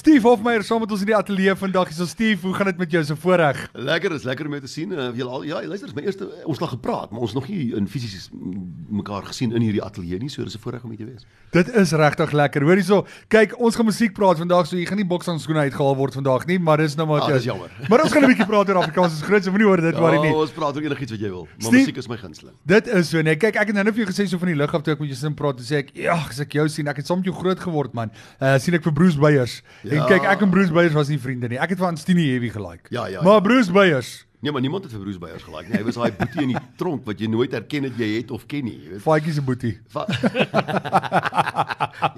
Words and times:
Steve 0.00 0.24
Hofmeyer 0.24 0.62
saam 0.64 0.80
met 0.80 0.92
ons 0.94 1.02
in 1.04 1.10
die 1.10 1.14
ateljee 1.16 1.52
vandag. 1.60 1.90
So 1.92 2.06
Steve, 2.08 2.46
hoe 2.46 2.54
gaan 2.56 2.70
dit 2.70 2.78
met 2.80 2.94
jou 2.94 3.02
so 3.04 3.20
voorreg? 3.20 3.58
Lekker, 3.76 4.14
is 4.16 4.22
lekker 4.24 4.46
om 4.48 4.54
jou 4.56 4.60
te 4.64 4.70
sien. 4.72 4.94
Uh, 4.96 5.10
jy 5.12 5.26
al 5.26 5.42
ja, 5.44 5.58
luister, 5.68 5.90
is 5.90 5.96
my 5.96 6.06
eerste 6.06 6.24
ons 6.48 6.56
het 6.56 6.62
al 6.64 6.70
gepraat, 6.72 7.10
maar 7.12 7.26
ons 7.26 7.34
nog 7.36 7.44
nie 7.52 7.74
in 7.76 7.84
fisies 7.84 8.30
mekaar 8.32 9.26
gesien 9.28 9.52
in 9.52 9.60
hierdie 9.60 9.82
ateljee 9.84 10.16
nie, 10.22 10.30
so 10.32 10.40
dis 10.46 10.56
'n 10.56 10.62
voorreg 10.62 10.86
om 10.88 10.94
hier 10.94 11.02
te 11.02 11.08
wees. 11.10 11.26
Dit 11.52 11.68
is 11.76 11.92
regtig 11.92 12.32
lekker. 12.32 12.64
Hoor 12.64 12.80
hierso, 12.80 13.06
kyk, 13.28 13.58
ons 13.60 13.76
gaan 13.76 13.84
musiek 13.90 14.14
praat 14.16 14.38
vandag, 14.40 14.66
so 14.70 14.76
jy 14.76 14.86
gaan 14.88 14.96
nie 14.96 15.04
bokshandskoene 15.04 15.66
uitgehaal 15.68 15.96
word 15.96 16.16
vandag 16.16 16.46
nie, 16.46 16.58
maar 16.58 16.78
dis 16.78 16.96
nou 16.96 17.06
maar 17.06 17.20
ah, 17.20 17.32
dis 17.34 17.44
jammer. 17.44 17.68
Maar 17.90 18.02
ons 18.02 18.12
gaan 18.12 18.24
'n 18.24 18.32
bietjie 18.32 18.46
praat 18.46 18.68
oor 18.68 18.80
Afrikaans 18.80 19.18
se 19.18 19.24
grootste, 19.24 19.50
moenie 19.50 19.68
hoor 19.68 19.80
dit 19.84 19.94
ja, 19.94 20.00
worry 20.00 20.22
nie. 20.22 20.32
Ons 20.32 20.50
praat 20.50 20.76
oor 20.76 20.82
enigiets 20.82 21.12
wat 21.12 21.20
jy 21.20 21.28
wil, 21.28 21.44
maar 21.44 21.68
Steve, 21.68 21.76
musiek 21.76 21.96
is 21.96 22.08
my 22.08 22.16
gunsteling. 22.16 22.56
Dit 22.64 22.86
is 22.88 23.08
so 23.10 23.20
nee. 23.20 23.36
Kyk, 23.36 23.56
ek 23.56 23.66
het 23.66 23.74
nou 23.76 23.84
net 23.84 23.94
vir 23.94 24.06
jou 24.06 24.12
gesê 24.14 24.26
so 24.26 24.38
van 24.38 24.48
die 24.48 24.56
lug 24.56 24.74
af 24.74 24.82
toe 24.82 24.94
ek 24.94 25.00
met 25.00 25.08
jou 25.12 25.18
sin 25.18 25.34
praat, 25.34 25.60
sê 25.60 25.84
ek, 25.84 25.92
"Ja, 25.92 26.16
as 26.16 26.40
ek 26.40 26.52
jou 26.52 26.68
sien, 26.68 26.88
ek 26.88 26.96
het 26.96 27.06
soms 27.06 27.24
jou 27.24 27.34
groot 27.34 27.60
geword 27.60 27.92
man." 27.92 28.10
Uh 28.40 28.56
sien 28.58 28.72
ek 28.74 28.82
vir 28.82 28.92
Bruce 28.92 29.18
Beyers. 29.18 29.60
Ja. 29.82 29.89
En 29.90 30.06
kyk, 30.06 30.26
ek 30.30 30.40
en 30.46 30.50
Bruce 30.50 30.72
Beyers 30.72 30.94
was 30.94 31.08
nie 31.08 31.18
vriende 31.18 31.48
nie. 31.48 31.58
Ek 31.58 31.74
het 31.74 31.78
van 31.78 31.96
Stini 31.96 32.28
Heavy 32.30 32.50
gelike. 32.54 32.90
Ja, 32.94 33.06
ja, 33.06 33.22
maar 33.22 33.40
ja. 33.40 33.40
Bruce 33.40 33.72
Beyers 33.72 34.26
Nee, 34.40 34.52
maar 34.52 34.60
niemand 34.64 34.84
het 34.84 34.92
vir 34.92 35.00
Bruce 35.02 35.18
Beyers 35.20 35.42
gelyk 35.44 35.66
nie. 35.68 35.76
Hy 35.76 35.82
was 35.84 35.94
daai 36.00 36.12
boetie 36.16 36.42
in 36.46 36.52
die 36.54 36.60
tronk 36.80 37.04
wat 37.04 37.20
jy 37.20 37.28
nooit 37.28 37.52
herken 37.52 37.84
het 37.84 37.98
jy 38.00 38.06
het 38.16 38.30
of 38.32 38.46
ken 38.48 38.64
nie, 38.64 38.78
jy 38.80 38.88
weet. 38.94 39.02
Faatjie 39.04 39.34
se 39.36 39.42
boetie. 39.44 39.74
jy 40.00 40.06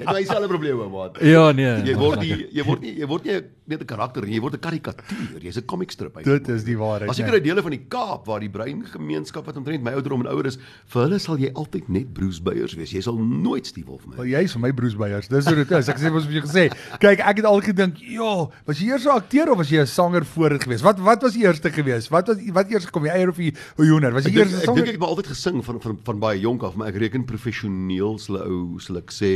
het 0.07 0.21
dieselfde 0.21 0.47
probleme, 0.51 0.87
maat. 0.93 1.19
Ja, 1.27 1.49
nee. 1.57 1.73
Jy 1.89 1.97
word 1.99 2.21
nie 2.23 2.37
jy 2.53 2.65
word 2.67 2.81
nie 2.87 2.93
jy 3.01 3.07
word 3.11 3.25
nie 3.27 3.39
net 3.73 3.83
'n 3.83 3.87
karakter 3.91 4.23
nie, 4.27 4.35
jy 4.37 4.43
word 4.45 4.55
'n 4.55 4.61
karikatuur. 4.63 5.41
Jy's 5.43 5.59
'n 5.59 5.67
comic 5.67 5.91
strip 5.91 6.17
uit. 6.17 6.25
Dit 6.25 6.49
is 6.49 6.65
die 6.65 6.77
waarheid. 6.79 7.11
As 7.11 7.19
jy 7.19 7.25
kry 7.27 7.41
dele 7.41 7.63
van 7.63 7.71
die 7.75 7.85
Kaap 7.89 8.27
waar 8.27 8.41
die 8.41 8.51
brein 8.51 8.85
gemeenskap 8.87 9.47
wat 9.47 9.57
omtrent 9.57 9.83
my 9.83 9.93
ouderdom 9.93 10.21
en 10.21 10.27
ouer 10.33 10.47
is, 10.47 10.59
vir 10.87 11.03
hulle 11.03 11.19
sal 11.19 11.37
jy 11.39 11.51
altyd 11.55 11.89
net 11.89 12.13
Bruce 12.15 12.41
Beyers 12.43 12.75
wees. 12.75 12.91
Jy 12.93 13.01
sal 13.03 13.17
nooit 13.19 13.67
Steve 13.67 13.87
Wolf 13.87 14.07
my. 14.07 14.17
Wel 14.17 14.27
jy's 14.39 14.53
vir 14.53 14.61
my 14.61 14.73
Bruce 14.73 14.97
Beyers. 14.97 15.29
Dis 15.29 15.47
hoe 15.47 15.55
dit 15.57 15.71
is. 15.71 15.89
Ek 15.89 15.99
sê 15.99 16.11
mos 16.13 16.25
vir 16.25 16.33
jou 16.41 16.47
gesê. 16.47 16.71
Kyk, 17.01 17.21
ek 17.21 17.37
het 17.37 17.45
al 17.47 17.61
gedink, 17.61 17.99
"Ja, 17.99 18.49
was 18.67 18.79
jy 18.79 18.87
eers 18.93 19.05
'n 19.07 19.11
akteur 19.17 19.51
of 19.51 19.59
was 19.59 19.69
jy 19.71 19.81
'n 19.81 19.87
sanger 19.87 20.25
voor 20.25 20.51
dit 20.51 20.63
gewees? 20.63 20.83
Wat 20.83 20.99
wat 21.01 21.23
was 21.23 21.33
die 21.35 21.45
eerste 21.45 21.71
gewees? 21.71 22.09
Wat 22.13 22.29
was 22.29 22.43
wat 22.59 22.73
eers 22.73 22.91
kom 22.93 23.07
jy 23.09 23.15
eier 23.17 23.33
of 23.33 23.39
jy 23.41 23.53
hoender? 23.77 24.13
Was 24.15 24.29
jy 24.29 24.37
eers 24.37 24.59
Ek 24.63 24.75
dink 24.77 24.87
ek 24.87 24.97
het 24.97 25.03
maar 25.03 25.15
altyd 25.15 25.33
gesing 25.33 25.63
van 25.65 25.81
van 25.81 25.99
van 26.05 26.21
baie 26.23 26.41
jonk 26.41 26.67
af, 26.69 26.77
maar 26.77 26.93
ek 26.93 27.01
reken 27.03 27.25
professioneel 27.29 28.19
sal 28.23 28.43
ou 28.45 28.81
sal 28.83 29.01
ek 29.01 29.15
sê 29.15 29.33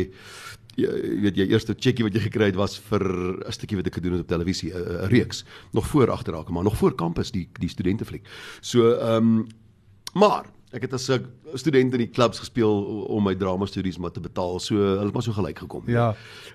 jy 0.77 0.89
weet 1.25 1.39
jy 1.41 1.47
eerste 1.49 1.75
checkie 1.79 2.05
wat 2.05 2.17
jy 2.17 2.27
gekry 2.27 2.51
het 2.51 2.59
was 2.59 2.77
vir 2.91 3.03
'n 3.03 3.53
stukkie 3.53 3.79
wat 3.79 3.87
ek 3.89 3.97
gedoen 3.99 4.19
het 4.19 4.27
op 4.27 4.29
televisie 4.29 4.73
'n 4.75 5.09
reeks 5.09 5.45
nog 5.73 5.87
voor 5.87 6.11
agterraak 6.11 6.51
maar 6.51 6.65
nog 6.65 6.77
voor 6.77 6.95
kampus 6.95 7.33
die 7.33 7.49
die 7.61 7.69
studentefliek. 7.69 8.27
So 8.61 8.93
ehm 8.93 9.41
um, 9.41 9.47
maar 10.15 10.45
ek 10.73 10.83
het 10.83 10.93
as 10.93 11.09
'n 11.09 11.25
student 11.55 11.93
in 11.93 11.99
die 11.99 12.11
klubs 12.11 12.41
gespeel 12.43 12.73
om 13.07 13.25
my 13.25 13.35
drama 13.39 13.67
studies 13.67 13.99
maar 13.99 14.11
te 14.11 14.21
betaal. 14.21 14.59
So 14.63 14.75
hulle 14.75 15.05
het 15.05 15.15
maar 15.15 15.23
so 15.23 15.33
gelyk 15.37 15.59
gekom. 15.59 15.85
Ja. 15.91 16.09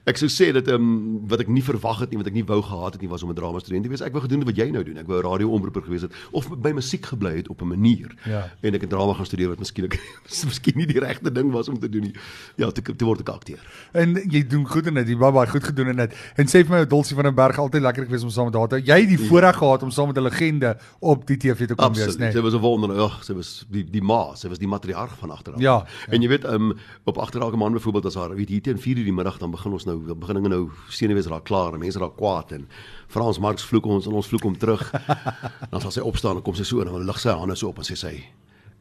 Ek 0.10 0.20
sou 0.20 0.30
sê 0.32 0.52
dat 0.56 0.68
ehm 0.68 0.82
um, 0.82 1.28
wat 1.32 1.44
ek 1.44 1.52
nie 1.52 1.64
verwag 1.64 2.02
het 2.04 2.12
nie, 2.12 2.20
wat 2.20 2.28
ek 2.28 2.36
nie 2.36 2.46
wou 2.48 2.60
gehad 2.66 2.98
het 2.98 3.02
nie 3.02 3.10
was 3.10 3.24
om 3.24 3.30
'n 3.30 3.38
drama 3.38 3.60
student 3.60 3.84
te 3.84 3.90
wees. 3.90 4.02
Ek 4.02 4.12
wou 4.12 4.22
gedoen 4.22 4.44
wat 4.44 4.58
jy 4.58 4.70
nou 4.72 4.84
doen. 4.84 4.98
Ek 4.98 5.08
wou 5.08 5.20
'n 5.20 5.26
radio-omroeper 5.26 5.84
gewees 5.84 6.02
het 6.02 6.14
of 6.32 6.50
by 6.50 6.72
musiek 6.72 7.06
gebly 7.06 7.36
het 7.36 7.48
op 7.48 7.62
'n 7.62 7.68
manier. 7.68 8.12
Ja. 8.26 8.52
En 8.62 8.74
ek 8.74 8.82
het 8.82 8.90
drama 8.90 9.14
gaan 9.14 9.26
studeer 9.26 9.50
wat 9.50 9.60
miskien 9.60 9.86
ek 9.86 10.00
miskien 10.52 10.78
nie 10.78 10.88
die 10.88 11.00
regte 11.00 11.32
ding 11.32 11.52
was 11.52 11.70
om 11.70 11.80
te 11.80 11.90
doen 11.90 12.02
nie. 12.02 12.16
Ja, 12.56 12.72
te, 12.72 12.82
te 12.82 13.06
word 13.06 13.22
'n 13.22 13.32
akteur. 13.32 13.60
En 13.92 14.16
jy 14.30 14.48
doen 14.48 14.68
goed 14.68 14.88
in 14.88 14.94
dit. 14.94 15.08
Jy 15.08 15.18
baie 15.18 15.32
baie 15.32 15.48
goed 15.48 15.64
gedoen 15.64 15.88
in 15.88 15.96
dit. 15.96 16.14
En 16.36 16.46
sê 16.46 16.66
vir 16.66 16.80
my 16.80 16.86
Dulcie 16.86 17.16
van 17.16 17.24
den 17.24 17.36
Berg 17.36 17.58
altyd 17.58 17.82
lekker 17.82 18.06
gewees 18.06 18.24
om 18.24 18.30
saam 18.30 18.46
met 18.46 18.56
haar 18.56 18.68
te. 18.68 18.82
Jy 18.82 19.00
het 19.00 19.10
die 19.10 19.20
ja. 19.20 19.28
voorreg 19.28 19.56
gehad 19.58 19.84
om 19.84 19.92
saam 19.92 20.08
met 20.08 20.18
'n 20.18 20.24
legende 20.24 20.78
op 21.00 21.28
die 21.28 21.38
TV 21.38 21.68
te 21.68 21.76
kom 21.76 21.94
wees, 21.94 22.18
nee. 22.18 22.32
Sy 22.32 22.42
was 22.42 22.54
'n 22.54 22.60
wonder. 22.60 23.00
Ag, 23.02 23.24
sy 23.24 23.34
was 23.34 23.66
die 23.70 23.84
die 23.84 24.02
ma, 24.02 24.36
sy 24.36 24.48
was 24.48 24.60
die 24.60 24.68
matriarg 24.82 25.18
van 25.18 25.30
agteraf. 25.30 25.60
Ja, 25.60 25.74
ja. 25.74 26.12
En 26.12 26.22
jy 26.22 26.28
weet, 26.28 26.46
um, 26.46 26.74
op 27.04 27.18
agterraak 27.18 27.54
'n 27.54 27.58
man 27.58 27.72
byvoorbeeld 27.72 28.06
as 28.06 28.16
haar 28.16 28.36
weet 28.36 28.50
hier 28.50 28.62
teen 28.62 28.78
4:00 28.78 29.04
die 29.04 29.14
middag 29.14 29.38
dan 29.38 29.52
begin 29.52 29.72
ons 29.72 29.86
nou 29.86 30.16
begin 30.16 30.36
dinge 30.36 30.50
nou 30.50 30.70
senuwees 30.90 31.26
raak 31.26 31.44
klaar 31.44 31.74
en 31.74 31.80
mense 31.80 32.00
raak 32.00 32.16
kwaad 32.16 32.52
en 32.52 32.68
Frans 33.08 33.40
Marx 33.40 33.64
vloek 33.64 33.86
ons 33.86 34.06
en 34.06 34.14
ons 34.14 34.28
vloek 34.28 34.44
hom 34.44 34.58
terug. 34.58 34.92
dan 35.72 35.82
sal 35.82 35.92
sy 35.92 36.00
opstaan 36.00 36.36
en 36.36 36.42
kom 36.42 36.56
sy 36.56 36.64
so 36.64 36.80
en 36.80 36.86
dan 36.86 37.06
lig 37.06 37.20
sy 37.20 37.30
hande 37.30 37.56
so 37.56 37.68
op 37.68 37.78
en 37.78 37.84
sê 37.84 37.96
sy 37.96 38.24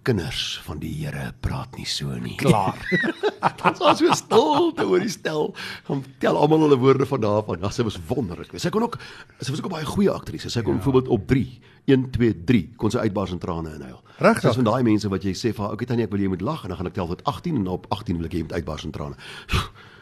kinders 0.03 0.61
van 0.65 0.79
die 0.81 0.93
Here 1.01 1.31
praat 1.45 1.77
nie 1.77 1.87
so 1.89 2.15
nie. 2.21 2.37
Klaar. 2.41 2.79
dan 3.63 3.77
was 3.79 4.01
so 4.01 4.15
stil 4.17 4.71
te 4.77 4.87
oor 4.89 5.03
die 5.03 5.13
stel. 5.13 5.51
Hom 5.89 6.03
tel 6.23 6.39
almal 6.41 6.65
hulle 6.67 6.79
woorde 6.81 7.09
van 7.09 7.25
daarvan. 7.25 7.61
Ja, 7.65 7.73
sy 7.75 7.85
was 7.87 7.99
wonderlik. 8.09 8.53
Sy 8.57 8.73
kon 8.73 8.87
ook 8.87 8.99
sy 9.41 9.53
was 9.53 9.61
ook 9.61 9.73
baie 9.73 9.89
goeie 9.89 10.13
aktrise. 10.13 10.53
Sy 10.53 10.65
kon 10.65 10.79
ja. 10.79 10.83
byvoorbeeld 10.83 11.13
op 11.13 11.27
3, 11.31 11.45
1 11.91 12.09
2 12.17 12.39
3 12.49 12.63
kon 12.81 12.95
sy 12.95 13.05
uitbars 13.05 13.37
in 13.37 13.43
trane 13.43 13.75
inhuil. 13.77 14.01
Regtig? 14.21 14.49
Dis 14.49 14.61
van 14.61 14.69
daai 14.69 14.83
mense 14.89 15.13
wat 15.13 15.25
jy 15.25 15.37
sê 15.37 15.55
vir, 15.57 15.73
"Oké 15.73 15.87
Tannie, 15.89 16.05
ek 16.05 16.13
wil 16.13 16.21
jy 16.21 16.33
moet 16.33 16.45
lag" 16.45 16.63
en 16.63 16.69
dan 16.69 16.77
gaan 16.77 16.91
ek 16.93 16.95
tel 16.95 17.09
tot 17.09 17.25
18 17.25 17.57
en 17.57 17.69
op 17.69 17.87
18 17.89 18.17
wil 18.17 18.27
ek 18.27 18.33
jy 18.33 18.43
moet 18.43 18.53
uitbars 18.53 18.85
in 18.85 18.91
trane. 18.93 19.17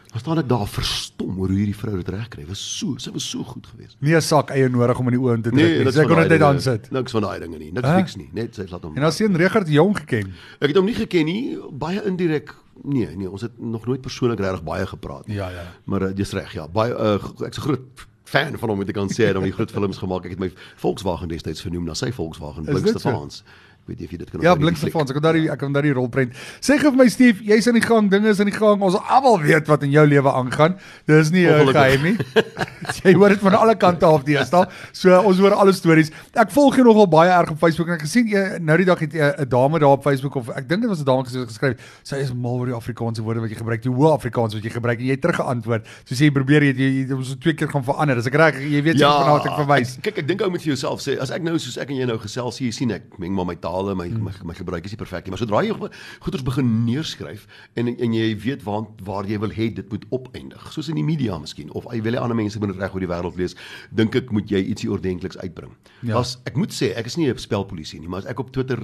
Dan 0.08 0.20
staan 0.20 0.38
ek 0.40 0.48
daar 0.48 0.68
verstom 0.68 1.36
oor 1.36 1.50
hoe 1.52 1.58
hierdie 1.58 1.76
vrou 1.76 1.96
dit 1.98 2.08
regkry. 2.08 2.46
Was 2.48 2.60
so, 2.78 2.94
sy 3.02 3.12
was 3.12 3.26
so 3.28 3.44
goed 3.44 3.66
geweest. 3.68 3.98
Nie 4.00 4.16
'n 4.16 4.22
sak 4.24 4.50
eie 4.50 4.68
nodig 4.68 4.98
om 4.98 5.08
in 5.08 5.16
die 5.18 5.20
oë 5.20 5.42
te 5.42 5.50
trek 5.50 5.54
nee. 5.54 5.92
Sy 5.92 6.06
kon 6.08 6.16
net 6.16 6.40
daar 6.40 6.60
sit. 6.60 6.90
Niks 6.90 7.12
van 7.12 7.22
daai 7.22 7.40
dinge 7.40 7.58
nie. 7.58 7.72
Niks 7.72 7.88
fiks 7.88 8.16
nie. 8.16 8.30
Net 8.32 8.54
sy 8.54 8.64
laat 8.70 8.82
hom. 8.82 8.96
En 8.96 9.02
as 9.02 9.16
sien 9.16 9.36
Regard 9.36 9.68
jong 9.68 9.96
geken. 9.98 10.32
Ek 10.60 10.68
het 10.72 10.76
hom 10.76 10.86
nie 10.88 10.94
geken 10.94 11.24
nie, 11.24 11.58
baie 11.70 12.00
indirek. 12.04 12.54
Nee, 12.84 13.16
nee, 13.16 13.30
ons 13.30 13.42
het 13.42 13.58
nog 13.58 13.86
nooit 13.86 14.00
persoonlik 14.00 14.40
regtig 14.40 14.62
baie 14.62 14.86
gepraat 14.86 15.26
nie. 15.26 15.36
Ja, 15.36 15.50
ja. 15.50 15.66
Maar 15.84 16.02
uh, 16.02 16.14
dis 16.14 16.32
reg, 16.32 16.52
ja. 16.52 16.68
Baie 16.68 16.94
uh, 16.94 17.18
ek's 17.46 17.58
'n 17.58 17.66
groot 17.66 18.06
fan 18.24 18.58
van 18.58 18.68
hom, 18.68 18.78
moet 18.78 18.88
ek 18.88 18.94
kan 18.94 19.08
sê, 19.08 19.24
hy 19.24 19.30
het 19.32 19.38
hom 19.38 19.44
die 19.44 19.52
groot 19.52 19.70
films 19.72 19.98
gemaak. 19.98 20.24
Ek 20.24 20.36
het 20.36 20.40
my 20.42 20.50
Volkswagen 20.76 21.28
destyds 21.28 21.64
vernoem 21.64 21.84
na 21.88 21.94
sy 21.94 22.12
Volkswagen 22.12 22.64
Blinkste 22.68 23.00
Fans. 23.00 23.42
So? 23.42 23.44
Weet 23.88 24.02
jy 24.02 24.08
of 24.08 24.12
jy 24.14 24.18
dit 24.22 24.30
kan 24.30 24.44
Ja, 24.44 24.54
Blinkse 24.58 24.90
Fonds. 24.92 25.10
Ek 25.10 25.18
kan 25.18 25.26
daar 25.26 25.38
ek 25.38 25.58
kan 25.60 25.72
daar 25.72 25.86
die 25.86 25.94
rolprent. 25.96 26.34
Sê 26.60 26.78
gou 26.80 26.92
vir 26.92 27.00
my 27.02 27.08
Steve, 27.12 27.42
jy's 27.44 27.68
aan 27.70 27.78
die 27.78 27.84
gang, 27.84 28.10
dinge 28.12 28.28
is 28.32 28.40
aan 28.40 28.50
die 28.50 28.56
gang. 28.56 28.80
Ons 28.84 28.98
almal 29.00 29.40
weet 29.42 29.68
wat 29.70 29.82
in 29.86 29.92
jou 29.94 30.04
lewe 30.06 30.32
aangaan. 30.32 30.76
Dis 31.08 31.30
nie 31.34 31.46
'n 31.48 31.72
geheim 31.72 32.02
nie. 32.02 32.16
jy 33.04 33.14
hoor 33.14 33.34
dit 33.34 33.40
van 33.40 33.54
alle 33.58 33.76
kante 33.76 34.06
af 34.06 34.24
deesdae. 34.24 34.66
So 34.92 35.10
ons 35.20 35.38
hoor 35.38 35.54
alle 35.54 35.72
stories. 35.72 36.10
Ek 36.34 36.50
volg 36.50 36.76
jou 36.76 36.84
nogal 36.84 37.08
baie 37.08 37.30
erg 37.30 37.50
op 37.50 37.58
Facebook 37.58 37.88
en 37.88 37.98
ek 37.98 38.04
gesien 38.06 38.28
jy 38.28 38.58
nou 38.60 38.76
die 38.76 38.86
dag 38.86 38.98
het 38.98 39.14
'n 39.14 39.48
dame 39.48 39.78
daar 39.78 39.96
op 39.96 40.02
Facebook 40.02 40.36
of 40.36 40.48
ek 40.50 40.68
dink 40.68 40.82
dit 40.82 40.90
was 40.90 41.00
'n 41.00 41.04
dame 41.04 41.24
gesê 41.24 41.46
geskryf. 41.46 41.76
Sy 42.02 42.16
is 42.16 42.32
mal 42.32 42.58
oor 42.58 42.66
die 42.66 42.74
Afrikaanse 42.74 43.22
woorde 43.22 43.40
wat 43.40 43.50
jy 43.50 43.56
gebruik, 43.56 43.82
die 43.82 43.92
hoë 43.92 44.12
Afrikaans 44.14 44.54
wat 44.54 44.62
jy 44.64 44.70
gebruik 44.70 44.98
en 44.98 45.06
jy 45.06 45.16
het 45.16 45.22
teruggeantwoord. 45.22 45.86
So 46.04 46.14
sê 46.14 46.28
jy 46.28 46.32
probeer 46.32 46.62
jy 46.62 46.74
jy 46.78 47.22
so 47.22 47.34
twee 47.40 47.54
keer 47.54 47.68
gaan 47.68 47.84
verander. 47.84 48.16
Dis 48.16 48.26
ek 48.26 48.34
reg, 48.34 48.60
jy 48.60 48.82
weet 48.82 48.98
ja, 48.98 49.10
vanaand 49.10 49.46
ek 49.46 49.56
verwys. 49.64 49.96
Kyk, 50.02 50.18
ek 50.18 50.26
dink 50.28 50.42
ou 50.42 50.50
moet 50.50 50.62
vir 50.62 50.72
jouself 50.74 51.00
sê 51.00 51.18
as 51.20 51.30
ek 51.30 51.42
nou 51.42 51.58
soos 51.58 51.78
ek 51.78 51.90
en 51.90 51.96
jy 51.96 52.06
nou 52.06 52.18
gesels, 52.18 52.60
jy 52.60 52.70
sien 52.74 52.90
ek 52.90 53.18
meng 53.18 53.34
maar 53.34 53.46
my 53.46 53.56
tale, 53.78 53.94
my 53.94 54.08
hmm. 54.08 54.24
my, 54.24 54.32
my 54.50 54.54
gebruik 54.54 54.86
is 54.86 54.94
nie 54.94 55.00
perfek 55.00 55.26
nie, 55.26 55.34
maar 55.34 55.42
sodra 55.42 55.62
jy 55.64 55.76
goeders 56.24 56.44
begin 56.46 56.70
neerskryf 56.86 57.46
en 57.78 57.90
en 57.92 58.16
jy 58.16 58.28
weet 58.44 58.64
waar 58.66 58.86
waar 59.06 59.28
jy 59.28 59.38
wil 59.42 59.54
hê 59.54 59.70
dit 59.74 59.92
moet 59.92 60.04
opeindig, 60.14 60.66
soos 60.74 60.90
in 60.92 60.98
die 61.00 61.06
media 61.06 61.38
miskien 61.42 61.72
of 61.78 61.88
jy 61.92 62.02
wil 62.06 62.18
hê 62.18 62.22
ander 62.22 62.38
mense 62.38 62.60
moet 62.62 62.74
reg 62.78 62.96
oor 62.96 63.04
die 63.04 63.10
wêreld 63.10 63.38
lees, 63.40 63.56
dink 63.94 64.18
ek 64.18 64.32
moet 64.34 64.50
jy 64.50 64.62
ietsie 64.72 64.90
ordentliks 64.92 65.40
uitbring. 65.42 65.72
Ja. 66.02 66.18
As 66.22 66.36
ek 66.48 66.58
moet 66.60 66.74
sê, 66.74 66.92
ek 66.98 67.10
is 67.10 67.18
nie 67.20 67.30
'n 67.30 67.38
spelpolisie 67.38 68.00
nie, 68.00 68.08
maar 68.08 68.24
as 68.24 68.30
ek 68.30 68.40
op 68.40 68.52
Twitter 68.52 68.78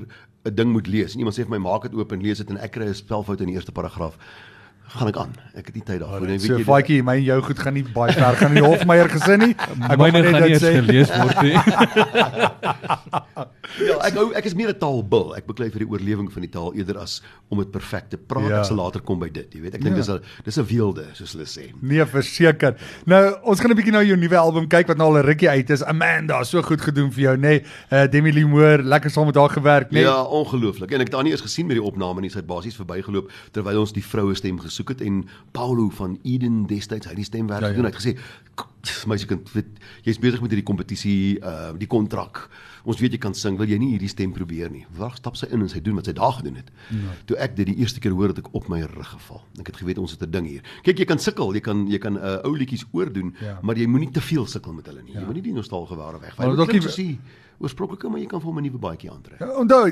'n 0.45 0.55
ding 0.55 0.73
moet 0.73 0.87
lees 0.87 1.15
en 1.15 1.21
iemand 1.21 1.37
sê 1.37 1.45
vir 1.45 1.55
my 1.59 1.63
maak 1.71 1.83
dit 1.83 1.95
oop 1.95 2.13
en 2.13 2.23
lees 2.23 2.39
dit 2.39 2.51
en 2.51 2.59
ek 2.59 2.73
kry 2.73 2.87
'n 2.89 2.95
spelfout 2.95 3.41
in 3.41 3.49
die 3.49 3.57
eerste 3.57 3.73
paragraaf, 3.73 4.19
gaan 4.95 5.09
ek 5.09 5.17
aan. 5.17 5.33
Ek 5.57 5.67
het 5.67 5.75
nie 5.75 5.83
tyd 5.83 6.01
daarvoor 6.01 6.29
nie. 6.29 6.39
Weet 6.39 6.59
jy, 6.59 6.65
Faitjie, 6.65 7.03
my 7.03 7.17
en 7.17 7.25
jou 7.25 7.41
goed 7.43 7.59
gaan 7.59 7.75
nie 7.75 7.85
baie 7.85 8.13
ver 8.13 8.37
gaan 8.37 8.53
in 8.53 8.61
die 8.61 8.69
Hofmeyer 8.71 9.09
gesin 9.09 9.39
nie. 9.39 9.55
Ek 9.57 9.99
myne 9.99 10.23
gaan 10.23 10.43
nie 10.45 10.59
gelees 10.61 11.11
word 11.17 11.43
nie. 11.43 11.57
ja, 13.79 13.99
ek 14.07 14.19
hou 14.19 14.27
ek 14.37 14.45
is 14.45 14.55
meer 14.55 14.71
'n 14.73 14.79
taalbil. 14.79 15.35
Ek 15.37 15.47
beklei 15.47 15.71
vir 15.71 15.85
die 15.85 15.91
oorlewing 15.91 16.31
van 16.33 16.43
die 16.43 16.51
taal 16.51 16.75
eerder 16.75 16.99
as 16.99 17.23
om 17.49 17.59
dit 17.59 17.71
perfek 17.71 18.11
te 18.11 18.17
praat. 18.19 18.49
Ja. 18.49 18.59
Ek 18.61 18.71
sal 18.71 18.77
later 18.77 19.01
kom 19.01 19.19
by 19.19 19.29
dit, 19.29 19.55
jy 19.55 19.61
weet. 19.61 19.75
Ek 19.75 19.83
dink 19.83 19.97
ja. 19.97 20.03
dis 20.03 20.11
'n 20.11 20.21
dis 20.45 20.59
'n 20.59 20.67
weelde, 20.67 21.07
soos 21.15 21.33
hulle 21.33 21.47
sê. 21.47 21.73
Nee, 21.81 22.05
verseker. 22.05 22.77
Nou, 23.07 23.39
ons 23.43 23.61
gaan 23.61 23.71
'n 23.71 23.77
bietjie 23.77 23.93
na 23.93 24.03
jou 24.03 24.17
nuwe 24.17 24.37
album 24.37 24.69
kyk 24.69 24.89
wat 24.89 24.97
nou 24.97 25.09
al 25.09 25.19
'n 25.23 25.27
rukkie 25.27 25.49
uit 25.49 25.71
is. 25.71 25.83
Amanda, 25.83 26.45
so 26.45 26.63
goed 26.63 26.81
gedoen 26.81 27.11
vir 27.13 27.23
jou, 27.23 27.37
nê? 27.37 27.41
Nee. 27.41 27.65
Uh 27.91 28.07
Demi 28.07 28.33
Lee 28.33 28.47
Moore, 28.47 28.83
lekker 28.83 29.11
saam 29.11 29.27
met 29.27 29.37
haar 29.37 29.51
gewerk, 29.51 29.91
nê? 29.91 30.03
Nee. 30.03 30.03
Ja, 30.03 30.23
ongelooflik. 30.23 30.91
En 30.91 31.01
ek 31.01 31.07
het 31.07 31.15
haar 31.15 31.25
nie 31.25 31.33
eens 31.33 31.41
gesien 31.41 31.67
met 31.67 31.77
die 31.77 31.85
opname 31.85 32.21
nie. 32.21 32.31
Sy 32.31 32.39
het 32.39 32.47
basies 32.47 32.77
verbygeloop 32.77 33.31
terwyl 33.53 33.81
ons 33.81 33.93
die 33.93 34.05
vroue 34.05 34.35
stem 34.35 34.59
gesoek 34.59 34.89
het 34.89 35.01
en 35.01 35.25
Paulo 35.53 35.89
van 35.91 36.19
Eden 36.23 36.67
destyds 36.67 37.07
hy 37.07 37.15
die 37.15 37.25
stemwerk 37.25 37.61
ja, 37.61 37.67
ja. 37.67 37.73
gedoen. 37.73 37.85
Hy 37.85 37.93
het 37.93 38.03
gesê 38.03 38.17
meisiekind, 39.11 39.51
weet 39.55 39.81
jy's 40.07 40.21
besig 40.23 40.43
met 40.45 40.53
hierdie 40.55 40.67
kompetisie, 40.67 41.39
uh 41.41 41.73
die 41.79 41.89
kontrak. 41.91 42.49
Ons 42.85 43.01
weet 43.01 43.17
jy 43.17 43.21
kan 43.23 43.35
sing, 43.35 43.57
wil 43.59 43.71
jy 43.71 43.79
nie 43.81 43.95
hierdie 43.95 44.11
stem 44.13 44.33
probeer 44.37 44.71
nie. 44.73 44.85
Wag, 44.99 45.17
stap 45.17 45.39
sy 45.41 45.49
in 45.51 45.65
en 45.65 45.71
sy 45.73 45.81
doen 45.85 45.97
wat 45.99 46.11
sy 46.11 46.15
daar 46.17 46.37
gedoen 46.39 46.59
het. 46.61 46.71
Ja. 46.91 47.15
Toe 47.31 47.39
ek 47.41 47.57
dit 47.57 47.71
die 47.73 47.77
eerste 47.81 48.03
keer 48.05 48.13
hoor 48.13 48.35
het 48.35 48.43
ek 48.43 48.51
op 48.55 48.69
my 48.73 48.83
rug 48.85 49.13
geval. 49.15 49.43
Ek 49.61 49.73
het 49.73 49.81
geweet 49.81 50.01
ons 50.03 50.17
het 50.17 50.23
'n 50.23 50.31
ding 50.31 50.47
hier. 50.47 50.63
Kyk, 50.83 50.99
jy 50.99 51.09
kan 51.09 51.19
sukkel, 51.19 51.55
jy 51.55 51.61
kan 51.61 51.87
jy 51.89 51.99
kan 51.99 52.17
uh 52.17 52.45
ou 52.45 52.57
liedjies 52.57 52.85
oordoen, 52.93 53.35
ja. 53.41 53.59
maar 53.63 53.77
jy 53.77 53.87
moenie 53.87 54.11
te 54.11 54.21
veel 54.21 54.47
sukkel 54.47 54.73
met 54.73 54.87
hulle 54.87 55.03
nie. 55.03 55.15
Ja. 55.15 55.21
Jy 55.21 55.27
moenie 55.27 55.43
die 55.43 55.55
nostalgie 55.55 55.97
ware 55.97 56.21
wegvat. 56.21 56.47
Maar 56.47 56.57
dalk 56.57 56.73
jy 56.73 57.19
oorspronklike 57.59 58.09
maar 58.11 58.21
jy 58.21 58.27
kan 58.27 58.41
vir 58.41 58.49
hom 58.51 58.59
'n 58.59 58.63
nuwe 58.67 58.79
baadjie 58.79 59.11
aantrek. 59.11 59.41
Ja, 59.41 59.51
onthou, 59.59 59.89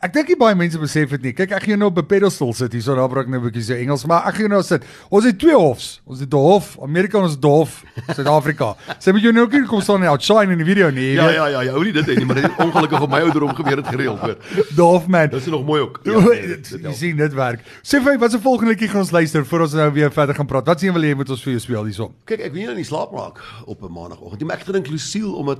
ek 0.00 0.12
dink 0.12 0.28
nie 0.28 0.36
baie 0.36 0.54
mense 0.54 0.78
besef 0.78 1.10
dit 1.10 1.22
nie. 1.22 1.32
Kyk, 1.32 1.52
ek 1.52 1.62
gaan 1.62 1.68
jou 1.74 1.78
nou 1.78 1.90
op 1.90 1.98
'n 1.98 2.06
pedestal 2.06 2.52
sit 2.52 2.72
hier, 2.72 2.82
so 2.82 2.94
daar 2.94 3.08
praat 3.08 3.24
ek 3.24 3.30
nou 3.30 3.40
'n 3.40 3.44
bietjie 3.50 3.62
so 3.62 3.74
Engels, 3.74 4.06
maar 4.06 4.26
ek 4.26 4.34
gaan 4.34 4.48
jou 4.48 4.48
nou 4.48 4.62
sit. 4.62 4.84
Ons 5.10 5.24
het 5.24 5.38
twee 5.38 5.54
hofs. 5.54 6.00
Ons 6.06 6.20
het 6.20 6.30
die 6.30 6.38
hof, 6.38 6.78
Amerika 6.82 7.18
ons 7.18 7.32
het 7.32 7.42
die 7.42 7.50
hof 7.50 7.84
Suid-Afrika. 8.14 8.76
Sy 9.02 9.12
moet 9.12 9.22
jou 9.22 9.32
nou 9.32 9.44
ook 9.44 9.52
nie 9.52 9.66
kom 9.66 9.80
staan 9.80 10.02
en 10.02 10.08
outshine 10.08 10.52
in 10.52 10.58
die 10.58 10.64
video 10.64 10.90
nie. 10.90 11.14
Ja 11.14 11.30
ja 11.30 11.46
ja, 11.48 11.62
jy 11.62 11.70
hou 11.70 11.84
nie 11.84 11.92
dit 11.92 12.06
nie, 12.16 12.24
maar 12.24 12.36
dit 12.36 12.50
ongelukkig 12.58 13.00
op 13.02 13.10
my 13.10 13.20
ouderdom 13.20 13.54
gebeur 13.54 13.76
het 13.76 13.86
gereeld 13.86 14.18
hoor. 14.18 14.36
Dolfman. 14.78 15.28
Dit 15.28 15.40
is 15.40 15.46
nog 15.46 15.64
mooi 15.64 15.82
ook. 15.82 16.00
Ja, 16.08 16.90
jy 16.90 16.92
sien 16.94 17.16
dit 17.16 17.34
werk. 17.34 17.60
Sê 17.82 18.00
vir 18.02 18.12
my, 18.12 18.18
wat 18.18 18.32
se 18.32 18.40
volgende 18.40 18.72
liedjie 18.72 18.88
gaan 18.88 19.00
ons 19.00 19.10
luister 19.10 19.44
voor 19.46 19.60
ons 19.66 19.72
nou 19.72 19.92
weer 19.92 20.10
verder 20.12 20.34
gaan 20.34 20.46
praat? 20.46 20.66
Wat 20.66 20.80
sien 20.80 20.92
wil 20.92 21.02
jy 21.02 21.14
moet 21.14 21.30
ons 21.30 21.42
vir 21.42 21.52
jou 21.52 21.60
speel 21.60 21.84
hierso? 21.84 22.12
Kyk, 22.24 22.40
ek 22.40 22.52
wil 22.52 22.62
nie 22.62 22.70
in 22.70 22.80
die 22.82 22.84
slaap 22.88 23.12
raak 23.12 23.40
op 23.66 23.82
'n 23.82 23.92
maandagooggend 23.92 24.40
nie, 24.40 24.46
maar 24.48 24.56
ek 24.56 24.66
gedink 24.66 24.88
Lucille 24.88 25.32
omdat 25.36 25.58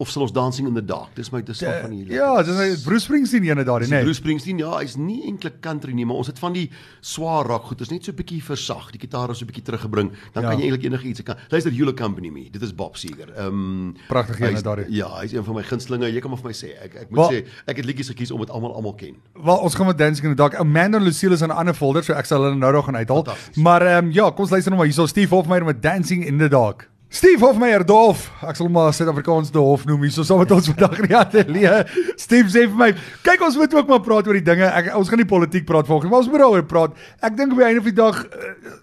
of 0.00 0.08
sal 0.08 0.24
ons 0.24 0.32
dancing 0.32 0.66
in 0.68 0.74
the 0.74 0.84
dark. 0.84 1.12
Dis 1.14 1.28
my 1.30 1.42
dis 1.44 1.60
van 1.60 1.92
hierdie. 1.92 2.16
Ja, 2.16 2.42
dis 2.46 2.56
hy 2.56 2.68
Bruce 2.84 3.04
Springsteen 3.04 3.44
ene 3.44 3.64
daar, 3.68 3.84
nee. 3.84 4.02
Bruce 4.06 4.20
Springsteen, 4.22 4.58
ja, 4.62 4.72
hy's 4.80 4.96
nie 4.96 5.20
eintlik 5.28 5.60
country 5.64 5.92
nie, 5.96 6.06
maar 6.08 6.22
ons 6.22 6.30
het 6.32 6.40
van 6.40 6.56
die 6.56 6.66
swaar 7.04 7.48
rock 7.50 7.70
goed. 7.70 7.78
Dit 7.82 7.90
is 7.90 7.92
net 7.92 8.08
so 8.08 8.12
'n 8.12 8.16
bietjie 8.16 8.40
versag. 8.42 8.90
Die 8.92 9.00
gitaar 9.00 9.30
is 9.30 9.38
so 9.38 9.44
'n 9.44 9.50
bietjie 9.52 9.64
teruggebring. 9.64 10.10
Dan 10.32 10.42
ja. 10.42 10.50
kan 10.50 10.58
jy 10.58 10.70
eintlik 10.70 10.84
enigiets 10.88 11.22
kan. 11.22 11.36
Luister, 11.50 11.72
You 11.72 11.92
Company 11.92 12.30
Me. 12.30 12.48
Dit 12.50 12.62
is 12.62 12.74
Bob 12.74 12.96
Seger. 12.96 13.32
Ehm 13.36 13.46
um, 13.46 13.96
pragtige 14.08 14.48
ene 14.48 14.62
daar. 14.62 14.84
Ja, 14.90 15.08
hy's 15.20 15.32
een 15.32 15.44
van 15.44 15.54
my 15.54 15.62
gunstelinge. 15.62 16.12
Jy 16.12 16.20
kan 16.20 16.30
maar 16.30 16.40
vir 16.40 16.50
my 16.50 16.56
sê. 16.56 16.72
Ek 16.82 16.94
ek 16.94 17.10
moet 17.10 17.18
well, 17.18 17.42
sê, 17.42 17.46
ek 17.66 17.76
het 17.76 17.84
liedjies 17.84 18.08
gekies 18.08 18.30
om 18.30 18.40
dit 18.40 18.50
almal 18.50 18.74
almal 18.74 18.94
ken. 18.94 19.16
Wel, 19.34 19.56
ons 19.56 19.74
gaan 19.74 19.86
met 19.86 19.98
Dancing 19.98 20.24
in 20.24 20.36
the 20.36 20.36
Dark. 20.36 20.54
Amanda 20.54 20.98
Lucille 20.98 21.34
is 21.34 21.42
in 21.42 21.48
'n 21.48 21.56
ander 21.56 21.74
folder, 21.74 22.04
so 22.04 22.12
ek 22.12 22.26
sal 22.26 22.42
hulle 22.42 22.56
nou 22.56 22.72
nog 22.72 22.84
gaan 22.84 22.96
uithaal. 22.96 23.26
Maar 23.54 23.82
ehm 23.82 24.04
um, 24.04 24.12
ja, 24.12 24.30
kom 24.30 24.44
ons 24.44 24.50
luister 24.50 24.70
nou 24.70 24.82
maar 24.82 24.90
hierso 24.90 25.06
Steve 25.06 25.34
Hofmeyer 25.34 25.64
met 25.64 25.82
Dancing 25.82 26.24
in 26.26 26.38
the 26.38 26.48
Dark. 26.48 26.89
Steve 27.10 27.42
Hofmeyer 27.42 27.82
Dorf, 27.82 28.28
ek 28.46 28.54
sal 28.54 28.68
maar 28.70 28.92
Suid-Afrikaans 28.94 29.48
Dorf 29.50 29.82
noem 29.88 30.04
hier, 30.06 30.12
so 30.14 30.22
saam 30.22 30.38
met 30.44 30.52
ons 30.54 30.68
vandag 30.70 30.92
in 31.00 31.08
die 31.10 31.16
ateljee. 31.18 31.80
Steve 32.14 32.52
sê 32.52 32.68
vir 32.68 32.76
my, 32.78 32.88
kyk 33.26 33.42
ons 33.42 33.56
moet 33.58 33.72
ook 33.74 33.90
maar 33.90 34.02
praat 34.04 34.30
oor 34.30 34.38
die 34.38 34.46
dinge. 34.46 34.68
Ek 34.78 34.92
ons 34.94 35.10
gaan 35.10 35.18
nie 35.18 35.26
politiek 35.26 35.66
praat 35.66 35.90
volgens, 35.90 36.06
maar 36.06 36.22
ons 36.22 36.30
moet 36.30 36.44
daaroor 36.44 36.68
praat. 36.70 36.94
Ek 37.18 37.34
dink 37.34 37.56
op 37.56 37.58
die 37.58 37.66
einde 37.66 37.82
van 37.82 37.90
die 37.90 37.98
dag, 37.98 38.20
uh, 38.30 38.76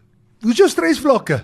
hoe 0.43 0.51
is 0.51 0.59
jou 0.59 0.67
stresvlakke? 0.73 1.39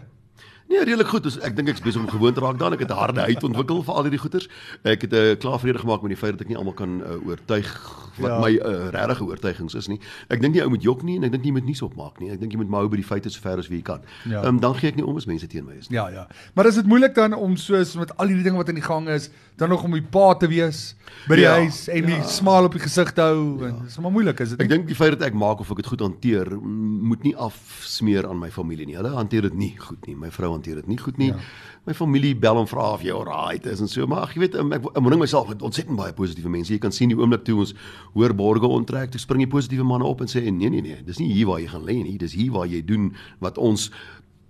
Nee, 0.74 0.84
redelik 0.84 1.08
goed. 1.08 1.24
Dus 1.24 1.36
ek 1.46 1.54
dink 1.54 1.70
ek's 1.70 1.84
besig 1.86 2.02
om 2.02 2.10
gewoon 2.10 2.34
te 2.34 2.42
raak 2.42 2.58
dan. 2.58 2.74
Ek 2.74 2.81
het 2.81 2.90
'n 2.90 2.98
harde 2.98 3.22
huid 3.22 3.44
ontwikkel 3.44 3.84
vir 3.86 3.94
al 3.94 4.08
hierdie 4.10 4.24
goeters. 4.24 4.48
Ek 4.81 5.02
het 5.06 5.14
'n 5.14 5.16
uh, 5.16 5.36
klaar 5.38 5.60
vrede 5.60 5.80
gemaak 5.80 6.02
met 6.02 6.10
die 6.10 6.18
feit 6.18 6.31
dat 6.34 6.42
ek 6.42 6.48
nie 6.48 6.58
almal 6.58 6.74
kan 6.74 7.02
uh, 7.02 7.28
oortuig 7.28 7.70
wat 8.18 8.30
ja. 8.30 8.40
my 8.40 8.52
uh, 8.52 8.90
regte 8.90 9.25
oortuigings 9.25 9.74
is 9.74 9.88
nie. 9.88 10.00
Ek 10.30 10.42
dink 10.42 10.54
nie 10.54 10.64
ou 10.64 10.70
moet 10.70 10.84
jok 10.84 11.04
nie 11.04 11.18
en 11.18 11.24
ek 11.24 11.31
dink 11.31 11.44
nie 11.44 11.52
jy 11.52 11.58
moet 11.58 11.66
nuus 11.66 11.81
opmaak 11.86 12.20
nie. 12.22 12.31
Ek 12.34 12.40
dink 12.42 12.52
jy 12.52 12.58
moet 12.62 12.70
maar 12.70 12.86
hou 12.86 12.90
by 12.90 13.00
die 13.02 13.06
feite 13.06 13.30
so 13.30 13.42
ver 13.42 13.62
as 13.62 13.70
wat 13.70 13.78
jy 13.78 13.81
kan. 13.86 14.02
Ja. 14.30 14.44
Um, 14.46 14.60
dan 14.60 14.75
gee 14.78 14.92
ek 14.94 14.96
nie 15.00 15.06
om 15.06 15.18
as 15.18 15.25
mense 15.30 15.48
teen 15.48 15.66
my 15.66 15.78
is 15.78 15.90
nie. 15.90 15.98
Ja, 15.98 16.10
ja. 16.10 16.28
Maar 16.54 16.66
is 16.66 16.75
dit 16.75 16.90
moeilik 16.90 17.16
dan 17.16 17.34
om 17.34 17.56
soos 17.58 17.96
met 18.00 18.14
al 18.18 18.28
hierdie 18.28 18.44
dinge 18.44 18.58
wat 18.58 18.70
in 18.70 18.75
die 18.75 18.86
gang 18.86 19.10
is, 19.10 19.30
dan 19.58 19.70
nog 19.70 19.84
om 19.84 19.94
die 19.94 20.02
pa 20.02 20.34
te 20.34 20.50
wees 20.50 20.96
by 21.28 21.38
die 21.38 21.46
ja, 21.46 21.54
huis 21.62 21.88
en 21.88 22.06
die 22.10 22.18
ja. 22.18 22.25
smaal 22.28 22.66
op 22.66 22.74
die 22.74 22.81
gesig 22.81 23.14
te 23.14 23.22
hou 23.22 23.62
ja. 23.62 23.70
en 23.70 23.81
dis 23.86 23.98
maar 24.02 24.14
moeilik 24.14 24.40
is 24.46 24.56
dit. 24.56 24.62
Ek 24.66 24.70
dink 24.70 24.88
die 24.90 24.98
feit 24.98 25.14
dat 25.18 25.28
ek 25.30 25.38
maak 25.38 25.62
of 25.62 25.72
ek 25.74 25.84
dit 25.84 25.92
goed 25.94 26.02
hanteer, 26.06 26.50
moet 26.58 27.24
nie 27.25 27.36
afsmeer 27.38 28.28
aan 28.30 28.42
my 28.42 28.50
familie 28.54 28.88
nie. 28.90 28.98
Hulle 28.98 29.14
hanteer 29.14 29.50
dit 29.50 29.58
nie 29.58 29.74
goed 29.78 30.02
nie. 30.10 30.18
My 30.18 30.31
vrou 30.34 30.54
hanteer 30.63 30.81
dit 30.81 30.88
nie 30.88 30.98
goed 30.98 31.18
nie. 31.18 31.31
Ja. 31.33 31.39
My 31.83 31.94
familie 31.94 32.36
bel 32.36 32.57
en 32.62 32.68
vra 32.68 32.94
of 32.95 33.04
jy 33.04 33.12
alright 33.12 33.65
is 33.68 33.81
en 33.83 33.92
so, 33.92 34.07
maar 34.07 34.24
ag 34.24 34.33
jy 34.36 34.45
weet 34.45 34.56
ek 34.56 34.88
omring 34.95 35.19
myself 35.19 35.50
met 35.51 35.62
ontsettend 35.62 36.00
baie 36.00 36.15
positiewe 36.15 36.50
mense. 36.50 36.71
Jy 36.71 36.80
kan 36.80 36.95
sien 36.95 37.12
die 37.12 37.19
oomblik 37.19 37.44
toe 37.44 37.60
ons 37.65 37.75
hoor 38.13 38.33
borge 38.33 38.68
onttrek, 38.68 39.12
toe 39.12 39.19
spring 39.21 39.44
die 39.44 39.51
positiewe 39.51 39.83
manne 39.88 40.07
op 40.07 40.24
en 40.24 40.31
sê 40.31 40.45
nee 40.48 40.71
nee 40.71 40.81
nee, 40.81 41.01
dis 41.04 41.19
nie 41.19 41.31
hier 41.33 41.50
waar 41.51 41.60
jy 41.60 41.68
gaan 41.74 41.83
lê 41.88 42.00
nie, 42.04 42.18
dis 42.18 42.36
hier 42.38 42.54
waar 42.56 42.69
jy 42.71 42.81
doen 42.88 43.12
wat 43.44 43.60
ons 43.60 43.89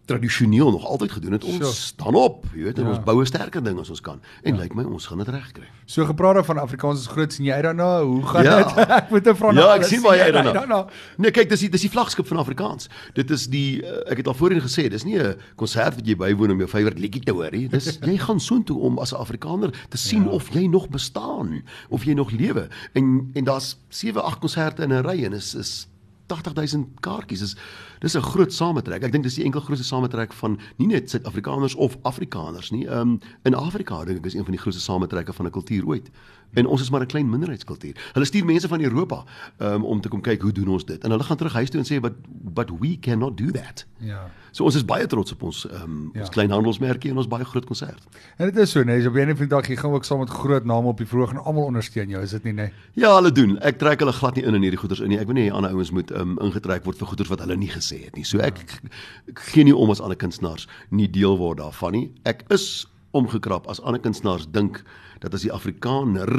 tradisioneel 0.05 0.71
nog 0.71 0.85
altyd 0.85 1.11
gedoen 1.11 1.31
het 1.31 1.43
ons 1.43 1.55
sure. 1.55 1.71
staan 1.71 2.15
op 2.15 2.45
jy 2.51 2.63
weet 2.67 2.79
en 2.81 2.89
ja. 2.89 2.89
ons 2.89 3.03
bou 3.03 3.21
'n 3.21 3.25
sterker 3.25 3.63
ding 3.63 3.79
as 3.79 3.89
ons 3.89 4.01
kan 4.01 4.19
en 4.43 4.55
ja. 4.55 4.61
lyk 4.61 4.73
my 4.75 4.83
ons 4.83 5.05
gaan 5.05 5.17
dit 5.17 5.27
regkry. 5.27 5.67
So 5.85 6.05
gepraat 6.05 6.45
van 6.45 6.57
Afrikaans 6.57 6.99
is 6.99 7.07
groot 7.07 7.33
sien 7.33 7.45
jy 7.45 7.61
daarna 7.61 8.03
hoe 8.03 8.23
gaan 8.27 8.43
ja. 8.43 8.57
dit? 8.57 8.87
ek 8.99 9.09
moet 9.09 9.27
'n 9.27 9.35
vraag. 9.35 9.55
Ja, 9.55 9.75
ek 9.75 9.83
sien 9.83 10.01
baie 10.01 10.31
daarna. 10.31 10.87
Nee, 11.17 11.31
kyk 11.31 11.49
dis 11.49 11.59
die, 11.59 11.69
dis 11.69 11.81
die 11.81 11.89
vlaggenskap 11.89 12.27
van 12.27 12.37
Afrikaans. 12.37 12.89
Dit 13.13 13.31
is 13.31 13.47
die 13.47 13.81
uh, 13.81 14.11
ek 14.11 14.17
het 14.17 14.27
al 14.27 14.33
voorheen 14.33 14.61
gesê, 14.61 14.89
dis 14.89 15.03
nie 15.03 15.19
'n 15.19 15.35
konsert 15.55 15.95
wat 15.95 16.05
jy 16.07 16.15
bywoon 16.15 16.51
om 16.51 16.57
jou 16.57 16.67
favourite 16.67 16.99
liedjie 16.99 17.23
te 17.23 17.31
hoor 17.31 17.51
nie. 17.51 17.67
Dis 17.69 17.97
jy 18.09 18.17
gaan 18.17 18.39
soontoe 18.39 18.79
om 18.79 18.99
as 18.99 19.13
'n 19.13 19.21
Afrikaner 19.23 19.71
te 19.89 19.97
sien 19.97 20.23
ja. 20.23 20.29
of 20.29 20.49
jy 20.51 20.67
nog 20.67 20.89
bestaan, 20.89 21.63
of 21.89 22.03
jy 22.03 22.13
nog 22.13 22.31
lewe. 22.31 22.67
En 22.93 23.31
en 23.33 23.43
daar's 23.43 23.77
7, 23.89 24.23
8 24.23 24.39
konserte 24.39 24.83
in 24.83 24.91
'n 24.91 25.05
ry 25.07 25.23
en 25.23 25.33
is 25.33 25.55
is 25.55 25.87
80000 26.27 26.99
kaartjies 26.99 27.41
is 27.41 27.55
dis 28.03 28.17
'n 28.17 28.21
groot 28.21 28.53
sametrek. 28.53 29.03
Ek 29.03 29.11
dink 29.11 29.23
dis 29.23 29.39
die 29.39 29.45
enkel 29.47 29.61
grootste 29.61 29.87
sametrek 29.87 30.33
van 30.33 30.59
nie 30.77 30.87
net 30.87 31.09
Suid-Afrikaners 31.09 31.75
of 31.75 31.97
Afrikaners 32.01 32.71
nie. 32.71 32.85
Ehm 32.87 32.99
um, 32.99 33.19
in 33.43 33.55
Afrika 33.55 34.03
dink 34.03 34.17
ek 34.19 34.25
is 34.25 34.35
een 34.35 34.43
van 34.43 34.51
die 34.51 34.61
grootste 34.61 34.83
sametrekke 34.83 35.33
van 35.33 35.45
'n 35.45 35.51
kultuur 35.51 35.85
ooit. 35.85 36.11
En 36.53 36.65
ons 36.65 36.81
is 36.81 36.89
maar 36.89 37.01
'n 37.01 37.05
klein 37.05 37.29
minderheidskultuur. 37.29 38.09
Hulle 38.13 38.25
stuur 38.25 38.45
mense 38.45 38.67
van 38.67 38.81
Europa 38.81 39.23
um, 39.57 39.83
om 39.83 40.01
te 40.01 40.09
kom 40.09 40.21
kyk 40.21 40.41
hoe 40.41 40.51
doen 40.51 40.67
ons 40.67 40.85
dit. 40.85 41.03
En 41.03 41.09
hulle 41.09 41.23
gaan 41.23 41.37
terug 41.37 41.53
huis 41.53 41.69
toe 41.69 41.79
en 41.79 41.85
sê 41.85 42.01
but 42.01 42.13
but 42.53 42.69
we 42.79 42.99
cannot 42.99 43.37
do 43.37 43.51
that. 43.51 43.85
Ja. 43.97 44.29
So 44.51 44.63
ons 44.63 44.75
is 44.75 44.85
baie 44.85 45.05
trots 45.05 45.31
op 45.31 45.43
ons 45.43 45.67
um, 45.71 46.09
ja. 46.13 46.19
ons 46.19 46.29
klein 46.29 46.51
handelsmerkie 46.51 47.09
en 47.09 47.17
ons 47.17 47.27
baie 47.27 47.45
groot 47.45 47.65
konsert. 47.65 48.03
En 48.37 48.51
dit 48.51 48.57
is 48.57 48.71
so, 48.71 48.83
nee, 48.83 49.07
op 49.07 49.15
'n 49.15 49.31
of 49.31 49.37
ander 49.39 49.47
dag 49.47 49.67
jy 49.67 49.75
gaan 49.75 49.91
ook 49.91 50.05
saam 50.05 50.19
met 50.19 50.29
groot 50.29 50.65
name 50.65 50.87
op 50.87 50.97
die 50.97 51.07
vroeg 51.07 51.31
en 51.31 51.37
almal 51.37 51.63
ondersteun 51.63 52.09
jou, 52.09 52.23
is 52.23 52.31
dit 52.31 52.43
nie, 52.43 52.53
nee? 52.53 52.73
Ja, 52.93 53.15
hulle 53.15 53.31
doen. 53.31 53.59
Ek 53.59 53.77
trek 53.77 53.99
hulle 53.99 54.13
glad 54.13 54.35
nie 54.35 54.43
in 54.43 54.53
in 54.53 54.61
hierdie 54.61 54.79
goeders 54.79 54.99
in 54.99 55.09
nie. 55.09 55.19
Ek 55.19 55.25
wil 55.25 55.33
nie 55.35 55.51
ander 55.51 55.71
ouens 55.71 55.91
moet 55.91 56.11
um, 56.11 56.37
ingetrek 56.39 56.83
word 56.83 56.97
vir 56.97 57.07
goeders 57.07 57.29
wat 57.29 57.39
hulle 57.39 57.55
nie 57.55 57.69
gesê 57.69 57.92
het 58.05 58.17
nie. 58.17 58.25
So 58.27 58.41
ek, 58.43 58.59
ja. 58.59 58.91
ek 59.33 59.45
gee 59.51 59.67
nie 59.67 59.75
om 59.75 59.91
as 59.93 60.01
ander 60.01 60.19
kunstenaars 60.19 60.67
nie 60.89 61.09
deel 61.11 61.37
word 61.37 61.61
daarvan 61.61 61.97
nie. 61.97 62.05
Ek 62.29 62.43
is 62.53 62.85
omgekrap 63.13 63.69
as 63.69 63.81
ander 63.81 64.01
kunstenaars 64.01 64.49
dink 64.51 64.81
dat 65.21 65.33
as 65.33 65.45
die 65.45 65.53
Afrikaner, 65.53 66.33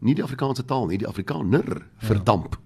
nie 0.00 0.16
die 0.16 0.24
Afrikaanse 0.24 0.64
taal 0.64 0.88
nie, 0.88 0.98
die 0.98 1.08
Afrikaner 1.08 1.66
ja. 1.68 2.06
verdamp 2.08 2.56
uh, 2.56 2.63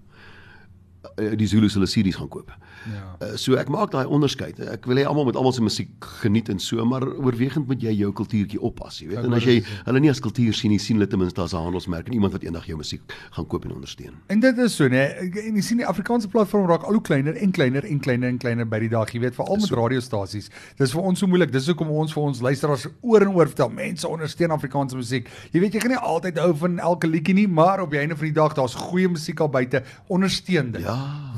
die 1.15 1.47
Zulu 1.47 1.69
se 1.69 1.85
series 1.85 2.15
gaan 2.15 2.27
koop. 2.27 2.51
Ja. 2.87 3.27
Uh, 3.27 3.35
so 3.39 3.55
ek 3.59 3.69
maak 3.71 3.91
daai 3.91 4.07
onderskeid. 4.07 4.59
Ek 4.71 4.85
wil 4.87 4.99
hê 4.99 5.05
almal 5.07 5.25
moet 5.27 5.37
almal 5.39 5.53
se 5.55 5.63
musiek 5.63 5.91
geniet 6.21 6.49
en 6.51 6.59
so, 6.59 6.83
maar 6.87 7.05
oorwegend 7.07 7.67
moet 7.67 7.81
jy 7.83 7.93
jou 8.01 8.11
kultuurtjie 8.15 8.59
oppas, 8.63 8.99
jy 9.01 9.09
weet. 9.11 9.23
En 9.27 9.35
as 9.35 9.47
jy 9.47 9.57
hulle 9.87 10.01
nie 10.03 10.11
as 10.11 10.21
kultuur 10.23 10.55
sien 10.55 10.73
nie, 10.73 10.79
sien 10.79 10.99
hulle 10.99 11.07
ten 11.09 11.19
minste 11.21 11.41
as 11.43 11.53
'n 11.53 11.63
handelsmerk 11.69 12.07
en 12.07 12.17
iemand 12.17 12.33
wat 12.35 12.43
eendag 12.43 12.67
jou 12.67 12.77
musiek 12.77 13.01
gaan 13.35 13.47
koop 13.47 13.65
en 13.65 13.75
ondersteun. 13.75 14.15
En 14.27 14.39
dit 14.39 14.57
is 14.57 14.75
so, 14.75 14.87
nee. 14.87 15.07
En 15.47 15.55
jy 15.55 15.61
sien 15.61 15.77
die 15.77 15.87
Afrikaanse 15.87 16.27
platform 16.27 16.67
raak 16.67 16.83
al 16.83 16.93
hoe 16.93 17.01
kleiner 17.01 17.35
en 17.35 17.51
kleiner 17.51 17.85
en 17.85 17.99
kleiner 17.99 18.29
en 18.29 18.37
kleiner 18.37 18.67
by 18.67 18.79
die 18.79 18.89
dag, 18.89 19.11
jy 19.11 19.19
weet, 19.19 19.35
veral 19.35 19.55
met 19.55 19.67
so. 19.67 19.75
radiostasies. 19.75 20.49
Dis 20.77 20.91
vir 20.91 21.01
ons 21.01 21.19
so 21.19 21.27
moeilik. 21.27 21.51
Dis 21.51 21.67
hoekom 21.67 21.89
ons 21.89 22.13
vir 22.13 22.23
ons 22.23 22.41
luisteraars 22.41 22.87
oor 23.01 23.21
en 23.21 23.33
oor 23.35 23.47
vertel, 23.47 23.69
mense 23.69 24.07
ondersteun 24.07 24.51
Afrikaanse 24.51 24.95
musiek. 24.95 25.29
Jy 25.51 25.59
weet 25.59 25.73
jy 25.73 25.79
gaan 25.79 25.95
nie 25.95 26.03
altyd 26.13 26.39
hou 26.39 26.53
van 26.55 26.79
elke 26.79 27.07
liedjie 27.07 27.35
nie, 27.35 27.47
maar 27.47 27.81
op 27.81 27.91
die 27.91 27.99
einde 27.99 28.15
van 28.15 28.25
die 28.25 28.35
dag 28.35 28.53
daar's 28.53 28.75
goeie 28.75 29.07
musiek 29.07 29.39
al 29.39 29.49
buite. 29.49 29.83
Ondersteun 30.07 30.71
dit. 30.71 30.81
Ja. 30.81 30.88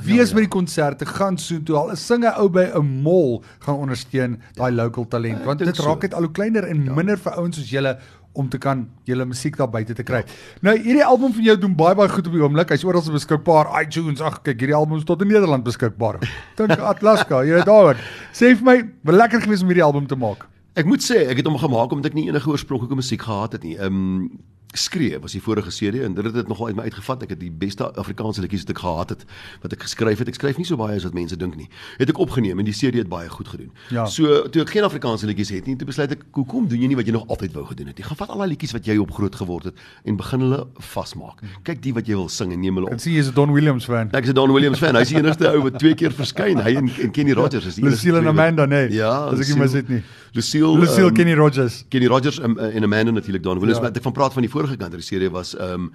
Wie 0.01 0.17
is 0.17 0.31
ja, 0.31 0.35
ja. 0.35 0.35
by 0.35 0.45
die 0.47 0.53
konserte 0.55 1.05
gaan 1.05 1.37
so 1.37 1.59
toe 1.61 1.75
al 1.77 1.91
'n 1.91 1.99
singe 1.99 2.31
ou 2.37 2.49
by 2.49 2.71
'n 2.73 3.03
mall 3.03 3.43
gaan 3.59 3.75
ondersteun 3.75 4.39
daai 4.55 4.71
local 4.71 5.07
talent 5.07 5.39
ja, 5.39 5.45
want 5.45 5.59
dit 5.59 5.77
raak 5.77 6.01
net 6.01 6.11
so. 6.11 6.17
al 6.17 6.23
hoe 6.23 6.31
kleiner 6.31 6.63
en 6.63 6.85
ja. 6.85 6.93
minder 6.93 7.17
vir 7.17 7.37
ouens 7.37 7.55
soos 7.57 7.69
julle 7.69 7.97
om 8.33 8.49
te 8.49 8.57
kan 8.57 8.85
julle 9.03 9.25
musiek 9.25 9.57
daar 9.57 9.69
buite 9.69 9.93
te 9.93 10.03
kry. 10.03 10.23
Ja. 10.23 10.33
Nou 10.61 10.75
hierdie 10.77 11.05
album 11.05 11.33
van 11.33 11.43
jou 11.43 11.57
doen 11.57 11.75
baie 11.75 11.95
baie 11.95 12.09
goed 12.09 12.27
op 12.27 12.33
die 12.33 12.43
oomblik. 12.43 12.69
Hy's 12.69 12.85
oral 12.87 13.03
beskikbaar. 13.03 13.71
iTunes. 13.81 14.21
Ag 14.21 14.41
kyk, 14.41 14.59
hierdie 14.59 14.77
album 14.77 14.97
is 14.97 15.03
tot 15.03 15.21
in 15.21 15.27
Nederland 15.27 15.63
beskikbaar. 15.63 16.21
Dink 16.57 16.79
Atlaska, 16.79 17.43
jy 17.43 17.59
weet 17.59 17.67
daaroor. 17.67 17.99
Sê 18.31 18.55
vir 18.55 18.63
my, 18.63 18.77
wat 19.03 19.15
lekker 19.15 19.41
gewees 19.41 19.65
om 19.65 19.73
hierdie 19.73 19.83
album 19.83 20.07
te 20.07 20.15
maak. 20.15 20.47
Ek 20.79 20.87
moet 20.87 21.03
sê, 21.03 21.25
ek 21.27 21.41
het 21.41 21.49
hom 21.49 21.59
gemaak 21.59 21.91
omdat 21.91 22.13
ek 22.13 22.15
nie 22.15 22.29
enige 22.29 22.47
oorspronklike 22.49 22.95
musiek 22.95 23.21
gehad 23.27 23.57
het 23.57 23.67
nie. 23.67 23.75
Ehm 23.75 23.99
um, 23.99 24.31
skree 24.77 25.19
was 25.19 25.31
die 25.35 25.41
vorige 25.41 25.69
CD 25.69 26.03
en 26.05 26.13
dit 26.13 26.25
het 26.25 26.33
dit 26.33 26.47
nogal 26.47 26.67
uit 26.67 26.75
my 26.75 26.83
uitgevat. 26.83 27.23
Ek 27.23 27.33
het 27.35 27.39
die 27.39 27.51
beste 27.51 27.87
Afrikaanse 27.99 28.41
liedjies 28.41 28.65
wat 28.65 28.73
ek 28.75 28.81
gehad 28.83 29.09
het 29.15 29.25
wat 29.63 29.75
ek 29.75 29.85
geskryf 29.85 30.21
het. 30.23 30.31
Ek 30.31 30.37
skryf 30.39 30.59
nie 30.59 30.67
so 30.67 30.79
baie 30.79 30.95
as 30.95 31.05
wat 31.07 31.15
mense 31.17 31.37
dink 31.37 31.57
nie. 31.59 31.67
Het 31.99 32.13
ek 32.13 32.21
opgeneem 32.21 32.59
en 32.61 32.67
die 32.67 32.75
CD 32.75 33.01
het 33.01 33.09
baie 33.11 33.29
goed 33.29 33.51
gedoen. 33.51 33.71
Ja. 33.91 34.05
So 34.05 34.47
toe 34.51 34.63
ek 34.63 34.73
geen 34.75 34.87
Afrikaanse 34.87 35.27
liedjies 35.29 35.51
het 35.55 35.67
nie, 35.67 35.75
toe 35.79 35.87
besluit 35.87 36.11
ek, 36.11 36.23
"Hoekom 36.31 36.67
doen 36.67 36.81
jy 36.81 36.87
nie 36.87 36.95
wat 36.95 37.05
jy 37.05 37.13
nog 37.13 37.27
altyd 37.27 37.53
wou 37.53 37.65
gedoen 37.65 37.87
het 37.87 37.97
nie? 37.97 38.05
Gaan 38.05 38.17
vat 38.17 38.29
al 38.29 38.39
die 38.45 38.49
liedjies 38.55 38.71
wat 38.71 38.85
jy 38.85 38.97
op 38.97 39.11
groot 39.11 39.35
geword 39.35 39.63
het 39.63 39.75
en 40.05 40.15
begin 40.15 40.39
hulle 40.39 40.67
vasmaak. 40.79 41.41
Kyk 41.63 41.81
die 41.81 41.93
wat 41.93 42.07
jy 42.07 42.15
wil 42.15 42.29
sing 42.29 42.51
en 42.51 42.59
neem 42.59 42.75
hulle 42.75 42.87
op." 42.87 42.93
Ek 42.93 42.99
sien 42.99 43.13
jy's 43.13 43.27
'n 43.27 43.33
Don 43.33 43.51
Williams 43.51 43.85
fan. 43.85 44.09
Ek 44.13 44.23
is 44.23 44.29
'n 44.29 44.33
Don 44.33 44.51
Williams 44.51 44.79
fan. 44.79 44.95
Hy 44.95 45.01
is 45.01 45.09
die 45.09 45.17
enigste 45.17 45.51
ou 45.51 45.61
wat 45.63 45.79
twee 45.79 45.93
keer 45.93 46.11
verskyn. 46.11 46.57
Hy 46.57 46.75
en, 46.75 46.89
en 47.01 47.11
Kenny 47.11 47.33
Rogers 47.33 47.65
is 47.65 47.75
die 47.75 47.83
enigste. 47.83 48.07
Lucille 48.07 48.19
en 48.19 48.27
Amanda, 48.27 48.65
nee. 48.65 48.91
Ja, 48.91 49.25
as 49.25 49.39
ek 49.39 49.47
nie 49.47 49.57
mis 49.57 49.71
dit 49.71 49.89
nie. 49.89 50.03
Lucille 50.33 50.79
Lucille 50.79 51.07
um, 51.07 51.13
Kenny 51.13 51.33
Rogers. 51.33 51.85
Kenny 51.89 52.07
Rogers 52.07 52.39
en, 52.39 52.57
en 52.57 52.83
Amanda 52.83 53.11
natuurlik 53.11 53.43
Don 53.43 53.59
Williams, 53.59 53.77
ja. 53.81 53.83
maar 53.87 53.95
ek 53.95 54.03
van 54.03 54.11
praat 54.15 54.33
van 54.33 54.41
die 54.41 54.51
vorige 54.61 54.77
kant, 54.77 54.93
die 54.93 55.05
serie 55.05 55.31
was 55.33 55.53
um, 55.59 55.91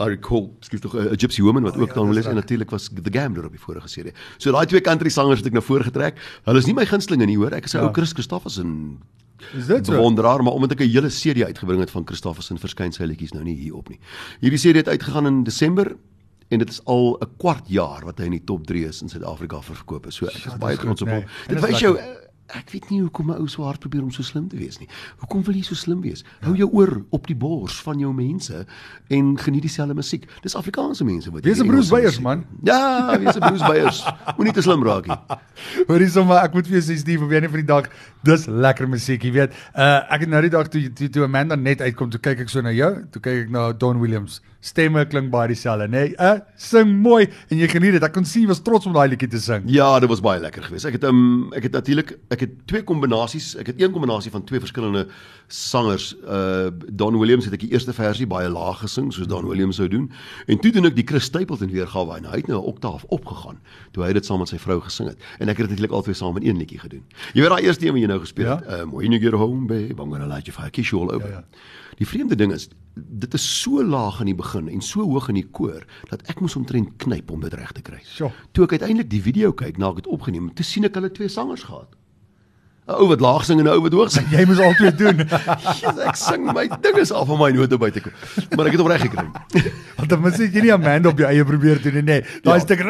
I 0.00 0.08
recall, 0.08 0.48
skielik 0.64 0.86
tog 0.86 0.94
'n 0.94 1.18
Gypsy 1.18 1.42
Woman 1.42 1.66
wat 1.66 1.76
oh, 1.76 1.82
ook 1.82 1.92
ja, 1.92 1.94
dan 1.94 2.08
Willis 2.08 2.26
en 2.26 2.34
natuurlik 2.34 2.70
was 2.70 2.88
The 2.88 3.12
Gambler 3.12 3.44
op 3.44 3.50
die 3.52 3.60
vorige 3.60 3.88
serie. 3.88 4.12
So 4.38 4.52
daai 4.52 4.66
twee 4.66 4.80
country 4.80 5.10
sangers 5.10 5.42
het 5.42 5.46
ek 5.46 5.58
nou 5.58 5.64
voorgetrek. 5.64 6.18
Hulle 6.44 6.58
is 6.58 6.66
nie 6.66 6.74
my 6.74 6.86
gunstelinge 6.86 7.26
nie, 7.26 7.36
hoor. 7.36 7.52
Ek 7.52 7.64
is 7.64 7.74
'n 7.74 7.78
ja. 7.78 7.84
ou 7.84 7.92
Chris 7.92 8.12
Christofferson. 8.12 9.02
Is 9.54 9.66
dit 9.66 9.86
so? 9.86 9.96
Wonderaar, 9.96 10.42
maar 10.42 10.52
omdat 10.52 10.72
ek 10.72 10.80
'n 10.80 10.90
hele 10.90 11.10
serie 11.10 11.44
uitgebring 11.44 11.80
het 11.80 11.90
van 11.90 12.06
Christofferson 12.06 12.58
verskyn 12.58 12.92
sy 12.92 13.04
liedjies 13.04 13.32
nou 13.32 13.44
nie 13.44 13.56
hier 13.56 13.74
op 13.74 13.88
nie. 13.88 13.98
Hierdie 14.40 14.58
serie 14.58 14.80
het 14.80 14.88
uitgegaan 14.88 15.26
in 15.26 15.44
Desember 15.44 15.96
en 16.48 16.58
dit 16.58 16.68
is 16.68 16.80
al 16.84 17.18
'n 17.20 17.36
kwart 17.38 17.68
jaar 17.68 18.04
wat 18.04 18.18
hy 18.18 18.24
in 18.24 18.38
die 18.38 18.44
top 18.44 18.66
3 18.66 18.86
is 18.86 19.02
in 19.02 19.08
Suid-Afrika 19.08 19.60
verkoop 19.62 20.06
is. 20.06 20.14
So 20.14 20.26
ek 20.26 20.46
is 20.46 20.58
baie 20.58 20.76
trots 20.76 21.02
op 21.02 21.08
hom. 21.08 21.18
Nee. 21.18 21.26
Dit 21.48 21.60
wys 21.60 21.80
jou 21.80 21.98
ek 22.54 22.70
weet 22.70 22.90
nie 22.90 23.00
hoekom 23.00 23.30
'n 23.30 23.40
ou 23.40 23.48
so 23.48 23.64
hard 23.64 23.80
probeer 23.80 24.02
om 24.02 24.10
so 24.10 24.22
slim 24.22 24.48
te 24.48 24.56
wees 24.56 24.78
nie. 24.78 24.88
Hoekom 25.18 25.42
wil 25.42 25.54
jy 25.54 25.62
so 25.62 25.74
slim 25.74 26.00
wees? 26.00 26.24
Hou 26.40 26.54
jou 26.54 26.68
oor 26.72 27.02
op 27.10 27.26
die 27.26 27.34
bors 27.34 27.80
van 27.82 27.98
jou 27.98 28.12
mense 28.14 28.66
en 29.08 29.38
geniet 29.38 29.62
dieselfde 29.62 29.94
musiek. 29.94 30.28
Dis 30.42 30.54
Afrikaanse 30.54 31.04
mense 31.04 31.30
wat 31.30 31.44
Wees 31.44 31.60
'n 31.60 31.66
Bruce 31.66 31.90
Beyers 31.90 32.20
man. 32.20 32.44
Ja, 32.62 33.18
wees 33.18 33.36
'n 33.36 33.40
Bruce 33.40 33.64
Beyers. 33.64 34.04
Moenie 34.36 34.52
te 34.52 34.62
slim 34.62 34.82
raak 34.82 35.06
nie. 35.06 35.16
Hoorie 35.88 36.08
sommer, 36.08 36.36
ek 36.42 36.54
moet 36.54 36.66
vir 36.66 36.80
jou 36.80 36.94
sê 36.94 36.98
Steve, 36.98 37.24
op 37.24 37.30
'n 37.30 37.48
van 37.48 37.60
die 37.60 37.64
dag, 37.64 37.90
dis 38.22 38.46
lekker 38.46 38.88
musiek, 38.88 39.22
jy 39.22 39.32
weet. 39.32 39.52
Uh 39.74 40.02
ek 40.12 40.20
het 40.20 40.28
nou 40.28 40.40
die 40.40 40.50
dag 40.50 40.68
toe 40.68 40.92
toe, 40.92 41.08
toe 41.08 41.24
Amanda 41.24 41.56
net 41.56 41.80
uitkom, 41.80 42.10
toe 42.10 42.20
kyk 42.20 42.40
ek 42.40 42.48
so 42.48 42.60
na 42.60 42.70
jou, 42.70 43.04
toe 43.10 43.20
kyk 43.20 43.46
ek 43.46 43.50
na 43.50 43.72
Don 43.72 43.98
Williams 43.98 44.40
stemme 44.66 45.04
klink 45.10 45.30
baie 45.32 45.50
dieselfde, 45.52 45.86
nê? 45.90 46.02
Nee, 46.06 46.14
uh 46.18 46.40
sing 46.60 46.90
mooi 47.02 47.26
en 47.52 47.60
jy 47.60 47.68
geniet 47.70 47.96
dit. 47.96 48.04
Ek 48.06 48.14
kon 48.16 48.24
sien 48.26 48.46
jy 48.46 48.50
was 48.50 48.62
trots 48.64 48.88
om 48.88 48.94
daai 48.96 49.06
liedjie 49.12 49.28
te 49.30 49.40
sing. 49.42 49.66
Ja, 49.70 49.88
dit 50.02 50.10
was 50.10 50.22
baie 50.24 50.40
lekker 50.42 50.64
geweest. 50.66 50.88
Ek 50.88 50.96
het 50.98 51.04
um 51.08 51.52
ek 51.56 51.68
het 51.68 51.76
natuurlik 51.76 52.14
ek 52.34 52.46
het 52.46 52.54
twee 52.70 52.82
kombinasies, 52.86 53.52
ek 53.60 53.70
het 53.72 53.82
een 53.82 53.92
kombinasie 53.94 54.32
van 54.34 54.44
twee 54.48 54.62
verskillende 54.62 55.06
sangers. 55.52 56.12
Uh 56.24 56.70
Don 56.96 57.18
Williams 57.20 57.46
het 57.46 57.54
ek 57.54 57.66
die 57.66 57.72
eerste 57.76 57.94
versie 57.96 58.26
baie 58.26 58.48
laag 58.50 58.82
gesing 58.82 59.12
soos 59.14 59.28
Don 59.30 59.46
Williams 59.46 59.78
sou 59.80 59.88
doen. 59.92 60.08
En 60.50 60.58
toe 60.62 60.72
doen 60.74 60.90
ek 60.90 60.96
die 60.98 61.06
Chris 61.06 61.28
Stapleton 61.28 61.70
weergawe 61.70 62.18
en 62.18 62.26
hy 62.32 62.40
het 62.42 62.50
nou 62.50 62.62
'n 62.62 62.72
oktaaf 62.72 63.04
opgegaan 63.14 63.60
toe 63.92 64.04
hy 64.04 64.12
dit 64.12 64.26
saam 64.26 64.40
met 64.42 64.48
sy 64.48 64.58
vrou 64.58 64.80
gesing 64.80 65.08
het. 65.08 65.18
En 65.38 65.48
ek 65.48 65.58
het 65.58 65.68
dit 65.68 65.76
natuurlik 65.76 65.92
albei 65.92 66.14
saam 66.14 66.36
in 66.36 66.48
een 66.48 66.58
liedjie 66.58 66.80
gedoen. 66.80 67.04
Jy 67.34 67.40
weet 67.40 67.50
daai 67.50 67.62
eerste 67.62 67.86
een 67.86 67.92
wat 67.92 68.00
jy 68.02 68.08
nou 68.08 68.20
gespeel 68.20 68.50
het, 68.56 68.64
ja? 68.66 68.80
um 68.82 68.90
when 68.90 69.12
you 69.12 69.20
get 69.20 69.32
home 69.32 69.66
babe, 69.66 70.00
I'm 70.00 70.10
to 70.10 70.26
light 70.26 70.46
you 70.46 70.52
fire 70.52 70.70
kiss 70.70 70.90
you 70.90 71.02
all 71.02 71.14
over. 71.14 71.28
Ja, 71.28 71.44
ja. 71.44 71.44
Die 71.98 72.06
vreemde 72.06 72.36
ding 72.36 72.52
is 72.52 72.68
dit 72.96 73.34
is 73.34 73.44
so 73.60 73.84
laag 73.84 74.20
in 74.20 74.30
die 74.30 74.38
begin 74.38 74.68
en 74.72 74.80
so 74.80 75.04
hoog 75.04 75.28
in 75.28 75.40
die 75.40 75.48
koor 75.58 75.84
dat 76.10 76.22
ek 76.32 76.40
moes 76.40 76.56
omtrent 76.56 76.94
knyp 77.02 77.30
om 77.30 77.44
dit 77.44 77.54
reg 77.54 77.72
te 77.76 77.84
kry. 77.84 78.00
Toe 78.56 78.64
ek 78.64 78.78
uiteindelik 78.78 79.10
die 79.12 79.22
video 79.22 79.52
kyk 79.52 79.76
na 79.78 79.90
ek 79.92 80.00
dit 80.00 80.10
opgeneem, 80.16 80.48
toe 80.56 80.64
sien 80.64 80.88
ek 80.88 80.96
hulle 80.96 81.12
twee 81.12 81.28
sangers 81.28 81.66
gehad. 81.68 81.92
'n 82.86 82.94
Ou 82.94 83.08
wat 83.10 83.20
laag 83.20 83.44
sing 83.44 83.58
en 83.58 83.66
'n 83.66 83.72
ou 83.74 83.82
wat 83.82 83.92
hoog 83.92 84.10
sing. 84.10 84.26
Jy 84.36 84.44
moet 84.46 84.60
altyd 84.62 84.98
doen. 84.98 85.16
Jesus, 85.80 85.98
ek 86.06 86.16
sing 86.16 86.46
my 86.52 86.68
ding 86.80 86.98
is 87.02 87.10
af 87.10 87.26
van 87.26 87.38
my 87.38 87.50
note 87.50 87.78
buite 87.78 88.00
kom. 88.00 88.12
Maar 88.54 88.70
ek 88.70 88.76
het 88.76 88.80
hom 88.80 88.90
reg 88.94 89.02
gekry. 89.02 89.26
Want 89.98 90.08
dan 90.08 90.20
moet 90.22 90.38
jy 90.38 90.62
nie 90.62 90.72
Amanda 90.72 91.10
op 91.10 91.18
jou 91.18 91.26
eie 91.26 91.44
probeer 91.44 91.82
doen 91.82 91.98
nie. 92.04 92.22
Daai 92.46 92.58
ja. 92.60 92.62
stuk 92.62 92.84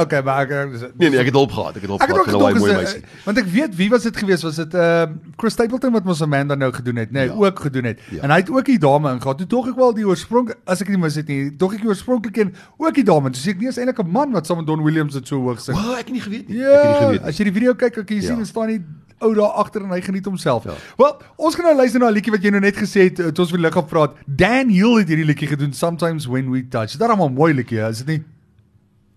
okay, 0.00 0.22
maar 0.24 0.46
ek 0.46 0.92
Nee 0.96 1.10
nee, 1.10 1.18
ek 1.20 1.28
het 1.28 1.36
hulp 1.36 1.52
gehad. 1.52 1.76
Ek 1.76 1.84
het 1.84 1.90
hulp 1.90 2.00
gehad. 2.00 2.16
Ek 2.16 2.30
het 2.32 2.34
ook 2.34 2.58
mooi 2.58 2.76
meisie. 2.78 3.02
Want 3.26 3.40
ek 3.42 3.50
weet 3.52 3.76
wie 3.76 3.88
was 3.92 4.06
dit 4.08 4.16
geweest? 4.16 4.46
Was 4.46 4.56
dit 4.62 4.74
uh 4.74 5.04
Chris 5.36 5.52
Stapleton 5.52 5.92
wat 5.92 6.08
ons 6.08 6.22
Amanda 6.24 6.56
nou 6.56 6.70
gedoen 6.72 7.02
het, 7.02 7.12
nê, 7.12 7.26
nee, 7.26 7.28
ja. 7.28 7.36
ook 7.36 7.60
gedoen 7.66 7.90
het. 7.92 8.00
Ja. 8.08 8.22
En 8.22 8.32
hy 8.32 8.40
het 8.40 8.50
ook 8.50 8.64
die 8.72 8.78
dame 8.80 9.12
ingegaan. 9.12 9.36
Toe 9.42 9.46
tog 9.46 9.68
ek 9.68 9.76
wel 9.76 9.94
die 10.00 10.06
oorsprong 10.08 10.52
as 10.64 10.80
ek 10.84 10.92
nie 10.92 11.00
mis 11.02 11.20
het 11.20 11.28
nie, 11.28 11.52
tog 11.60 11.76
ek 11.76 11.84
die 11.84 11.92
oorspronklik 11.92 12.40
een 12.40 12.54
ook 12.80 12.96
die 12.96 13.04
dame. 13.04 13.34
Sê 13.36 13.52
ek 13.52 13.60
nee, 13.60 13.72
is 13.72 13.80
eintlik 13.80 14.00
'n 14.00 14.08
man 14.08 14.32
wat 14.32 14.48
saam 14.48 14.62
met 14.62 14.66
Don 14.66 14.82
Williams 14.82 15.18
dit 15.18 15.28
so 15.28 15.40
hoog 15.44 15.60
sing. 15.60 15.76
Wow, 15.76 15.98
ek 15.98 16.08
het 16.08 16.16
nie 16.16 16.24
geweet 16.24 16.48
nie. 16.48 16.58
Ja, 16.64 16.72
ek 16.72 16.80
het 16.80 16.88
nie 16.88 17.04
geweet 17.04 17.20
nie. 17.20 17.28
As 17.28 17.36
jy 17.36 17.44
die 17.50 17.56
video 17.60 17.74
kyk, 17.74 18.00
kan 18.00 18.16
jy 18.16 18.22
ja. 18.22 18.28
sien 18.32 18.38
en 18.38 18.46
staan 18.46 18.72
hy 18.72 18.80
ou 19.22 19.34
daar 19.34 19.56
agter 19.62 19.82
en 19.82 19.94
hy 19.94 20.00
geniet 20.00 20.24
homself. 20.24 20.64
Ja. 20.64 20.74
Wel, 20.96 21.16
ons 21.36 21.54
gaan 21.54 21.64
nou 21.64 21.76
luister 21.76 22.00
na 22.00 22.10
'n 22.10 22.16
liedjie 22.18 22.32
wat 22.32 22.42
jy 22.42 22.50
nou 22.50 22.60
net 22.60 22.76
gesê 22.76 23.08
het, 23.08 23.18
het 23.18 23.38
ons 23.38 23.50
vir 23.50 23.60
lig 23.60 23.72
gepraat. 23.72 24.16
Dan 24.26 24.68
Hill 24.68 24.98
het 24.98 25.08
hierdie 25.08 25.26
liedjie 25.26 25.48
gedoen 25.48 25.72
Sometimes 25.72 26.26
When 26.26 26.50
We 26.50 26.68
Touch. 26.68 26.92
Dit 26.92 27.00
is 27.00 27.06
darem 27.06 27.20
'n 27.20 27.34
mooi 27.34 27.54
liedjie, 27.54 27.80
is 27.88 27.98
dit 27.98 28.06
nie? 28.06 28.31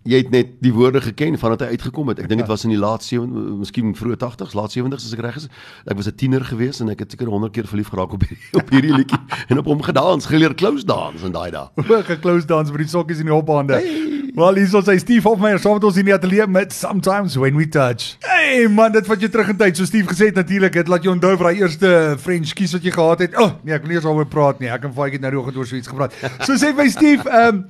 Jy 0.06 0.20
het 0.22 0.30
net 0.34 0.52
die 0.62 0.72
woorde 0.74 1.02
geken 1.02 1.38
vandat 1.42 1.66
hy 1.66 1.76
uitgekom 1.76 2.12
het. 2.12 2.22
Ek 2.22 2.30
dink 2.30 2.44
dit 2.44 2.48
ja. 2.48 2.54
was 2.54 2.66
in 2.68 2.74
die 2.76 2.80
laat 2.80 3.04
70, 3.04 3.58
miskien 3.62 3.94
vroeë 3.98 4.20
80s, 4.22 4.54
laat 4.58 4.76
70s 4.76 5.08
as 5.10 5.16
ek 5.18 5.24
reg 5.26 5.40
is. 5.42 5.48
Ek 5.90 5.98
was 5.98 6.08
'n 6.08 6.16
tiener 6.16 6.46
gewees 6.46 6.82
en 6.82 6.90
ek 6.94 7.06
het 7.06 7.12
seker 7.12 7.32
100 7.34 7.54
keer 7.54 7.66
verlief 7.66 7.90
geraak 7.90 8.14
op 8.14 8.22
hierdie 8.22 8.42
op 8.62 8.70
hierdie 8.70 8.94
liedjie 8.94 9.22
en 9.50 9.58
op 9.58 9.66
hom 9.66 9.82
gedans, 9.82 10.30
geleer 10.30 10.54
close 10.54 10.86
dance 10.86 11.26
in 11.26 11.34
daai 11.34 11.50
dae. 11.52 11.70
Ook 11.98 12.10
'n 12.10 12.22
close 12.22 12.46
dance 12.46 12.72
met 12.72 12.86
die 12.86 12.90
sokkies 12.90 13.20
in 13.20 13.26
die 13.26 13.34
hopbande. 13.34 13.74
Hey. 13.74 14.16
Wel, 14.36 14.56
hier 14.60 14.66
is 14.68 14.74
ons 14.76 14.90
Steve 15.00 15.24
Hofmeyer 15.30 15.60
saam 15.64 15.78
met 15.78 15.86
ons 15.88 15.96
in 15.96 16.10
die 16.10 16.14
ateljee 16.14 16.46
met 16.52 16.74
Sometimes 16.76 17.38
When 17.40 17.56
We 17.56 17.70
Touch. 17.72 18.18
Hey 18.20 18.68
man, 18.68 18.92
dit 18.92 19.08
wat 19.08 19.22
jy 19.24 19.30
terug 19.32 19.54
in 19.54 19.56
tyd, 19.62 19.78
so 19.80 19.88
Steve 19.88 20.10
gesê 20.12 20.28
het 20.28 20.36
natuurlik, 20.36 20.74
dit 20.76 20.92
laat 20.92 21.08
jy 21.08 21.14
onthou 21.14 21.32
vir 21.38 21.48
daai 21.48 21.62
eerste 21.62 21.92
French 22.20 22.52
kies 22.52 22.76
wat 22.76 22.84
jy 22.84 22.92
gehad 22.92 23.24
het. 23.24 23.38
O, 23.40 23.46
oh, 23.46 23.54
nee, 23.64 23.72
ek 23.72 23.86
wil 23.86 23.94
nie 23.94 23.96
eens 23.96 24.04
daaroor 24.04 24.28
praat 24.28 24.60
nie. 24.60 24.68
Ek 24.76 24.84
en 24.90 24.92
Faik 24.98 25.16
het 25.16 25.24
nou 25.24 25.32
die 25.38 25.40
oggend 25.40 25.62
oor 25.62 25.70
so 25.70 25.80
iets 25.80 25.88
gepraat. 25.88 26.20
So 26.44 26.60
sê 26.60 26.74
my 26.76 26.90
Steve, 26.92 27.24
ehm 27.32 27.62
um, 27.62 27.66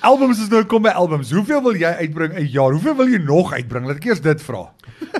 Albums 0.00 0.40
is 0.42 0.50
nou 0.52 0.64
kom 0.64 0.82
by 0.82 0.92
albums. 0.94 1.30
Hoeveel 1.34 1.62
wil 1.62 1.76
jy 1.78 1.90
uitbring 2.02 2.34
'n 2.34 2.48
jaar? 2.52 2.72
Hoeveel 2.72 2.96
wil 2.96 3.08
jy 3.08 3.18
nog 3.18 3.52
uitbring? 3.52 3.86
Laat 3.86 3.96
ek 3.96 4.04
eers 4.04 4.20
dit 4.20 4.42
vra. 4.42 4.68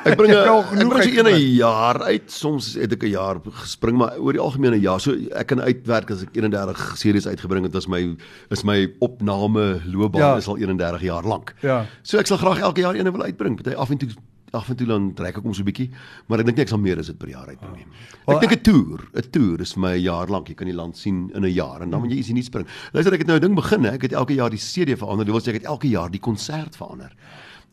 Ek 0.04 0.16
bring 0.16 0.32
genoeg 0.72 0.94
uit 0.98 1.26
'n 1.26 1.38
jaar 1.58 2.02
uit. 2.02 2.30
Soms 2.30 2.74
het 2.74 2.92
ek 2.92 3.02
'n 3.02 3.10
jaar 3.10 3.40
gespring, 3.42 3.96
maar 3.96 4.18
oor 4.18 4.32
die 4.32 4.40
algemeen 4.40 4.74
'n 4.74 4.80
jaar. 4.80 5.00
So 5.00 5.14
ek 5.32 5.46
kan 5.46 5.60
uitwerk 5.60 6.10
as 6.10 6.22
ek 6.22 6.34
31 6.34 6.96
series 6.96 7.26
uitgebring 7.26 7.64
het, 7.64 7.74
as 7.74 7.86
my 7.86 8.16
is 8.50 8.62
my 8.62 8.92
opname 8.98 9.80
loopbaan 9.84 10.20
ja. 10.20 10.36
is 10.36 10.46
al 10.46 10.58
31 10.58 11.02
jaar 11.02 11.24
lank. 11.24 11.54
Ja. 11.60 11.86
So 12.02 12.18
ek 12.18 12.26
sal 12.26 12.36
graag 12.36 12.58
elke 12.58 12.80
jaar 12.80 12.94
een 12.94 13.10
wil 13.12 13.22
uitbring. 13.22 13.56
Party 13.56 13.76
af 13.76 13.90
en 13.90 13.98
toe 13.98 14.08
af 14.52 14.68
en 14.70 14.76
toe 14.76 14.86
dan 14.86 15.14
trek 15.14 15.36
ek 15.36 15.44
hom 15.44 15.54
so 15.54 15.62
'n 15.62 15.66
bietjie, 15.66 15.90
maar 16.26 16.40
ek 16.40 16.46
dink 16.46 16.56
nie 16.56 16.62
ek 16.62 16.68
sal 16.68 16.78
meer 16.78 16.98
as 16.98 17.06
dit 17.06 17.18
per 17.18 17.28
jaar 17.28 17.48
uitbring 17.48 17.76
nie. 17.76 17.86
Oh. 18.26 18.34
Ek 18.34 18.40
dink 18.40 18.52
'n 18.52 18.62
toer, 18.62 19.08
'n 19.14 19.30
toer 19.30 19.60
is 19.60 19.72
vir 19.72 19.80
my 19.80 19.92
'n 19.96 20.02
jaar 20.02 20.26
lank. 20.28 20.48
Jy 20.48 20.54
kan 20.54 20.66
die 20.66 20.76
land 20.76 20.96
sien 20.96 21.30
in 21.34 21.44
'n 21.44 21.52
jaar 21.52 21.82
en 21.82 21.90
dan 21.90 22.00
moet 22.00 22.10
jy 22.10 22.18
iets 22.18 22.30
nie 22.30 22.42
spring. 22.42 22.66
Luister, 22.92 23.12
ek 23.12 23.20
het 23.20 23.28
nou 23.28 23.38
'n 23.38 23.42
ding 23.42 23.54
begin, 23.54 23.84
hè. 23.84 23.92
Ek 23.92 24.02
het 24.02 24.12
elke 24.12 24.34
jaar 24.34 24.50
die 24.50 24.58
CD 24.58 24.96
verander. 24.96 25.24
Dit 25.24 25.34
wil 25.34 25.42
sê 25.42 25.48
ek 25.48 25.62
het 25.62 25.70
elke 25.70 25.88
jaar 25.88 26.10
die 26.10 26.20
konsert 26.20 26.76
verander. 26.76 27.12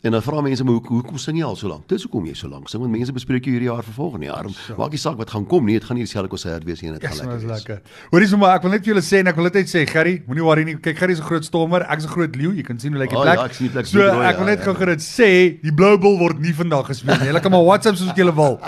En 0.06 0.12
dan 0.12 0.22
vra 0.22 0.42
mense 0.46 0.62
my 0.62 0.70
hoe 0.76 0.82
hoekom 0.86 1.18
sing 1.18 1.40
jy 1.40 1.46
al 1.48 1.56
so 1.58 1.66
lank? 1.66 1.88
Dis 1.90 2.04
hoekom 2.06 2.28
jy 2.30 2.36
so 2.38 2.46
lank 2.52 2.70
sing 2.70 2.82
want 2.84 2.94
mense 2.94 3.14
bespreek 3.16 3.48
jy 3.48 3.56
hierdie 3.56 3.70
jaar 3.72 3.82
vir 3.88 3.96
volgende 3.96 4.28
jaar. 4.28 4.50
Maak 4.78 4.94
nie 4.94 5.00
saak 5.02 5.18
wat 5.18 5.32
gaan 5.34 5.48
kom 5.50 5.66
nie, 5.66 5.80
dit 5.80 5.88
gaan 5.88 5.98
nie 5.98 6.06
dieselfde 6.06 6.30
konsert 6.30 6.68
wees 6.68 6.84
nie 6.84 6.92
en 6.92 7.00
dit 7.00 7.08
gaan 7.08 7.18
lekker. 7.18 7.40
Dis 7.42 7.50
lekker. 7.50 7.80
Hoorie 8.12 8.28
sommer, 8.30 8.52
ek 8.54 8.68
wil 8.68 8.76
net 8.76 8.86
vir 8.86 8.92
julle 8.94 9.04
sê 9.08 9.24
en 9.24 9.32
ek 9.32 9.40
wil 9.42 9.50
net 9.50 9.72
sê 9.72 9.82
Gerry, 9.90 10.14
moenie 10.28 10.46
worry 10.46 10.68
nie. 10.68 10.76
Kyk, 10.78 11.00
Gerry 11.00 11.18
is 11.18 11.24
'n 11.24 11.26
groot 11.32 11.50
stormer, 11.50 11.88
ek 11.90 12.04
is 12.04 12.06
'n 12.06 12.14
groot 12.14 12.38
leeu. 12.38 12.54
Jy 12.54 12.68
kan 12.70 12.80
sien 12.80 12.94
hoe 12.94 13.02
lyk 13.02 13.10
die 13.10 13.18
plek. 13.18 13.40
Oh, 13.40 13.42
ja, 13.42 13.50
ek 13.50 13.58
sien 13.58 13.66
die 13.66 13.74
plek. 13.74 13.86
So 13.90 13.98
rooi, 13.98 14.28
ek 14.30 14.38
wil 14.38 14.46
net 14.46 14.60
ja, 14.60 14.66
gou 14.66 14.74
ja. 14.74 14.80
gerus 14.86 15.10
sê, 15.10 15.32
die 15.66 15.74
Blue 15.74 15.98
Bull 15.98 16.20
word 16.20 16.40
nie 16.40 16.54
vandag 16.54 16.86
gespeel 16.86 17.18
nie. 17.18 17.32
Julle 17.34 17.42
kan 17.42 17.52
maar 17.52 17.66
WhatsApp 17.66 17.98
soos 17.98 18.14
wat 18.14 18.18
julle 18.18 18.36
wil. 18.36 18.60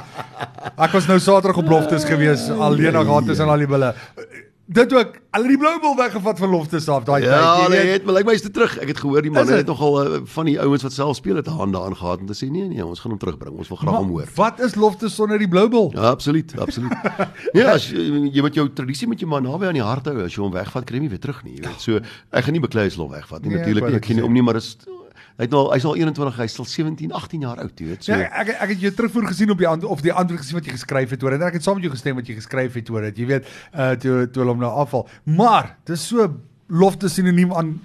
Ek 0.73 0.91
was 0.91 1.05
nou 1.05 1.19
Saterdag 1.19 1.57
op 1.57 1.69
beloftes 1.69 2.03
gewees, 2.03 2.49
alleen 2.49 2.93
na 2.93 3.03
gehad 3.05 3.29
is 3.29 3.39
en 3.39 3.49
al 3.49 3.61
die 3.61 3.69
bulle 3.69 3.93
dit 4.67 4.93
ook 4.93 5.13
al 5.37 5.45
die 5.47 5.57
blou 5.59 5.73
bal 5.79 5.95
weggevat 5.95 6.39
van 6.41 6.49
loftes 6.51 6.87
af 6.91 7.05
daai 7.07 7.21
ja, 7.23 7.29
tyd. 7.29 7.39
Ja, 7.39 7.51
hulle 7.63 7.91
het 7.91 8.07
maar 8.07 8.17
lyk 8.17 8.27
my 8.27 8.33
is 8.35 8.43
dit 8.43 8.53
terug. 8.53 8.73
Ek 8.83 8.91
het 8.91 8.99
gehoor 8.99 9.23
die 9.23 9.31
manne 9.31 9.59
het 9.61 9.69
nogal 9.69 9.95
uh, 10.01 10.19
van 10.33 10.49
die 10.49 10.57
ouens 10.59 10.83
wat 10.83 10.95
self 10.95 11.19
speel 11.19 11.39
het 11.39 11.47
hande 11.47 11.79
aangehad 11.79 12.23
om 12.23 12.27
te 12.27 12.35
sê 12.35 12.49
nee 12.51 12.67
nee, 12.67 12.83
ons 12.85 12.99
gaan 12.99 13.15
hom 13.15 13.21
terugbring. 13.21 13.55
Ons 13.63 13.71
wil 13.71 13.79
graag 13.79 13.99
hom 14.01 14.11
hoor. 14.15 14.27
Wat 14.35 14.59
is 14.67 14.75
loftes 14.75 15.15
sonder 15.15 15.39
die 15.39 15.47
blou 15.47 15.67
bal? 15.71 15.89
Ja, 15.95 16.11
absoluut, 16.11 16.51
absoluut. 16.59 16.91
ja, 17.55 17.71
as 17.77 17.87
jy, 17.93 18.27
jy 18.35 18.43
met 18.43 18.59
jou 18.59 18.67
tradisie 18.81 19.07
met 19.07 19.23
jou 19.23 19.31
man 19.31 19.47
naby 19.47 19.71
aan 19.71 19.79
die 19.79 19.85
hart 19.85 20.11
hou, 20.11 20.19
as 20.25 20.35
jy 20.35 20.43
hom 20.43 20.55
wegvat, 20.55 20.87
kry 20.89 20.99
jy 20.99 21.07
nie 21.07 21.13
weer 21.15 21.23
terug 21.23 21.43
nie, 21.47 21.57
jy 21.61 21.63
weet. 21.69 21.87
So 21.87 22.03
ek 22.03 22.49
gaan 22.49 22.59
nie 22.59 22.63
beklei 22.67 22.89
as 22.91 22.99
hom 22.99 23.13
wegvat 23.15 23.45
nie. 23.45 23.55
Nee, 23.55 23.63
Natuurlik 23.63 23.87
nie. 23.87 24.01
Ek 24.01 24.11
gee 24.11 24.19
nie 24.19 24.27
om 24.27 24.35
nie, 24.35 24.43
maar 24.43 24.59
is 24.59 24.75
Hy 25.37 25.45
het 25.45 25.51
nou 25.53 25.67
hy's 25.69 25.85
al 25.85 25.95
21, 25.99 26.37
hy's 26.41 26.55
al 26.59 26.65
17, 26.65 27.11
18 27.13 27.43
jaar 27.45 27.59
oud, 27.61 27.73
jy 27.79 27.87
weet. 27.91 28.03
So 28.07 28.15
ja, 28.17 28.25
ek 28.41 28.55
ek 28.55 28.71
het 28.73 28.79
jou 28.81 28.91
terugvoer 28.97 29.27
gesien 29.29 29.51
op 29.53 29.59
die 29.61 29.67
antwoord 29.69 29.93
of 29.93 30.01
die 30.01 30.13
antwoord 30.13 30.41
gesien 30.41 30.57
wat 30.57 30.65
jy 30.65 30.73
geskryf 30.73 31.13
het 31.13 31.23
oor 31.23 31.35
en 31.37 31.45
ek 31.45 31.59
het 31.59 31.63
saam 31.67 31.77
met 31.77 31.85
jou 31.85 31.93
gestem 31.93 32.17
wat 32.17 32.27
jy 32.31 32.35
geskryf 32.39 32.73
het 32.73 32.89
oor 32.89 33.05
dit. 33.05 33.21
Jy 33.21 33.27
weet, 33.35 33.51
uh 33.77 33.91
toe 34.01 34.15
toe 34.33 34.47
hom 34.49 34.63
nou 34.65 34.71
afval. 34.81 35.05
Maar 35.29 35.75
dis 35.85 36.07
so 36.09 36.25
lofte 36.67 37.09
sinoniem 37.09 37.53
aan 37.53 37.75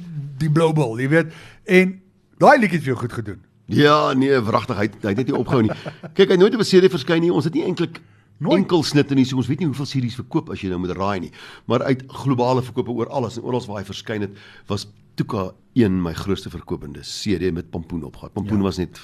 die 0.40 0.48
Blue 0.50 0.72
Bull, 0.72 0.96
jy 1.04 1.08
weet. 1.12 1.36
En 1.68 2.00
daai 2.40 2.56
liedjie 2.58 2.78
het 2.80 2.86
vir 2.86 2.94
jou 2.94 3.00
goed 3.04 3.12
gedoen. 3.20 3.42
Ja, 3.72 4.12
nee, 4.16 4.40
wragtig, 4.40 4.76
hy 4.76 4.88
hy 5.02 5.12
het 5.12 5.20
net 5.20 5.28
nie 5.28 5.36
opgehou 5.36 5.62
nie. 5.68 5.76
Kyk, 6.16 6.26
hy 6.26 6.32
het 6.34 6.40
nooit 6.40 6.56
op 6.56 6.64
'n 6.64 6.72
serie 6.72 6.88
verskyn 6.90 7.20
nie. 7.20 7.32
Ons 7.32 7.44
het 7.44 7.54
nie 7.54 7.64
eintlik 7.68 8.00
Nooit. 8.42 8.58
enkel 8.64 8.82
snitte 8.82 9.14
nie. 9.14 9.24
So 9.24 9.36
ons 9.36 9.46
weet 9.46 9.60
nie 9.60 9.68
hoeveel 9.68 9.86
series 9.86 10.16
verkoop 10.18 10.50
as 10.50 10.60
jy 10.60 10.68
nou 10.72 10.78
moet 10.82 10.96
raai 10.96 11.20
nie. 11.20 11.32
Maar 11.66 11.82
uit 11.82 12.02
globale 12.08 12.62
verkope 12.62 12.90
oor 12.90 13.08
alles 13.08 13.36
en 13.36 13.44
oral 13.44 13.62
waar 13.66 13.78
hy 13.78 13.84
verskyn 13.84 14.20
het, 14.20 14.30
was 14.66 14.88
Tuka 15.14 15.50
een 15.72 16.02
my 16.02 16.12
grootste 16.12 16.50
verkopende 16.50 17.00
CD 17.00 17.52
met 17.52 17.70
Pampoen 17.70 18.04
opgehad. 18.04 18.32
Pampoen 18.32 18.56
ja. 18.56 18.62
was 18.62 18.76
net 18.76 19.00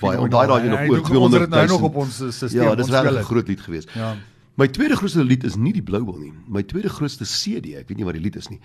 baie 0.00 0.18
en 0.18 0.30
daai 0.30 0.46
daai 0.46 0.68
nog 0.68 0.88
oor 0.90 1.02
200 1.02 1.48
nou 1.50 1.66
nog 1.68 1.82
op 1.82 1.96
ons 1.96 2.14
stelsel. 2.14 2.62
Ja, 2.62 2.74
dis 2.74 2.88
regtig 2.88 3.18
'n 3.18 3.24
groot 3.32 3.48
lied 3.48 3.60
geweest. 3.60 3.90
Ja. 3.94 4.16
My 4.54 4.68
tweede 4.68 4.96
grootste 4.96 5.24
lied 5.24 5.44
is 5.44 5.56
nie 5.58 5.72
die 5.72 5.82
Blue 5.82 6.04
Ball 6.04 6.18
nie. 6.18 6.32
My 6.46 6.62
tweede 6.62 6.88
grootste 6.88 7.24
CD, 7.24 7.74
ek 7.74 7.88
weet 7.88 7.98
nie 7.98 8.04
wat 8.06 8.14
die 8.14 8.22
lied 8.22 8.36
is 8.38 8.48
nie. 8.52 8.60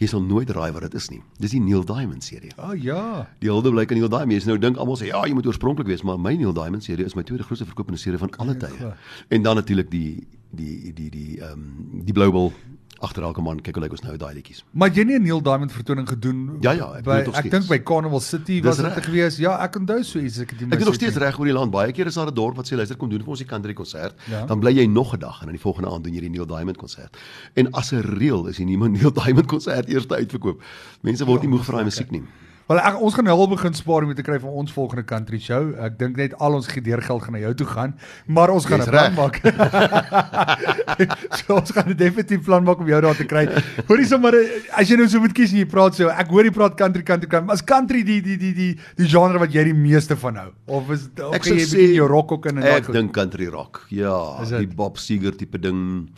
Jy 0.00 0.06
sal 0.10 0.22
nooit 0.24 0.48
raai 0.50 0.72
wat 0.72 0.86
dit 0.88 0.94
is 0.94 1.10
nie. 1.12 1.20
Dis 1.38 1.52
die 1.52 1.60
Neil 1.60 1.84
Diamond 1.84 2.24
serie. 2.24 2.50
O 2.56 2.70
oh, 2.70 2.76
ja. 2.80 3.28
Die 3.44 3.50
hulde 3.52 3.70
blyk 3.70 3.92
aan 3.92 4.00
Neil 4.00 4.08
Diamond. 4.08 4.32
Jy 4.32 4.48
nou 4.48 4.56
dink 4.58 4.80
almal 4.80 4.96
sê 4.96 5.10
ja, 5.10 5.20
jy 5.28 5.36
moet 5.36 5.46
oorspronklik 5.46 5.86
wees, 5.86 6.02
maar 6.02 6.16
my 6.18 6.32
Neil 6.40 6.56
Diamond 6.56 6.86
serie 6.86 7.04
is 7.04 7.14
my 7.14 7.22
tweede 7.28 7.44
grootste 7.44 7.68
verkopende 7.68 8.00
serie 8.00 8.18
van 8.18 8.32
alle 8.42 8.56
tye. 8.56 8.94
En 9.28 9.44
dan 9.44 9.60
natuurlik 9.60 9.90
die 9.92 10.26
die 10.56 10.94
die 10.96 11.10
die 11.10 11.40
ehm 11.42 11.52
um, 11.52 12.02
die 12.08 12.16
Blue 12.16 12.32
Ball 12.32 12.50
agter 13.00 13.22
elke 13.22 13.42
man 13.42 13.60
kyk 13.60 13.74
hoe 13.74 13.82
lyk 13.84 13.92
ons 13.96 14.02
nou 14.02 14.16
daai 14.16 14.34
liedjies. 14.34 14.62
Maar 14.72 14.90
jy 14.94 15.04
nie 15.04 15.16
'n 15.18 15.22
Neil 15.22 15.42
Diamond 15.42 15.72
vertoning 15.72 16.08
gedoen 16.08 16.58
Ja 16.60 16.72
ja, 16.72 16.94
ek 16.98 17.04
by, 17.04 17.18
ek 17.34 17.50
dink 17.50 17.68
by 17.68 17.78
Carnival 17.78 18.20
City 18.20 18.62
was 18.62 18.76
dit 18.76 19.04
gewees. 19.04 19.36
Ja, 19.38 19.58
ek 19.62 19.76
onthou 19.76 20.02
so 20.02 20.18
iets 20.18 20.38
ek 20.38 20.50
het 20.50 20.62
Ek 20.62 20.78
het 20.78 20.84
nog 20.84 20.94
steeds 20.94 21.16
reg 21.16 21.38
oor 21.38 21.44
die 21.44 21.52
land. 21.52 21.70
Baie 21.70 21.92
keer 21.92 22.06
is 22.06 22.14
daar 22.14 22.28
'n 22.28 22.34
dorp 22.34 22.56
wat 22.56 22.66
sê 22.66 22.76
luister 22.76 22.96
kom 22.96 23.08
doen 23.08 23.20
vir 23.20 23.28
ons 23.28 23.38
die 23.38 23.48
country 23.48 23.72
konsert. 23.72 24.14
Ja. 24.30 24.46
Dan 24.46 24.60
bly 24.60 24.72
jy 24.72 24.86
nog 24.86 25.14
'n 25.14 25.18
dag 25.18 25.40
en 25.40 25.46
dan 25.46 25.56
die 25.56 25.62
volgende 25.62 25.90
aand 25.90 26.04
doen 26.04 26.14
jy 26.14 26.20
die 26.20 26.30
Neil 26.30 26.46
Diamond 26.46 26.76
konsert. 26.76 27.16
En 27.54 27.72
as 27.72 27.92
'n 27.92 28.00
reël 28.00 28.46
is 28.48 28.56
jy 28.58 28.64
nie 28.64 28.76
meer 28.76 28.90
Neil 28.90 29.12
Diamond 29.12 29.46
konsert 29.46 29.88
eers 29.88 30.08
uitverkoop. 30.08 30.62
Mense 31.02 31.24
word 31.24 31.42
ja, 31.42 31.48
nie 31.48 31.56
moeg 31.56 31.64
vir 31.64 31.74
daai 31.74 31.84
musiek 31.84 32.10
nie. 32.10 32.22
Wel 32.64 32.78
ek, 32.80 32.94
ons 33.04 33.12
gaan 33.12 33.26
nou 33.28 33.34
al 33.36 33.48
begin 33.50 33.74
spaar 33.76 34.06
om 34.06 34.12
te 34.16 34.24
kry 34.24 34.38
vir 34.40 34.52
ons 34.62 34.72
volgende 34.72 35.04
country 35.04 35.36
show. 35.42 35.74
Ek 35.84 35.98
dink 36.00 36.16
net 36.16 36.32
al 36.40 36.54
ons 36.56 36.68
gedeergeld 36.72 37.26
gaan 37.26 37.36
na 37.36 37.42
jou 37.42 37.50
toe 37.60 37.66
gaan, 37.68 37.92
maar 38.24 38.48
ons 38.54 38.64
gaan 38.64 38.80
'n 38.80 38.88
plan 38.88 39.12
maak. 39.18 39.36
so 41.44 41.58
ons 41.58 41.74
gaan 41.76 41.92
'n 41.92 41.96
definitief 41.96 42.40
plan 42.46 42.64
maak 42.64 42.80
om 42.80 42.88
jou 42.88 43.00
daar 43.04 43.16
te 43.20 43.28
kry. 43.28 43.44
Hoorie 43.84 44.08
sommer 44.08 44.32
as 44.72 44.88
jy 44.88 44.96
nou 44.96 45.08
so 45.12 45.20
moet 45.20 45.36
kies 45.36 45.52
en 45.52 45.60
jy 45.60 45.68
praat 45.68 45.94
so, 46.00 46.08
ek 46.08 46.32
hoor 46.32 46.48
jy 46.48 46.54
praat 46.56 46.78
country 46.80 47.02
country 47.04 47.28
country. 47.28 47.52
As 47.52 47.60
country 47.60 48.00
die 48.02 48.22
die 48.24 48.38
die 48.40 48.54
die 48.56 48.72
die 48.96 49.08
genre 49.12 49.38
wat 49.44 49.52
jy 49.52 49.64
die 49.68 49.76
meeste 49.76 50.16
van 50.16 50.36
hou 50.40 50.50
of 50.66 50.88
is 50.90 51.04
of 51.20 51.36
ek 51.36 51.44
jy 51.44 51.58
sê, 51.60 51.76
bietjie 51.76 52.00
jou 52.00 52.08
rock 52.08 52.32
ook 52.32 52.48
in 52.48 52.62
en 52.62 52.64
daai 52.64 52.80
Ek 52.80 52.88
dink 52.96 53.12
country 53.12 53.46
rock. 53.52 53.84
Ja, 53.92 54.40
Is 54.40 54.48
die? 54.56 54.66
Bob 54.72 54.96
Seger 54.96 55.36
tipe 55.36 55.60
ding. 55.60 56.08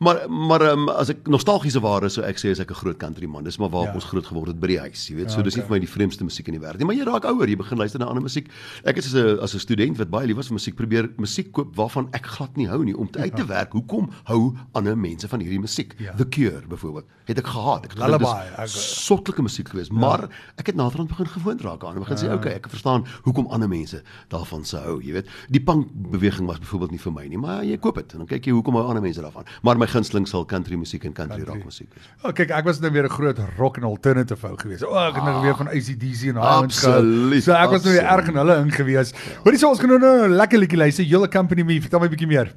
Maar 0.00 0.22
maar 0.32 0.62
um, 0.72 0.86
as 0.88 1.10
ek 1.12 1.26
nostalgiese 1.28 1.80
ware 1.84 2.08
sou 2.08 2.22
ek 2.24 2.38
sê 2.40 2.50
as 2.54 2.60
ek 2.62 2.70
'n 2.72 2.74
groot 2.80 2.96
country 2.96 3.26
man. 3.28 3.44
Dis 3.44 3.58
maar 3.58 3.68
waar 3.68 3.82
Ja. 3.84 3.88
ja. 3.90 3.94
ons 3.94 4.04
groot 4.08 4.24
geword 4.26 4.46
het 4.48 4.60
by 4.60 4.66
die 4.66 4.78
huis, 4.80 5.08
jy 5.08 5.14
weet. 5.16 5.28
Ja, 5.28 5.34
So 5.36 5.42
dis 5.42 5.56
nie 5.56 5.62
okay. 5.64 5.68
vir 5.68 5.76
my 5.76 5.80
die 5.86 5.92
vreemdste 5.92 6.24
musiek 6.24 6.48
in 6.48 6.54
die 6.56 6.60
wêreld 6.60 6.78
nie, 6.78 6.86
maar 6.86 6.96
jy 6.96 7.04
raak 7.04 7.24
ouer, 7.28 7.48
jy 7.48 7.56
begin 7.56 7.78
luister 7.78 8.00
na 8.00 8.06
ander 8.06 8.22
musiek. 8.22 8.48
Ek 8.84 8.96
is 8.96 9.06
as 9.06 9.14
'n 9.14 9.38
as 9.42 9.54
'n 9.54 9.58
student 9.60 9.98
wat 9.98 10.08
baie 10.10 10.26
lief 10.26 10.36
was 10.36 10.48
vir 10.48 10.54
musiek, 10.54 10.74
probeer 10.74 11.10
musiek 11.18 11.52
koop 11.52 11.76
waarvan 11.76 12.08
ek 12.12 12.24
glad 12.26 12.56
nie 12.56 12.66
hou 12.66 12.82
nie 12.84 12.96
om 12.96 13.10
te 13.10 13.18
uit 13.18 13.36
te 13.36 13.44
werk. 13.44 13.72
Hoekom 13.72 14.08
hou 14.24 14.56
ander 14.72 14.96
mense 14.96 15.28
van 15.28 15.40
hierdie 15.40 15.60
musiek? 15.60 15.94
Ja. 15.98 16.14
The 16.16 16.24
Cure 16.28 16.62
byvoorbeeld. 16.68 17.04
Het 17.26 17.38
ek 17.38 17.46
gehaat. 17.46 17.84
Ek 17.84 17.90
het 17.92 18.00
gedink 18.00 18.20
dis 18.20 19.04
sottelike 19.06 19.42
musiek 19.42 19.68
geweest, 19.68 19.92
maar 19.92 20.28
ek 20.56 20.66
het 20.66 20.76
naderhand 20.76 21.08
begin 21.08 21.26
gewoond 21.26 21.60
raak 21.60 21.84
aan 21.84 21.94
en 21.96 22.00
begin 22.04 22.16
sê, 22.16 22.32
okay, 22.32 22.52
ek 22.54 22.68
verstaan 22.68 23.04
hoekom 23.24 23.46
ander 23.50 23.68
mense 23.68 24.02
daarvan 24.30 24.64
sou 24.64 24.80
hou, 24.82 25.00
jy 25.02 25.12
weet. 25.12 25.26
Die 25.50 25.60
punk 25.60 25.88
beweging 25.92 26.46
was 26.46 26.58
byvoorbeeld 26.58 26.90
nie 26.90 26.98
vir 26.98 27.12
my 27.12 27.26
nie, 27.28 27.38
maar 27.38 27.64
jy 27.64 27.76
koop 27.76 27.94
dit 27.96 28.12
en 28.12 28.18
dan 28.18 28.26
kyk 28.26 28.46
jy 28.46 28.52
hoekom 28.52 28.74
hou 28.74 28.86
ander 28.88 29.02
mense 29.02 29.20
daarvan. 29.20 29.44
Maar 29.62 29.76
my 29.78 29.86
gunsteling 29.90 30.26
sal 30.28 30.44
country 30.44 30.76
musiek 30.76 31.04
en 31.04 31.12
country, 31.12 31.36
Country. 31.42 31.54
rock 31.54 31.64
musiek 31.64 31.88
wees. 31.94 32.06
Oh, 32.22 32.32
kyk, 32.32 32.50
ek 32.50 32.64
was 32.64 32.80
nou 32.80 32.90
weer 32.92 33.04
'n 33.04 33.10
groot 33.10 33.38
rock 33.58 33.76
en 33.76 33.84
alternative 33.84 34.46
ou 34.46 34.56
gewees. 34.56 34.82
O, 34.84 34.90
oh, 34.90 35.08
ek 35.08 35.14
het 35.14 35.24
nou 35.24 35.42
weer 35.42 35.56
van 35.56 35.68
ACDC 35.68 36.22
en 36.30 36.34
gehou. 36.40 36.64
Absoluut, 36.64 37.42
So 37.42 37.52
ek 37.52 37.70
was 37.70 37.82
nou 37.84 37.94
weer 37.94 38.04
erg 38.06 38.28
in 38.28 38.36
hulle 38.36 38.56
in 38.56 38.70
gewees. 38.72 39.12
Hoorie 39.44 39.58
so 39.58 39.68
ons 39.68 39.78
gaan 39.80 39.88
nou 39.88 39.98
nou 39.98 40.28
'n 40.28 40.36
lekker 40.36 40.58
liedjie 40.58 40.78
luister. 40.78 41.04
Julle 41.04 41.28
company 41.28 41.62
me, 41.62 41.80
vertel 41.80 42.00
my 42.00 42.06
'n 42.06 42.10
bietjie 42.10 42.26
meer. 42.28 42.54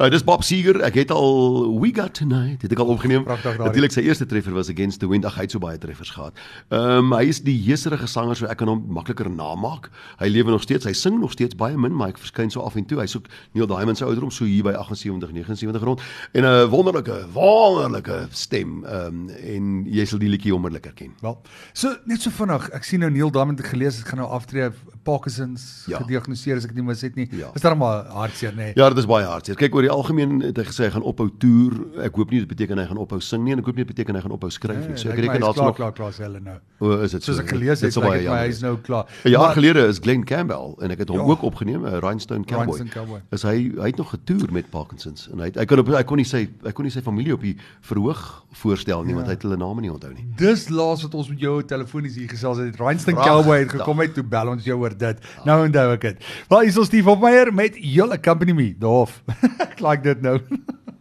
Uh, 0.00 0.08
dis 0.10 0.22
Bob 0.24 0.42
Seger. 0.44 0.80
Ek 0.82 0.94
het 0.94 1.10
al 1.10 1.78
We 1.80 1.92
Got 1.94 2.14
Tonight 2.14 2.62
het 2.62 2.72
ek 2.72 2.78
al 2.78 2.86
opgeneem. 2.86 3.24
Natuurlik 3.58 3.92
sy 3.92 4.00
eerste 4.00 4.26
treffer 4.26 4.52
was 4.52 4.68
Against 4.70 5.00
the 5.00 5.08
Wind. 5.08 5.24
Ag, 5.24 5.34
hy 5.36 5.42
het 5.42 5.50
so 5.50 5.58
baie 5.58 5.78
treffers 5.78 6.10
gehad. 6.10 6.32
Ehm 6.70 6.80
um, 6.80 7.12
hy 7.12 7.24
is 7.28 7.40
die 7.40 7.56
heeserige 7.56 8.06
sanger 8.06 8.36
so 8.36 8.46
ek 8.46 8.56
kan 8.58 8.68
hom 8.68 8.84
makliker 8.88 9.30
namaak. 9.30 9.90
Hy 10.18 10.28
lewe 10.28 10.50
nog 10.50 10.62
steeds. 10.62 10.84
Hy 10.84 10.92
sing 10.92 11.18
nog 11.20 11.32
steeds 11.32 11.54
baie 11.56 11.76
min, 11.76 11.94
maar 11.94 12.08
hy 12.08 12.12
verskyn 12.18 12.50
so 12.50 12.60
af 12.60 12.76
en 12.76 12.84
toe. 12.84 12.98
Hy 13.00 13.06
soek 13.06 13.26
Neil 13.54 13.66
Diamond 13.66 13.96
se 13.98 14.04
ouderdom 14.04 14.30
so 14.30 14.44
hier 14.44 14.62
by 14.62 14.72
78, 14.72 15.32
79 15.32 15.82
rond 15.82 16.00
en 16.32 16.44
'n 16.44 16.68
wonderlike, 16.76 17.26
wonderlike 17.32 18.26
stem. 18.30 18.84
Ehm 18.84 19.06
um, 19.06 19.28
en 19.30 19.72
jy 19.88 20.04
sal 20.08 20.20
die 20.20 20.30
liedjie 20.30 20.54
onmiddellik 20.54 20.90
herken. 20.90 21.14
Wel. 21.24 21.38
So 21.72 21.96
net 22.04 22.22
so 22.22 22.34
vinnig. 22.34 22.68
Ek 22.76 22.84
sien 22.84 23.00
nou 23.04 23.10
Neil 23.12 23.32
Diamond 23.32 23.60
het 23.62 23.70
gelees 23.72 24.00
dit 24.00 24.08
gaan 24.08 24.20
nou 24.24 24.28
aftree 24.36 24.68
Parkinson's 25.06 25.84
Ja. 25.88 25.98
gediagnoseer 26.02 26.56
as 26.58 26.64
ek 26.66 26.72
dit 26.74 26.80
nie 26.82 26.86
mis 26.88 27.00
het 27.06 27.14
nie. 27.16 27.28
Ja. 27.32 27.50
Is 27.54 27.62
daar 27.62 27.76
maar 27.78 28.04
hartseer 28.10 28.52
nê? 28.52 28.56
Nee. 28.56 28.72
Ja, 28.76 28.88
dit 28.90 28.98
is 28.98 29.06
baie 29.06 29.24
hartseer. 29.26 29.56
Kyk 29.56 29.74
oor 29.74 29.82
die 29.86 29.90
algemeen 29.92 30.40
het 30.42 30.56
hy 30.58 30.64
gesê 30.66 30.86
hy 30.88 30.90
gaan 30.96 31.02
ophou 31.06 31.28
toer. 31.38 31.76
Ek 32.04 32.14
hoop 32.18 32.30
nie 32.30 32.40
dit 32.42 32.48
beteken 32.50 32.78
hy 32.82 32.86
gaan 32.90 32.98
ophou 32.98 33.20
sing 33.20 33.44
nie 33.44 33.52
en 33.54 33.58
ek 33.62 33.66
hoop 33.70 33.76
nie 33.76 33.84
dit 33.84 33.94
beteken 33.94 34.14
hy 34.18 34.22
gaan 34.26 34.34
ophou 34.36 34.50
skryf 34.50 34.88
nie. 34.88 34.96
So 34.98 35.10
ek 35.10 35.20
reken 35.22 35.40
daar's 35.40 35.56
nog 35.56 35.76
klaar 35.76 35.92
klaar 35.92 36.12
hulle 36.18 36.40
nou. 36.40 36.56
O, 36.80 36.90
is 37.02 37.12
dit 37.12 37.22
so? 37.22 37.32
Soos 37.32 37.40
ek 37.44 37.48
gelees 37.54 37.80
het, 37.80 37.94
baie 37.94 38.18
my 38.18 38.24
jammer 38.24 38.42
hy's 38.46 38.60
nou 38.62 38.76
klaar. 38.82 39.06
'n 39.24 39.30
Jaar 39.30 39.46
Maar- 39.46 39.54
gelede 39.54 39.86
is 39.88 39.98
Glenn 39.98 40.24
Campbell 40.24 40.74
en 40.82 40.90
ek 40.90 40.98
het 40.98 41.08
hom 41.08 41.18
Ja. 41.18 41.24
ook 41.24 41.42
opgeneem, 41.42 41.84
'n 41.86 42.00
Rhinestone 42.00 42.44
Cowboy. 42.44 42.76
Rhinestone 42.76 42.90
Cowboy. 42.90 43.20
Is 43.32 43.42
hy 43.42 43.72
hy 43.80 43.86
het 43.86 43.96
nog 43.96 44.10
getoer 44.10 44.52
met 44.52 44.70
Parkinsons 44.70 45.28
en 45.32 45.38
hy 45.40 45.50
hy 45.54 45.64
kon 45.64 45.78
op 45.78 45.86
hy 45.88 46.02
kon 46.02 46.16
nie 46.16 46.24
sy 46.24 46.48
hy 46.64 46.72
kon 46.72 46.84
nie 46.84 46.90
sy 46.90 47.00
familie 47.00 47.32
op 47.32 47.40
die 47.40 47.56
verhoog 47.82 48.42
voorstel 48.52 49.02
nie 49.04 49.10
Ja. 49.10 49.14
want 49.16 49.26
hy 49.26 49.32
het 49.34 49.42
hulle 49.42 49.56
name 49.56 49.80
nie 49.80 49.90
onthou 49.90 50.12
nie. 50.14 50.24
Dis 50.36 50.68
laas 50.68 51.02
wat 51.02 51.14
ons 51.14 51.28
met 51.28 51.38
jou 51.38 51.62
telefonies 51.62 52.14
hier 52.16 52.28
gesels 52.28 52.58
het. 52.58 52.76
Rhinestone. 52.76 53.16
Cowboy 53.16 53.58
het 53.60 53.68
gekom 53.70 53.98
het 54.00 54.14
toe 54.14 54.22
bel 54.24 54.48
ons 54.48 54.64
jou 54.64 54.78
oor 54.80 54.95
dit. 55.02 55.20
Nou 55.44 55.58
onthou 55.66 55.92
ek 55.96 56.08
dit. 56.10 56.24
Wel, 56.48 56.66
hier 56.66 56.74
is 56.74 56.80
ons 56.80 56.90
Steve 56.90 57.10
Hofmeyer 57.10 57.52
met 57.54 57.76
julle 57.80 58.20
company 58.20 58.56
me, 58.56 58.70
Doof. 58.78 59.22
ek 59.68 59.80
like 59.84 60.06
dit 60.06 60.22
nou. 60.24 60.38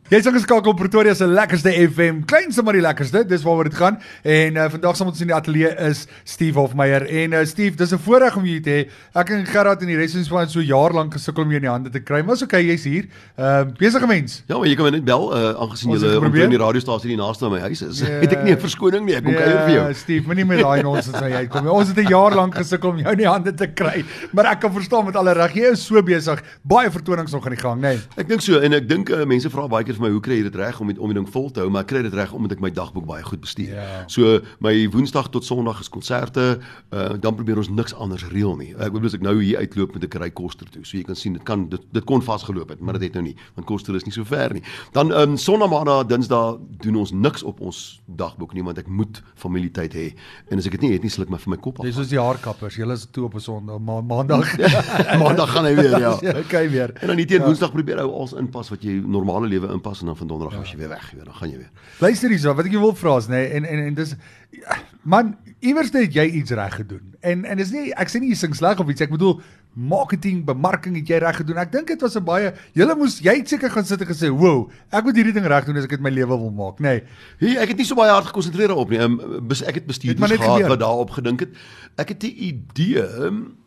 Jy's 0.05 0.27
ingeskakel 0.29 0.69
op 0.69 0.77
Pretoria 0.77 1.15
se 1.17 1.25
lekkerste 1.25 1.71
FM, 1.73 2.19
kleinste 2.29 2.61
maar 2.61 2.75
die 2.77 2.81
lekkerste. 2.85 3.23
Dis 3.25 3.41
waaroor 3.41 3.65
dit 3.65 3.73
gaan. 3.73 3.95
En 4.21 4.55
uh, 4.59 4.65
vandag 4.69 4.97
saam 4.99 5.07
met 5.09 5.15
ons 5.15 5.21
in 5.23 5.31
die 5.31 5.33
ateljee 5.33 5.71
is 5.87 6.03
Steve 6.29 6.59
Hofmeyer. 6.59 7.07
En 7.09 7.31
uh, 7.33 7.39
Steve, 7.49 7.73
dis 7.75 7.89
'n 7.89 7.97
voorreg 7.97 8.35
om 8.37 8.45
jou 8.45 8.59
te 8.61 8.69
hê. 8.69 8.83
Ek 9.17 9.31
en 9.33 9.41
Gerard 9.49 9.81
en 9.81 9.89
die 9.89 9.97
res 9.97 10.13
van 10.13 10.21
ons 10.21 10.29
het 10.45 10.51
so 10.51 10.61
jaar 10.61 10.93
lank 10.93 11.17
gesukkel 11.17 11.41
om 11.43 11.49
jou 11.49 11.57
in 11.57 11.65
die 11.65 11.71
hande 11.71 11.89
te 11.89 12.03
kry. 12.05 12.21
Maar 12.21 12.37
is 12.37 12.43
okay, 12.45 12.61
jy's 12.61 12.85
hier. 12.85 13.07
Uh 13.35 13.63
besige 13.79 14.05
mens. 14.05 14.43
Ja, 14.45 14.59
maar 14.59 14.67
jy 14.67 14.75
kan 14.75 14.85
my 14.85 14.91
net 14.91 15.05
bel 15.05 15.25
uh, 15.33 15.57
aangesien 15.57 15.97
geprobeer. 15.97 16.21
omtrent 16.21 16.53
die 16.53 16.61
radiostasie 16.61 17.09
die 17.09 17.17
naaste 17.17 17.45
aan 17.45 17.51
my 17.51 17.63
huis 17.65 17.81
is. 17.81 18.03
Ja. 18.05 18.13
het 18.23 18.37
ek 18.37 18.43
nie 18.43 18.53
'n 18.53 18.61
verskoning 18.61 19.05
nie. 19.09 19.17
Ek 19.17 19.25
kom 19.25 19.33
kuier 19.33 19.65
vir 19.65 19.73
jou. 19.73 19.87
Steve, 19.93 20.25
moenie 20.27 20.45
met 20.45 20.61
daai 20.61 20.83
nonsens 20.83 21.17
aan 21.17 21.31
jy 21.31 21.41
uitkom. 21.47 21.65
nie. 21.65 21.73
Ons 21.73 21.87
het 21.87 21.97
'n 21.97 22.13
jaar 22.13 22.35
lank 22.35 22.53
gesukkel 22.55 22.93
om 22.93 23.01
jou 23.01 23.11
in 23.11 23.17
die 23.17 23.27
hande 23.27 23.53
te 23.53 23.67
kry, 23.73 24.05
maar 24.37 24.53
ek 24.53 24.61
kan 24.61 24.71
verstaan 24.71 25.05
met 25.09 25.15
alle 25.15 25.33
reg. 25.33 25.57
Jy 25.57 25.73
is 25.73 25.85
so 25.85 25.97
besig. 26.03 26.45
Baie 26.61 26.91
vertonings 26.91 27.31
nog 27.31 27.45
aan 27.45 27.57
die 27.57 27.61
gang, 27.61 27.81
né? 27.81 27.97
Nee. 27.97 27.99
Ek 28.21 28.29
dink 28.29 28.41
so 28.41 28.61
en 28.61 28.73
ek 28.73 28.87
dink 28.87 29.09
uh, 29.09 29.25
mense 29.25 29.49
vra 29.49 29.67
baie 29.67 29.83
keer 29.83 29.94
vir 29.95 30.05
my 30.05 30.11
hoe 30.13 30.21
kry 30.23 30.39
jy 30.39 30.45
dit 30.47 30.55
reg 30.59 30.79
om 30.79 30.87
dit 30.91 30.99
om 30.99 31.11
die 31.11 31.17
ding 31.17 31.27
vol 31.31 31.49
te 31.51 31.63
hou, 31.63 31.69
maar 31.73 31.85
ek 31.85 31.91
kry 31.93 32.01
dit 32.05 32.13
reg 32.13 32.33
omdat 32.35 32.55
ek 32.57 32.63
my 32.63 32.71
dagboek 32.75 33.05
baie 33.07 33.23
goed 33.25 33.41
bestuur. 33.43 33.73
Ja. 33.75 34.03
So 34.11 34.39
my 34.63 34.73
Woensdag 34.93 35.29
tot 35.33 35.45
Sondag 35.47 35.79
is 35.83 35.89
konserte, 35.89 36.59
uh, 36.91 37.05
dan 37.21 37.35
probeer 37.35 37.59
ons 37.61 37.69
niks 37.69 37.93
anders 37.93 38.25
reël 38.31 38.55
nie. 38.59 38.71
Ek 38.75 38.93
bedoel 38.95 39.11
as 39.11 39.17
ek 39.17 39.25
nou 39.25 39.35
hier 39.41 39.63
uitloop 39.63 39.95
met 39.95 40.03
'n 40.03 40.11
kry 40.17 40.29
koster 40.29 40.69
toe. 40.69 40.83
So 40.85 40.97
jy 40.97 41.03
kan 41.03 41.15
sien 41.15 41.33
dit 41.33 41.43
kan 41.43 41.69
dit, 41.69 41.81
dit 41.91 42.03
kon 42.03 42.21
vasgeloop 42.21 42.69
het, 42.69 42.79
maar 42.79 42.99
dit 42.99 43.03
het 43.03 43.13
nou 43.13 43.23
nie, 43.23 43.35
want 43.55 43.67
koster 43.67 43.95
is 43.95 44.05
nie 44.05 44.13
so 44.13 44.23
ver 44.23 44.53
nie. 44.53 44.63
Dan 44.91 45.11
ehm 45.11 45.31
um, 45.31 45.37
Sondag, 45.37 45.69
Maandag, 45.69 46.07
Dinsdag 46.07 46.57
doen 46.81 46.95
ons 46.95 47.11
niks 47.11 47.43
op 47.43 47.61
ons 47.61 48.01
dagboek 48.05 48.53
nie 48.53 48.63
want 48.63 48.77
ek 48.77 48.87
moet 48.87 49.21
familietyd 49.35 49.93
hê. 49.93 50.13
En 50.49 50.57
as 50.57 50.65
ek 50.65 50.71
dit 50.71 50.81
nie 50.81 50.91
het 50.93 51.03
nie, 51.03 51.09
sal 51.09 51.23
ek 51.23 51.29
maar 51.29 51.39
vir 51.39 51.49
my 51.49 51.57
kop 51.57 51.79
af. 51.79 51.85
Dis 51.85 51.95
soos 51.95 52.09
die 52.09 52.19
haarkappers. 52.19 52.75
Julle 52.75 52.93
is 52.93 53.07
toe 53.11 53.25
op 53.25 53.35
'n 53.35 53.39
Sondag, 53.39 53.79
ma 53.79 54.01
Maandag. 54.01 54.57
Maandag 55.23 55.51
gaan 55.51 55.65
hy 55.65 55.75
weer, 55.75 55.99
ja. 55.99 56.13
okay 56.43 56.69
weer. 56.69 56.93
En 57.01 57.07
dan 57.07 57.15
nie 57.15 57.25
teen 57.25 57.43
Woensdag 57.43 57.71
probeer 57.71 58.01
ou 58.03 58.11
als 58.11 58.33
inpas 58.33 58.69
wat 58.69 58.83
jy 58.83 59.01
normale 59.05 59.47
lewe 59.47 59.71
inpas 59.85 59.99
en 60.01 60.05
dan 60.05 60.17
van 60.17 60.27
Donderdag 60.27 60.61
as 60.61 60.71
jy 60.71 60.77
weer 60.77 60.89
weg, 60.89 61.11
jy 61.11 61.17
weet, 61.19 61.25
dan 61.29 61.35
gaan 61.35 61.51
jy 61.51 61.57
weer. 61.57 61.71
Luister 62.01 62.29
hierso, 62.33 62.53
wat 62.57 62.65
ek 62.65 62.71
jou 62.75 62.81
wil 62.81 62.95
vra 62.97 63.17
is 63.21 63.27
nê 63.29 63.41
nee, 63.43 63.51
en 63.59 63.65
en 63.69 63.83
en 63.89 63.93
dis 63.99 64.15
ja, 64.55 64.77
man, 65.03 65.35
iewers 65.61 65.91
het 65.93 66.13
jy 66.15 66.25
iets 66.41 66.51
reg 66.57 66.75
gedoen. 66.81 67.13
En 67.21 67.45
en 67.45 67.57
dis 67.61 67.71
nie 67.71 67.91
ek 67.93 68.09
sê 68.11 68.19
nie 68.23 68.29
jy 68.33 68.39
sing 68.39 68.55
sleg 68.57 68.79
of 68.81 68.89
iets, 68.89 69.01
ek 69.05 69.13
bedoel 69.13 69.41
marketing, 69.75 70.45
bemarking 70.47 70.95
het 70.95 71.09
jy 71.11 71.17
reg 71.19 71.35
gedoen. 71.41 71.57
Ek 71.59 71.71
dink 71.73 71.87
dit 71.91 72.01
was 72.01 72.15
'n 72.15 72.23
baie 72.23 72.53
julle 72.73 72.95
moes 72.95 73.19
jy 73.19 73.35
het 73.41 73.49
seker 73.49 73.69
gaan 73.69 73.85
sit 73.85 74.01
en 74.01 74.07
gesê, 74.07 74.29
"Wow, 74.31 74.69
ek 74.91 75.03
moet 75.03 75.15
hierdie 75.15 75.33
ding 75.33 75.45
reg 75.45 75.65
doen 75.65 75.77
as 75.77 75.83
ek 75.83 75.89
dit 75.89 76.01
my 76.01 76.09
lewe 76.09 76.37
wil 76.37 76.51
maak." 76.51 76.79
Nee. 76.79 77.03
Hey, 77.39 77.57
ek 77.57 77.69
het 77.69 77.77
nie 77.77 77.85
so 77.85 77.95
baie 77.95 78.11
hard 78.11 78.25
gekonsentreer 78.25 78.67
daarop 78.67 78.89
nie. 78.89 78.99
Um, 78.99 79.47
bes, 79.47 79.61
ek 79.61 79.75
het 79.75 79.75
Het 79.75 79.85
bestuurders 79.85 80.29
net 80.29 80.39
gehad 80.39 80.55
gebeur. 80.63 80.69
wat 80.69 80.79
daarop 80.79 81.09
gedink 81.09 81.39
het. 81.39 81.49
Ek 81.97 82.09
het 82.09 82.23
'n 82.23 82.33
idee. 82.35 83.03
um, 83.25 83.57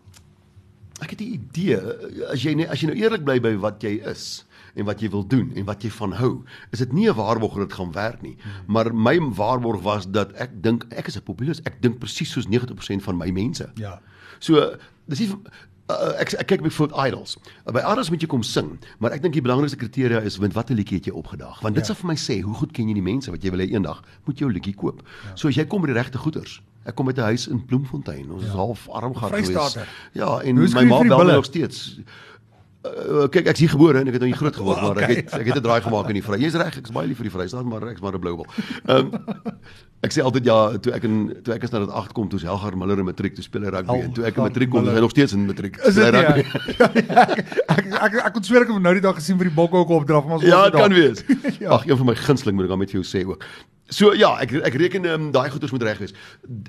Ek 1.00 1.10
het 1.10 1.20
'n 1.20 1.38
idee 1.38 1.78
as 2.32 2.42
jy 2.42 2.54
net 2.54 2.68
as 2.70 2.80
jy 2.80 2.86
nou 2.88 2.96
eerlik 2.98 3.22
bly 3.24 3.38
by 3.40 3.54
wat 3.56 3.80
jy 3.82 4.00
is 4.02 4.44
en 4.74 4.84
wat 4.84 5.00
jy 5.00 5.10
wil 5.10 5.26
doen 5.26 5.52
en 5.54 5.64
wat 5.64 5.82
jy 5.82 5.90
van 5.90 6.12
hou, 6.12 6.44
is 6.70 6.78
dit 6.78 6.92
nie 6.92 7.08
'n 7.08 7.14
waarborg 7.14 7.54
dat 7.54 7.68
dit 7.68 7.78
gaan 7.78 7.92
werk 7.92 8.22
nie. 8.22 8.36
Maar 8.66 8.94
my 8.94 9.20
waarborg 9.20 9.82
was 9.82 10.10
dat 10.10 10.32
ek 10.32 10.62
dink 10.62 10.86
ek 10.90 11.06
is 11.06 11.16
'n 11.16 11.22
populis. 11.22 11.60
Ek 11.64 11.82
dink 11.82 11.98
presies 11.98 12.30
soos 12.30 12.46
90% 12.46 13.02
van 13.02 13.16
my 13.16 13.30
mense. 13.30 13.70
Ja. 13.74 14.00
So 14.38 14.76
dis 15.06 15.18
nie 15.18 15.30
uh, 15.90 16.20
ek 16.20 16.32
ek 16.32 16.46
kyk 16.46 16.62
byvoorbeeld 16.62 17.06
idols. 17.06 17.36
By 17.64 17.80
idols 17.80 18.10
moet 18.10 18.20
jy 18.24 18.28
kom 18.30 18.42
sing, 18.42 18.78
maar 18.98 19.14
ek 19.16 19.22
dink 19.24 19.34
die 19.34 19.44
belangrikste 19.44 19.78
kriteria 19.80 20.20
is 20.20 20.36
want 20.36 20.56
watter 20.56 20.76
liedjie 20.76 20.98
het 21.00 21.08
jy 21.08 21.14
opgedag? 21.16 21.60
Want 21.64 21.74
dit 21.74 21.84
Ja. 21.84 21.92
sal 21.92 21.96
vir 22.02 22.06
my 22.12 22.16
sê 22.16 22.40
hoe 22.42 22.54
goed 22.54 22.72
ken 22.72 22.88
jy 22.88 22.94
die 22.94 23.02
mense 23.02 23.30
wat 23.30 23.42
jy 23.42 23.50
wil 23.50 23.60
hê 23.60 23.70
eendag 23.72 24.02
moet 24.24 24.38
jou 24.38 24.50
liedjie 24.52 24.74
koop. 24.74 25.02
Ja. 25.24 25.34
So 25.34 25.48
as 25.48 25.56
jy 25.56 25.64
kom 25.64 25.80
met 25.80 25.94
die 25.94 25.96
regte 26.00 26.18
goeders. 26.18 26.60
Ek 26.84 26.94
kom 26.94 27.06
uit 27.08 27.18
'n 27.18 27.22
huis 27.22 27.48
in 27.48 27.64
Bloemfontein. 27.64 28.30
Ons 28.30 28.42
ja. 28.42 28.48
is 28.48 28.54
half 28.54 28.88
arm 28.88 29.14
gehad 29.14 29.30
gewees. 29.30 29.46
Vrystater. 29.50 29.88
Ja, 30.12 30.40
en 30.40 30.54
my 30.54 30.84
ma 30.84 31.02
bel 31.02 31.24
my 31.24 31.32
nog 31.32 31.44
steeds. 31.44 32.00
Uh, 32.88 33.26
kyk 33.28 33.46
ek's 33.52 33.60
hier 33.60 33.68
gebore 33.72 33.98
en 34.00 34.06
ek 34.08 34.14
het 34.18 34.22
nou 34.24 34.30
hier 34.30 34.38
groot 34.40 34.56
geword, 34.56 34.80
maar 34.82 34.98
ek 34.98 35.08
Okay. 35.08 35.16
het 35.16 35.34
ek 35.34 35.46
het 35.46 35.56
'n 35.56 35.62
draai 35.62 35.80
gemaak 35.82 36.08
in 36.08 36.14
die 36.14 36.22
Vry. 36.22 36.38
Jy's 36.40 36.54
reg, 36.54 36.78
ek's 36.78 36.90
baie 36.90 37.06
lief 37.08 37.16
vir 37.20 37.28
die 37.28 37.34
Vrystaat, 37.36 37.64
maar 37.64 37.82
ek's 37.88 38.00
maar 38.00 38.14
'n 38.14 38.20
blou 38.20 38.36
bal. 38.36 38.46
Ehm 38.86 39.06
um, 39.06 39.10
ek 40.02 40.12
sê 40.14 40.22
altyd 40.22 40.44
ja, 40.44 40.78
toe 40.78 40.92
ek 40.94 41.04
in 41.04 41.36
toe 41.42 41.54
ek 41.54 41.62
is 41.64 41.70
na 41.70 41.78
dit 41.80 41.90
8 41.90 42.12
kom, 42.12 42.28
toe 42.28 42.38
Helgar 42.40 42.76
Miller 42.76 42.98
in 42.98 43.04
matriek, 43.04 43.34
toe 43.34 43.42
speel 43.44 43.62
hy 43.62 43.70
rugby 43.70 43.98
en 44.02 44.12
toe 44.12 44.24
ek 44.24 44.36
in 44.36 44.42
matriek 44.42 44.70
kom, 44.70 44.86
is 44.88 44.94
hy 44.94 45.00
nog 45.00 45.10
steeds 45.10 45.32
in 45.32 45.46
matriek. 45.46 45.76
Is 45.84 45.94
dit 45.94 46.04
hy 46.04 46.10
nie? 46.10 46.26
rugby. 46.26 46.44
Ja, 47.08 47.22
ek 47.28 47.48
ek 47.68 47.86
ek 48.02 48.14
ek 48.26 48.32
kon 48.32 48.42
sweer 48.44 48.62
ek 48.62 48.68
het 48.68 48.74
hom 48.76 48.82
nou 48.82 48.94
die 48.94 49.02
dag 49.02 49.14
gesien 49.16 49.36
vir 49.38 49.48
die 49.50 49.54
bokke 49.54 49.76
ook 49.76 49.88
opdraf, 49.90 50.24
maar 50.24 50.34
ons 50.38 50.44
Ja, 50.44 50.64
dit 50.70 50.80
kan 50.80 50.92
wees. 50.92 51.24
Ja. 51.60 51.70
Ag, 51.74 51.86
een 51.86 51.96
van 51.96 52.06
my 52.06 52.14
gunsteling 52.14 52.54
moet 52.56 52.64
ek 52.64 52.70
dan 52.70 52.78
met 52.78 52.90
jou 52.90 53.02
sê 53.02 53.26
ook. 53.26 53.42
So 53.88 54.12
ja, 54.12 54.34
ek 54.42 54.52
ek 54.68 54.74
reken 54.80 55.06
um, 55.08 55.30
daai 55.32 55.48
goeders 55.48 55.72
moet 55.72 55.82
reg 55.86 56.00
wees. 56.02 56.12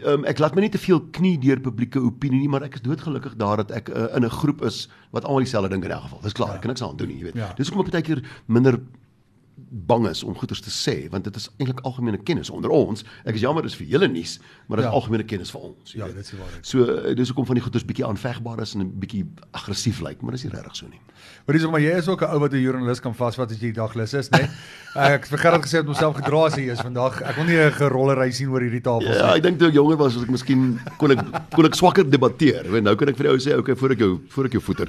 Um, 0.08 0.24
ek 0.30 0.40
laat 0.40 0.56
my 0.56 0.64
nie 0.64 0.72
te 0.72 0.80
veel 0.80 1.02
knie 1.16 1.36
deur 1.42 1.60
publieke 1.60 2.00
opinie 2.00 2.40
nie, 2.40 2.52
maar 2.52 2.64
ek 2.64 2.80
is 2.80 2.86
doodgelukkig 2.86 3.36
daar 3.42 3.60
dat 3.64 3.74
ek 3.76 3.92
uh, 3.92 4.08
in 4.16 4.24
'n 4.24 4.32
groep 4.32 4.64
is 4.64 4.88
wat 5.12 5.26
almal 5.26 5.44
dieselfde 5.44 5.70
dink 5.70 5.84
in 5.84 5.92
elk 5.92 6.08
geval. 6.08 6.22
Dis 6.24 6.34
klaar, 6.34 6.56
ek 6.56 6.62
kan 6.64 6.72
niks 6.72 6.84
aan 6.84 6.96
doen 6.96 7.12
nie, 7.12 7.20
jy 7.20 7.32
weet. 7.32 7.36
Ja. 7.36 7.52
Dis 7.58 7.68
hoekom 7.68 7.86
ek 7.86 7.92
baie 7.92 8.08
keer 8.08 8.24
minder 8.48 8.80
bang 9.72 10.08
is 10.10 10.24
om 10.24 10.36
goeters 10.36 10.62
te 10.62 10.70
sê 10.74 11.10
want 11.10 11.24
dit 11.24 11.36
is 11.36 11.50
eintlik 11.58 11.80
algemene 11.86 12.18
kennis 12.18 12.50
onder 12.50 12.70
ons. 12.74 13.04
Ek 13.26 13.36
is 13.36 13.42
jammer 13.42 13.64
dis 13.64 13.76
vir 13.76 13.88
julle 13.88 14.08
nuus, 14.08 14.40
maar 14.68 14.78
dit 14.78 14.86
is 14.86 14.92
Ja. 14.92 14.96
algemene 14.98 15.24
kennis 15.24 15.52
vir 15.52 15.62
ons. 15.62 15.94
Ja, 15.94 16.06
weet. 16.06 16.16
dit 16.16 16.24
is 16.24 16.30
die 16.32 16.40
waarheid. 16.40 16.66
So 16.66 16.84
eh, 16.84 17.16
dis 17.16 17.28
hoekom 17.30 17.46
van 17.46 17.56
die 17.56 17.64
goeters 17.64 17.86
bietjie 17.86 18.06
aanvegbaar 18.06 18.62
is 18.62 18.74
en 18.76 18.82
'n 18.82 19.00
bietjie 19.00 19.26
aggressief 19.54 20.02
lyk, 20.02 20.22
maar 20.22 20.32
dis 20.32 20.44
nie 20.44 20.52
regtig 20.54 20.76
so 20.76 20.88
nie. 20.88 21.00
Maar 21.46 21.56
dis 21.58 21.66
maar 21.68 21.82
jy 21.82 21.98
is 21.98 22.08
ook 22.08 22.22
'n 22.22 22.26
ou 22.34 22.40
wat 22.40 22.54
'n 22.54 22.62
joernalis 22.62 23.00
kan 23.00 23.14
vasvat 23.16 23.52
as 23.52 23.60
jy 23.60 23.72
daglus 23.72 24.14
is, 24.14 24.30
né? 24.30 24.40
Nee? 24.40 24.50
Ek 24.96 25.22
het 25.22 25.30
vir 25.30 25.38
Gerard 25.38 25.62
gesê 25.64 25.72
dat 25.84 25.86
homself 25.86 26.16
gedra 26.16 26.46
as 26.46 26.56
hy 26.56 26.70
is 26.72 26.82
vandag. 26.82 27.22
Ek 27.22 27.36
wil 27.36 27.46
nie 27.46 27.58
'n 27.58 27.72
gerollery 27.72 28.32
sien 28.32 28.50
oor 28.50 28.62
hierdie 28.62 28.82
tafel 28.82 29.08
Ja, 29.14 29.28
nie. 29.28 29.38
ek 29.38 29.44
dink 29.44 29.60
toe 29.60 29.68
ek 29.68 29.74
jonger 29.76 29.98
was, 29.98 30.16
was 30.16 30.24
ek 30.24 30.30
miskien 30.32 30.80
kon 30.98 31.12
ek 31.12 31.20
kon 31.52 31.66
ek 31.66 31.76
swakker 31.76 32.10
debatteer. 32.10 32.66
Weet, 32.72 32.84
nou 32.84 32.96
kan 32.96 33.10
ek 33.10 33.16
vir 33.18 33.24
die 33.28 33.32
ou 33.34 33.38
sê, 33.38 33.58
okay, 33.58 33.76
voor 33.76 33.92
ek 33.92 34.00
jou 34.00 34.20
voor 34.30 34.46
ek 34.46 34.52
jou 34.54 34.62
voeter. 34.62 34.88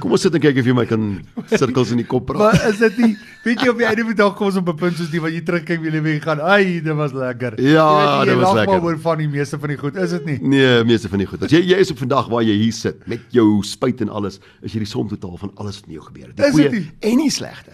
Kom 0.00 0.12
ons 0.12 0.20
sit 0.22 0.34
en 0.34 0.40
kyk 0.40 0.58
of 0.58 0.66
jy 0.66 0.74
my 0.74 0.86
kan 0.86 1.22
sirkels 1.46 1.90
in 1.90 1.98
die 1.98 2.06
kop 2.06 2.26
praat. 2.26 2.38
Maar 2.38 2.68
is 2.70 2.78
dit 2.78 2.98
nie 2.98 3.16
jy 3.44 3.68
op 3.68 3.78
die 3.78 3.86
einde 3.86 4.04
die 4.12 4.16
dag 4.18 4.34
kom 4.38 4.46
ons 4.48 4.56
op 4.56 4.68
'n 4.68 4.76
punt 4.76 4.96
soos 4.96 5.10
die 5.10 5.20
wat 5.20 5.32
jy 5.32 5.40
terugkyk 5.42 5.80
wie 5.80 5.90
jy 5.92 6.20
gaan, 6.20 6.40
"Ai, 6.40 6.80
dit 6.80 6.94
was 6.94 7.12
lekker." 7.12 7.60
Ja, 7.60 8.24
dit 8.24 8.34
was 8.36 8.54
lekker. 8.54 8.74
maar 8.74 8.82
oor 8.84 8.98
van 8.98 9.18
die 9.18 9.28
meeste 9.28 9.58
van 9.58 9.68
die 9.68 9.76
goed, 9.78 9.96
is 9.96 10.10
dit 10.10 10.24
nie? 10.24 10.38
Nee, 10.42 10.84
meeste 10.84 11.08
van 11.08 11.18
die 11.18 11.26
goed. 11.26 11.42
As 11.42 11.50
jy 11.50 11.60
jy 11.62 11.76
is 11.76 11.90
op 11.90 11.98
vandag 11.98 12.28
waar 12.28 12.42
jy 12.42 12.56
hier 12.56 12.72
sit 12.72 13.06
met 13.06 13.20
jou 13.30 13.62
spyt 13.62 14.00
en 14.00 14.08
alles, 14.08 14.40
is 14.62 14.72
jy 14.72 14.78
die 14.78 14.86
som 14.86 15.08
totaal 15.08 15.36
van 15.36 15.50
alles 15.56 15.80
wat 15.80 15.86
met 15.86 15.96
jou 15.96 16.04
gebeur 16.06 16.26
het. 16.26 16.36
Die 16.36 16.50
goeie 16.50 16.92
en 17.00 17.16
die 17.18 17.30
slegte. 17.30 17.72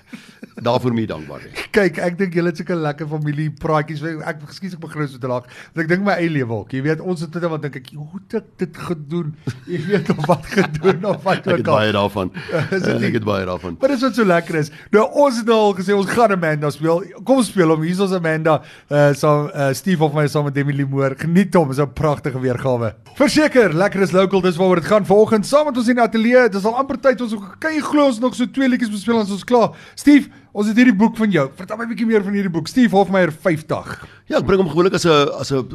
Daarvoor 0.63 0.91
moet 0.93 1.01
jy 1.01 1.07
dankbaar 1.07 1.41
wees. 1.41 1.67
Kyk, 1.77 1.99
ek 1.99 2.19
dink 2.19 2.35
julle 2.35 2.47
het 2.47 2.57
sulke 2.57 2.75
lekker 2.75 3.09
familie 3.09 3.51
praatjies. 3.51 4.03
Ek 4.03 4.43
ekskuus 4.43 4.75
ek 4.75 4.81
begin 4.81 5.09
so 5.09 5.19
te 5.19 5.27
lag. 5.27 5.47
Want 5.75 5.85
ek 5.85 5.89
dink 5.89 6.05
my 6.05 6.13
eie 6.13 6.31
lewe 6.31 6.53
ook. 6.53 6.71
Jy 6.73 6.83
weet, 6.83 7.01
ons 7.01 7.21
het 7.21 7.33
dit 7.33 7.43
wat 7.43 7.63
dink 7.63 7.77
ek, 7.77 7.89
hoe 7.95 8.21
het 8.21 8.35
ek 8.35 8.45
dit 8.59 8.77
gedoen? 8.77 9.35
Jy 9.67 9.81
weet 9.87 10.11
of 10.11 10.27
wat 10.27 10.47
gedoen 10.47 11.05
of 11.05 11.23
wat 11.25 11.37
Ek 11.39 11.45
het 11.45 11.59
ook 11.59 11.67
al. 11.69 11.75
baie 11.75 11.93
daarvan. 11.93 12.31
Is 12.71 12.83
dit 12.83 12.99
nie? 13.01 13.07
Ek 13.09 13.13
het 13.15 13.25
baie 13.25 13.45
daarvan. 13.47 13.77
Maar 13.81 13.89
dis 13.89 14.01
wat 14.01 14.15
so 14.15 14.25
lekker 14.25 14.55
is. 14.55 14.71
Nou 14.91 15.05
ons 15.25 15.37
het 15.37 15.47
nou 15.47 15.59
al 15.59 15.75
gesê 15.75 15.93
ons 15.97 16.07
gaan 16.11 16.24
Amanda 16.33 16.71
speel. 16.71 17.03
Kom 17.25 17.43
speel 17.43 17.69
hom. 17.69 17.83
Hier 17.83 17.93
is 17.93 18.01
ons 18.01 18.13
Amanda. 18.13 18.61
Uh 18.89 19.13
saam 19.15 19.51
uh, 19.51 19.73
Steve 19.73 20.05
of 20.05 20.15
my 20.15 20.27
saam 20.27 20.45
met 20.45 20.55
Demi 20.55 20.73
Limoor. 20.73 21.15
Geniet 21.19 21.55
hom. 21.55 21.69
Dis 21.69 21.79
'n 21.79 21.93
pragtige 21.93 22.41
weergawe. 22.41 22.95
Verseker, 23.15 23.75
lekker 23.75 24.01
is 24.03 24.13
local. 24.13 24.41
Dis 24.41 24.57
waaroor 24.57 24.81
dit 24.81 24.85
gaan 24.85 25.07
vanoggend. 25.07 25.47
Saam 25.47 25.65
met 25.67 25.77
ons 25.77 25.89
in 25.89 25.95
die 25.95 26.03
ateljee. 26.05 26.49
Dis 26.49 26.65
al 26.65 26.77
amper 26.77 27.01
tyd 27.01 27.21
ons 27.21 27.35
kan 27.59 27.73
jy 27.73 27.81
glo 27.81 28.07
ons 28.07 28.21
nog 28.21 28.35
so 28.35 28.47
twee 28.47 28.69
liedjies 28.69 28.91
bespeel 28.91 29.17
ons 29.19 29.31
is 29.31 29.45
klaar. 29.45 29.71
Steve, 29.95 30.29
ons 30.55 30.69
het 30.71 30.79
hierdie 30.79 30.95
boek 30.95 31.17
van 31.19 31.33
jou. 31.35 31.49
Vertel 31.59 31.77
my 31.77 31.85
'n 31.85 31.91
bietjie 31.91 32.07
meer 32.07 32.23
van 32.23 32.33
hierdie 32.33 32.51
boek. 32.51 32.69
Steve 32.69 32.95
Hofmeyer 32.95 33.33
50. 33.33 34.07
Ja, 34.27 34.39
ek 34.39 34.47
bring 34.47 34.61
hom 34.63 34.71
gewoonlik 34.71 34.95
as 34.95 35.05
'n 35.05 35.29
as 35.39 35.51
'n 35.53 35.69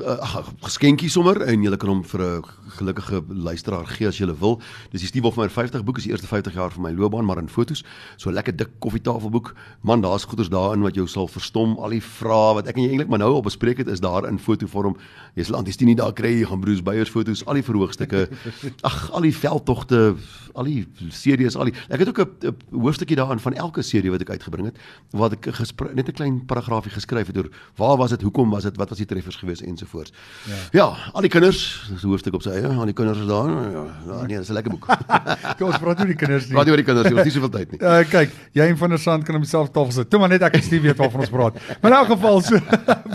geskenkie 0.63 1.09
sommer 1.09 1.41
en 1.41 1.61
jy 1.61 1.77
kan 1.77 1.89
hom 1.89 2.03
vir 2.03 2.21
'n 2.21 2.43
gelukkige 2.79 3.23
luisteraar 3.27 3.85
gee 3.85 4.07
as 4.07 4.17
jy 4.17 4.25
wil. 4.39 4.61
Dis 4.91 5.01
die 5.01 5.07
Steve 5.07 5.25
Hofmeyer 5.25 5.49
50 5.49 5.83
boek, 5.83 5.97
is 5.97 6.03
die 6.03 6.11
eerste 6.11 6.27
50 6.27 6.53
jaar 6.53 6.71
van 6.71 6.81
my 6.81 6.91
loopbaan, 6.91 7.25
maar 7.25 7.37
in 7.37 7.49
fotos. 7.49 7.83
So 8.17 8.29
'n 8.29 8.33
lekker 8.33 8.55
dik 8.55 8.69
koffietafelboek. 8.79 9.53
Man, 9.81 10.01
daar's 10.01 10.23
goeders 10.23 10.49
daarin 10.49 10.81
wat 10.81 10.95
jou 10.95 11.07
sal 11.07 11.27
verstom. 11.27 11.77
Al 11.77 11.89
die 11.89 12.01
vrae 12.01 12.53
wat 12.53 12.67
ek 12.67 12.77
en 12.77 12.83
jy 12.83 12.89
eintlik 12.89 13.09
maar 13.09 13.19
nou 13.19 13.33
al 13.33 13.41
bespreek 13.41 13.77
het, 13.77 13.87
is 13.87 13.99
daar 13.99 14.27
in 14.27 14.39
fotovorm. 14.39 14.95
Jy 15.35 15.43
sal 15.43 15.55
antistini 15.55 15.95
daar 15.95 16.13
kry, 16.13 16.39
jy 16.39 16.45
gaan 16.45 16.61
Bruce 16.61 16.81
Beyers 16.81 17.09
foto's, 17.09 17.45
al 17.45 17.53
die 17.53 17.63
verhoogstukke. 17.63 18.29
Ag, 18.83 19.11
al 19.11 19.21
die 19.21 19.35
veldtogte, 19.35 20.15
al 20.53 20.63
die 20.63 20.87
series, 21.09 21.55
al 21.55 21.65
die 21.65 21.73
Ek 21.89 21.99
het 21.99 22.09
ook 22.09 22.19
'n 22.19 22.55
hoofstukkie 22.71 23.15
daarin 23.15 23.39
van 23.39 23.53
elke 23.53 23.81
serie 23.81 24.11
wat 24.11 24.21
ek 24.21 24.29
uitgebring 24.29 24.65
het, 24.65 24.68
wat 25.11 25.33
ek 25.33 25.49
gespre- 25.55 25.93
net 25.93 26.07
'n 26.09 26.13
klein 26.13 26.45
paragraafie 26.45 26.91
geskryf 26.91 27.27
het 27.27 27.37
oor 27.37 27.49
waar 27.75 27.97
was 27.97 28.09
dit, 28.09 28.21
hoekom 28.21 28.49
was 28.49 28.63
dit, 28.63 28.75
wat 28.77 28.89
was 28.89 28.97
die 28.97 29.05
treffers 29.05 29.35
geweest 29.35 29.61
ensovoorts. 29.61 30.11
Ja. 30.45 30.55
ja, 30.71 30.85
al 31.13 31.21
die 31.21 31.29
kinders, 31.29 31.87
dis 31.89 32.03
'n 32.03 32.07
hoofstuk 32.07 32.33
op 32.33 32.41
sy 32.41 32.49
eie, 32.49 32.67
al 32.67 32.85
die 32.85 32.93
kinders 32.93 33.19
is 33.19 33.27
daar. 33.27 33.49
Ja, 33.49 33.85
ja 34.07 34.25
nee, 34.25 34.37
dis 34.37 34.49
'n 34.49 34.53
lekker 34.53 34.71
boek. 34.71 34.85
Kom 35.57 35.67
ons 35.67 35.77
praat 35.77 35.99
oor 35.99 36.05
die 36.05 36.15
kinders 36.15 36.45
nie. 36.45 36.53
Praat 36.53 36.69
oor 36.69 36.77
die 36.77 36.85
kinders, 36.85 37.09
jy 37.09 37.15
het 37.15 37.25
nie 37.25 37.33
soveel 37.33 37.49
tyd 37.49 37.71
nie. 37.71 37.79
Uh, 37.81 38.03
kyk, 38.09 38.31
jy 38.53 38.67
en 38.69 38.77
van 38.77 38.89
der 38.89 38.99
Sand 38.99 39.23
kan 39.23 39.35
op 39.35 39.41
dieselfde 39.41 39.73
tafel 39.73 39.91
sit. 39.91 40.09
Toe 40.09 40.19
maar 40.19 40.29
net 40.29 40.41
ek 40.41 40.55
en 40.55 40.63
Steve 40.63 40.81
weet 40.81 40.97
waarvan 40.97 41.19
ons 41.21 41.29
praat. 41.29 41.59
Maar 41.81 41.91
in 41.91 41.97
elk 41.97 42.07
geval 42.07 42.41
so 42.41 42.59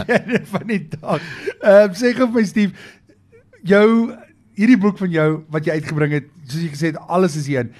van 0.55 0.67
die 0.67 0.89
dag. 0.89 1.21
Ehm 1.61 1.91
uh, 1.91 1.95
sê 1.95 2.15
gou 2.15 2.27
vir 2.27 2.41
my 2.41 2.45
Steve, 2.45 2.73
jou 3.65 4.15
hierdie 4.59 4.79
boek 4.79 4.99
van 5.01 5.11
jou 5.11 5.29
wat 5.55 5.67
jy 5.67 5.79
uitgebring 5.79 6.19
het, 6.19 6.31
soos 6.47 6.63
jy 6.63 6.71
gesê 6.73 6.93
het, 6.93 7.01
alles 7.09 7.37
is 7.41 7.49
hierin. 7.51 7.73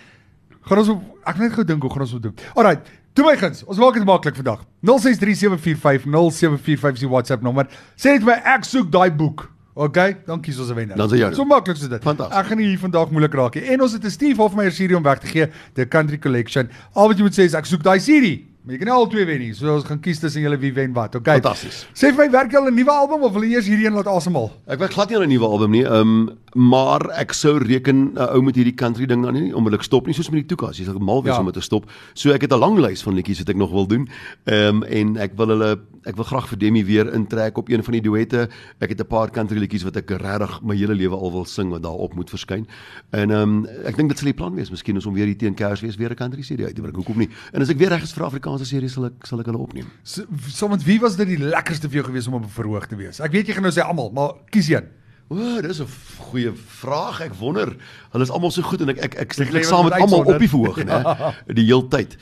Gaan 0.65 0.81
ons 0.81 0.93
op, 0.95 1.03
ek 1.29 1.41
net 1.43 1.55
gou 1.55 1.65
dink 1.69 1.83
hoe 1.85 1.93
gaan 1.93 2.07
ons 2.07 2.15
dit 2.17 2.25
doen. 2.25 2.37
Alraai, 2.57 2.79
toe 3.15 3.25
my 3.25 3.37
guns. 3.39 3.65
Ons 3.65 3.79
maak 3.79 3.95
dit 3.95 4.05
maklik 4.05 4.37
vandag. 4.37 4.61
0637450745 4.85 6.93
is 6.99 7.01
die 7.01 7.09
WhatsApp 7.11 7.43
nommer. 7.43 7.67
Sê 7.97 8.11
net 8.15 8.23
vir 8.25 8.35
my 8.35 8.41
ek 8.57 8.65
soek 8.69 8.91
daai 8.93 9.11
boek. 9.15 9.51
OK, 9.75 9.99
dankie 10.27 10.53
soos 10.55 10.71
'n 10.71 10.75
wenner. 10.75 10.97
Dan. 10.97 11.35
So 11.35 11.45
maklik 11.45 11.77
so 11.77 11.89
dit. 11.89 12.03
Fantasties. 12.03 12.39
Ek 12.39 12.47
gaan 12.47 12.59
nie 12.59 12.69
hier 12.69 12.79
vandag 12.79 13.11
moeilik 13.11 13.35
raak 13.35 13.55
nie. 13.55 13.65
En 13.73 13.81
ons 13.83 13.93
het 13.93 14.05
'n 14.05 14.11
Steve 14.11 14.41
Hofmeyer 14.41 14.73
serie 14.73 14.97
om 14.97 15.03
weg 15.03 15.19
te 15.19 15.27
gee, 15.27 15.47
The 15.75 15.87
Country 15.87 16.19
Collection. 16.19 16.71
Al 16.95 17.09
wat 17.09 17.17
jy 17.17 17.23
moet 17.23 17.35
sê 17.35 17.43
is 17.45 17.55
ek 17.55 17.67
soek 17.67 17.83
daai 17.83 18.01
serie. 18.01 18.45
Maar 18.65 18.73
jy 18.73 18.79
kan 18.81 18.89
nie 18.89 18.95
al 18.97 19.09
twee 19.13 19.25
wen 19.29 19.43
nie. 19.43 19.51
So 19.53 19.75
ons 19.75 19.85
gaan 19.85 19.99
kies 20.01 20.19
tussen 20.23 20.41
julle 20.41 20.57
wie 20.57 20.71
wen 20.73 20.95
wat. 20.97 21.15
OK. 21.19 21.27
Fantasties. 21.37 21.83
Sê 21.93 22.09
vir 22.15 22.23
my, 22.25 22.31
werk 22.33 22.51
jy 22.55 22.57
al 22.63 22.71
'n 22.71 22.75
nuwe 22.75 22.91
album 22.91 23.23
of 23.29 23.33
wil 23.35 23.43
jy 23.45 23.53
eers 23.59 23.67
hierdie 23.69 23.85
een 23.87 23.93
laat 23.93 24.07
asemhaal? 24.09 24.51
Ek 24.67 24.79
werk 24.79 24.93
glad 24.97 25.11
nie 25.11 25.17
aan 25.19 25.25
'n 25.25 25.29
nuwe 25.29 25.45
album 25.47 25.71
nie. 25.71 25.85
Ehm 25.85 26.01
um, 26.01 26.31
maar 26.55 27.11
ek 27.19 27.33
sou 27.35 27.59
reken 27.59 28.15
'n 28.15 28.19
ou 28.19 28.41
met 28.43 28.55
hierdie 28.57 28.75
country 28.75 29.05
ding 29.07 29.23
dan 29.23 29.35
nie 29.35 29.53
onmiddellik 29.55 29.83
stop 29.85 30.07
nie 30.07 30.15
soos 30.15 30.31
met 30.31 30.49
die 30.49 30.57
toekas. 30.57 30.79
Jy 30.79 30.85
sal 30.85 30.99
mal 30.99 31.23
wees 31.23 31.35
Ja. 31.35 31.41
om 31.41 31.45
dit 31.47 31.55
te 31.55 31.61
stop. 31.61 31.91
So 32.15 32.31
ek 32.33 32.41
het 32.43 32.53
'n 32.53 32.59
lang 32.59 32.79
lys 32.79 33.03
van 33.03 33.15
liedjies 33.15 33.39
wat 33.39 33.49
ek 33.51 33.57
nog 33.57 33.71
wil 33.71 33.87
doen. 33.87 34.09
Ehm 34.47 34.77
um, 34.77 34.83
en 34.83 35.17
ek 35.19 35.33
wil 35.37 35.49
hulle 35.49 35.79
ek 36.07 36.17
wil 36.17 36.25
graag 36.25 36.49
vir 36.49 36.59
Demi 36.59 36.85
weer 36.85 37.13
intrek 37.15 37.57
op 37.59 37.69
een 37.69 37.83
van 37.83 37.93
die 37.93 38.01
duette. 38.03 38.49
Ek 38.81 38.89
het 38.89 39.01
'n 39.01 39.07
paar 39.07 39.31
country 39.31 39.59
liedjies 39.59 39.83
wat 39.85 39.97
ek 39.97 40.11
regtig 40.11 40.63
my 40.63 40.75
hele 40.77 40.95
lewe 40.95 41.17
al 41.17 41.33
wil 41.33 41.45
sing 41.45 41.71
wat 41.71 41.83
daarop 41.83 42.15
moet 42.15 42.31
verskyn. 42.31 42.67
En 43.13 43.31
ehm 43.31 43.43
um, 43.43 43.67
ek 43.85 43.97
dink 43.97 44.09
dit 44.09 44.19
sal 44.19 44.27
die 44.27 44.35
plan 44.35 44.55
wees. 44.55 44.71
Miskien 44.71 44.97
is 44.97 45.07
om 45.07 45.15
weer 45.15 45.27
hier 45.27 45.37
teen 45.37 45.55
Kersfees 45.55 45.97
weer 45.97 46.11
'n 46.11 46.15
country 46.17 46.43
serie 46.43 46.65
uit 46.67 46.75
te 46.75 46.81
bring. 46.81 46.95
Hoekom 46.97 47.19
nie? 47.19 47.29
En 47.53 47.61
as 47.61 47.69
ek 47.69 47.77
weer 47.79 47.89
reg 47.89 48.03
is 48.03 48.13
vir 48.13 48.25
Afrikaanse 48.55 48.71
series 48.71 48.95
sal 48.95 49.09
ek 49.09 49.27
sal 49.27 49.41
ek 49.43 49.49
hulle 49.51 49.61
opneem. 49.63 49.87
So, 50.07 50.25
so 50.49 50.69
met 50.71 50.85
wie 50.87 50.99
was 51.03 51.17
dit 51.19 51.35
die 51.35 51.41
lekkerste 51.41 51.89
vir 51.91 52.01
jou 52.01 52.07
gewees 52.11 52.29
om 52.29 52.39
op 52.39 52.45
'n 52.45 52.55
verhoog 52.55 52.87
te 52.87 52.97
wees? 52.97 53.21
Ek 53.21 53.33
weet 53.33 53.49
jy 53.49 53.55
gaan 53.55 53.63
nou 53.63 53.73
sê 53.73 53.83
almal, 53.83 54.11
maar 54.13 54.35
kies 54.51 54.69
een. 54.69 54.87
O, 55.29 55.37
oh, 55.37 55.63
dis 55.63 55.81
'n 55.81 55.89
goeie 56.31 56.53
vraag. 56.55 57.21
Ek 57.23 57.35
wonder. 57.35 57.77
Hulle 58.13 58.25
is 58.25 58.31
almal 58.31 58.51
so 58.51 58.63
goed 58.63 58.81
en 58.81 58.89
ek 58.91 58.99
ek 58.99 59.15
ek 59.15 59.39
Ek 59.41 59.55
ek, 59.55 59.65
saam 59.65 59.85
met 59.85 59.95
almal 59.95 60.25
op 60.25 60.39
die 60.39 60.49
verhoog, 60.49 60.85
né? 60.85 61.35
Die 61.59 61.65
heeltyd. 61.65 62.17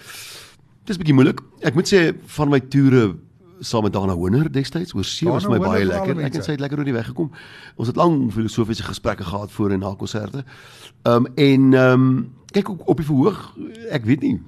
Dis 0.84 0.96
bietjie 0.96 1.14
moeilik. 1.14 1.40
Ek 1.62 1.74
moet 1.74 1.86
sê 1.86 2.14
van 2.26 2.48
my 2.48 2.60
toere 2.60 3.16
saam 3.60 3.84
met 3.84 3.92
Dana 3.92 4.14
Hoender 4.14 4.50
destyds 4.50 4.92
oor 4.94 5.04
see 5.04 5.28
was 5.28 5.46
my 5.46 5.58
baie 5.58 5.84
vir 5.86 5.94
alle 5.94 6.06
lekker. 6.06 6.24
Ek 6.24 6.34
en 6.34 6.42
sy 6.42 6.52
het 6.52 6.60
lekker 6.60 6.78
oor 6.78 6.84
die 6.84 6.94
weg 6.94 7.06
gekom. 7.06 7.30
Ons 7.76 7.88
het 7.88 7.96
lang 7.96 8.32
filosofiese 8.32 8.82
gesprekke 8.82 9.24
gehad 9.24 9.52
voor 9.52 9.70
en 9.70 9.80
na 9.80 9.94
konserte. 9.94 10.44
Ehm 11.04 11.26
um, 11.26 11.32
en 11.36 11.74
ehm 11.74 11.92
um, 11.92 12.32
kyk 12.52 12.68
ook 12.68 12.88
op 12.88 12.96
die 12.96 13.06
verhoog, 13.06 13.54
ek 13.90 14.04
weet 14.04 14.20
nie. 14.20 14.40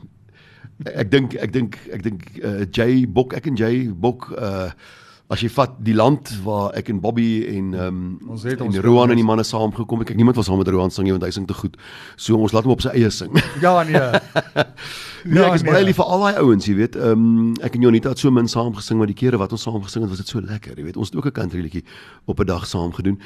Ek 0.95 1.11
dink 1.11 1.35
ek 1.35 1.53
dink 1.53 1.79
ek 1.93 2.03
dink 2.03 2.29
uh, 2.43 2.67
Jay 2.71 3.07
Bok, 3.07 3.35
ek 3.35 3.47
en 3.47 3.57
Jay 3.57 3.89
Bok 3.89 4.31
uh 4.35 4.71
as 5.33 5.41
jy 5.41 5.49
vat 5.55 5.73
die 5.81 5.95
land 5.97 6.29
waar 6.45 6.75
ek 6.77 6.91
en 6.93 6.99
Bobby 7.01 7.47
en 7.49 7.71
ehm 7.73 7.87
um, 7.87 8.33
Ons 8.35 8.43
het 8.45 8.61
en 8.61 8.69
ons 8.69 8.77
Roan 8.85 9.11
en 9.11 9.17
die 9.17 9.25
manne 9.25 9.45
saamgekom. 9.47 10.03
Ek 10.05 10.11
kyk 10.13 10.19
niemand 10.21 10.37
was 10.37 10.51
saam 10.51 10.61
met 10.61 10.69
Roan 10.69 10.93
sing 10.93 11.09
nie 11.09 11.15
want 11.15 11.25
hy 11.25 11.31
sing 11.33 11.47
te 11.49 11.57
goed. 11.57 11.79
So 12.21 12.37
ons 12.37 12.53
laat 12.53 12.69
hom 12.69 12.75
op 12.77 12.85
sy 12.85 12.93
eie 12.93 13.11
sing. 13.15 13.33
Ja 13.65 13.81
nee. 13.89 14.01
Nee, 15.25 15.41
ek 15.41 15.55
is 15.57 15.63
baie 15.65 15.81
lief 15.87 15.97
vir 15.97 16.11
al 16.13 16.21
daai 16.21 16.39
ouens, 16.43 16.67
jy 16.69 16.75
weet. 16.77 16.99
Ehm 17.01 17.25
um, 17.25 17.55
ek 17.65 17.79
en 17.79 17.87
Jonita 17.87 18.13
het 18.13 18.21
so 18.21 18.31
min 18.35 18.51
saam 18.51 18.75
gesing, 18.77 19.01
maar 19.01 19.09
die 19.09 19.17
kere 19.17 19.41
wat 19.41 19.57
ons 19.57 19.65
saam 19.65 19.81
gesing 19.81 20.05
het, 20.05 20.13
was 20.13 20.21
dit 20.21 20.29
so 20.29 20.45
lekker, 20.45 20.77
jy 20.77 20.85
weet. 20.91 21.01
Ons 21.01 21.11
het 21.11 21.17
ook 21.17 21.31
'n 21.33 21.39
country 21.41 21.65
liedjie 21.65 21.85
op 22.29 22.41
'n 22.41 22.47
dag 22.47 22.67
saam 22.69 22.93
gedoen. 22.93 23.17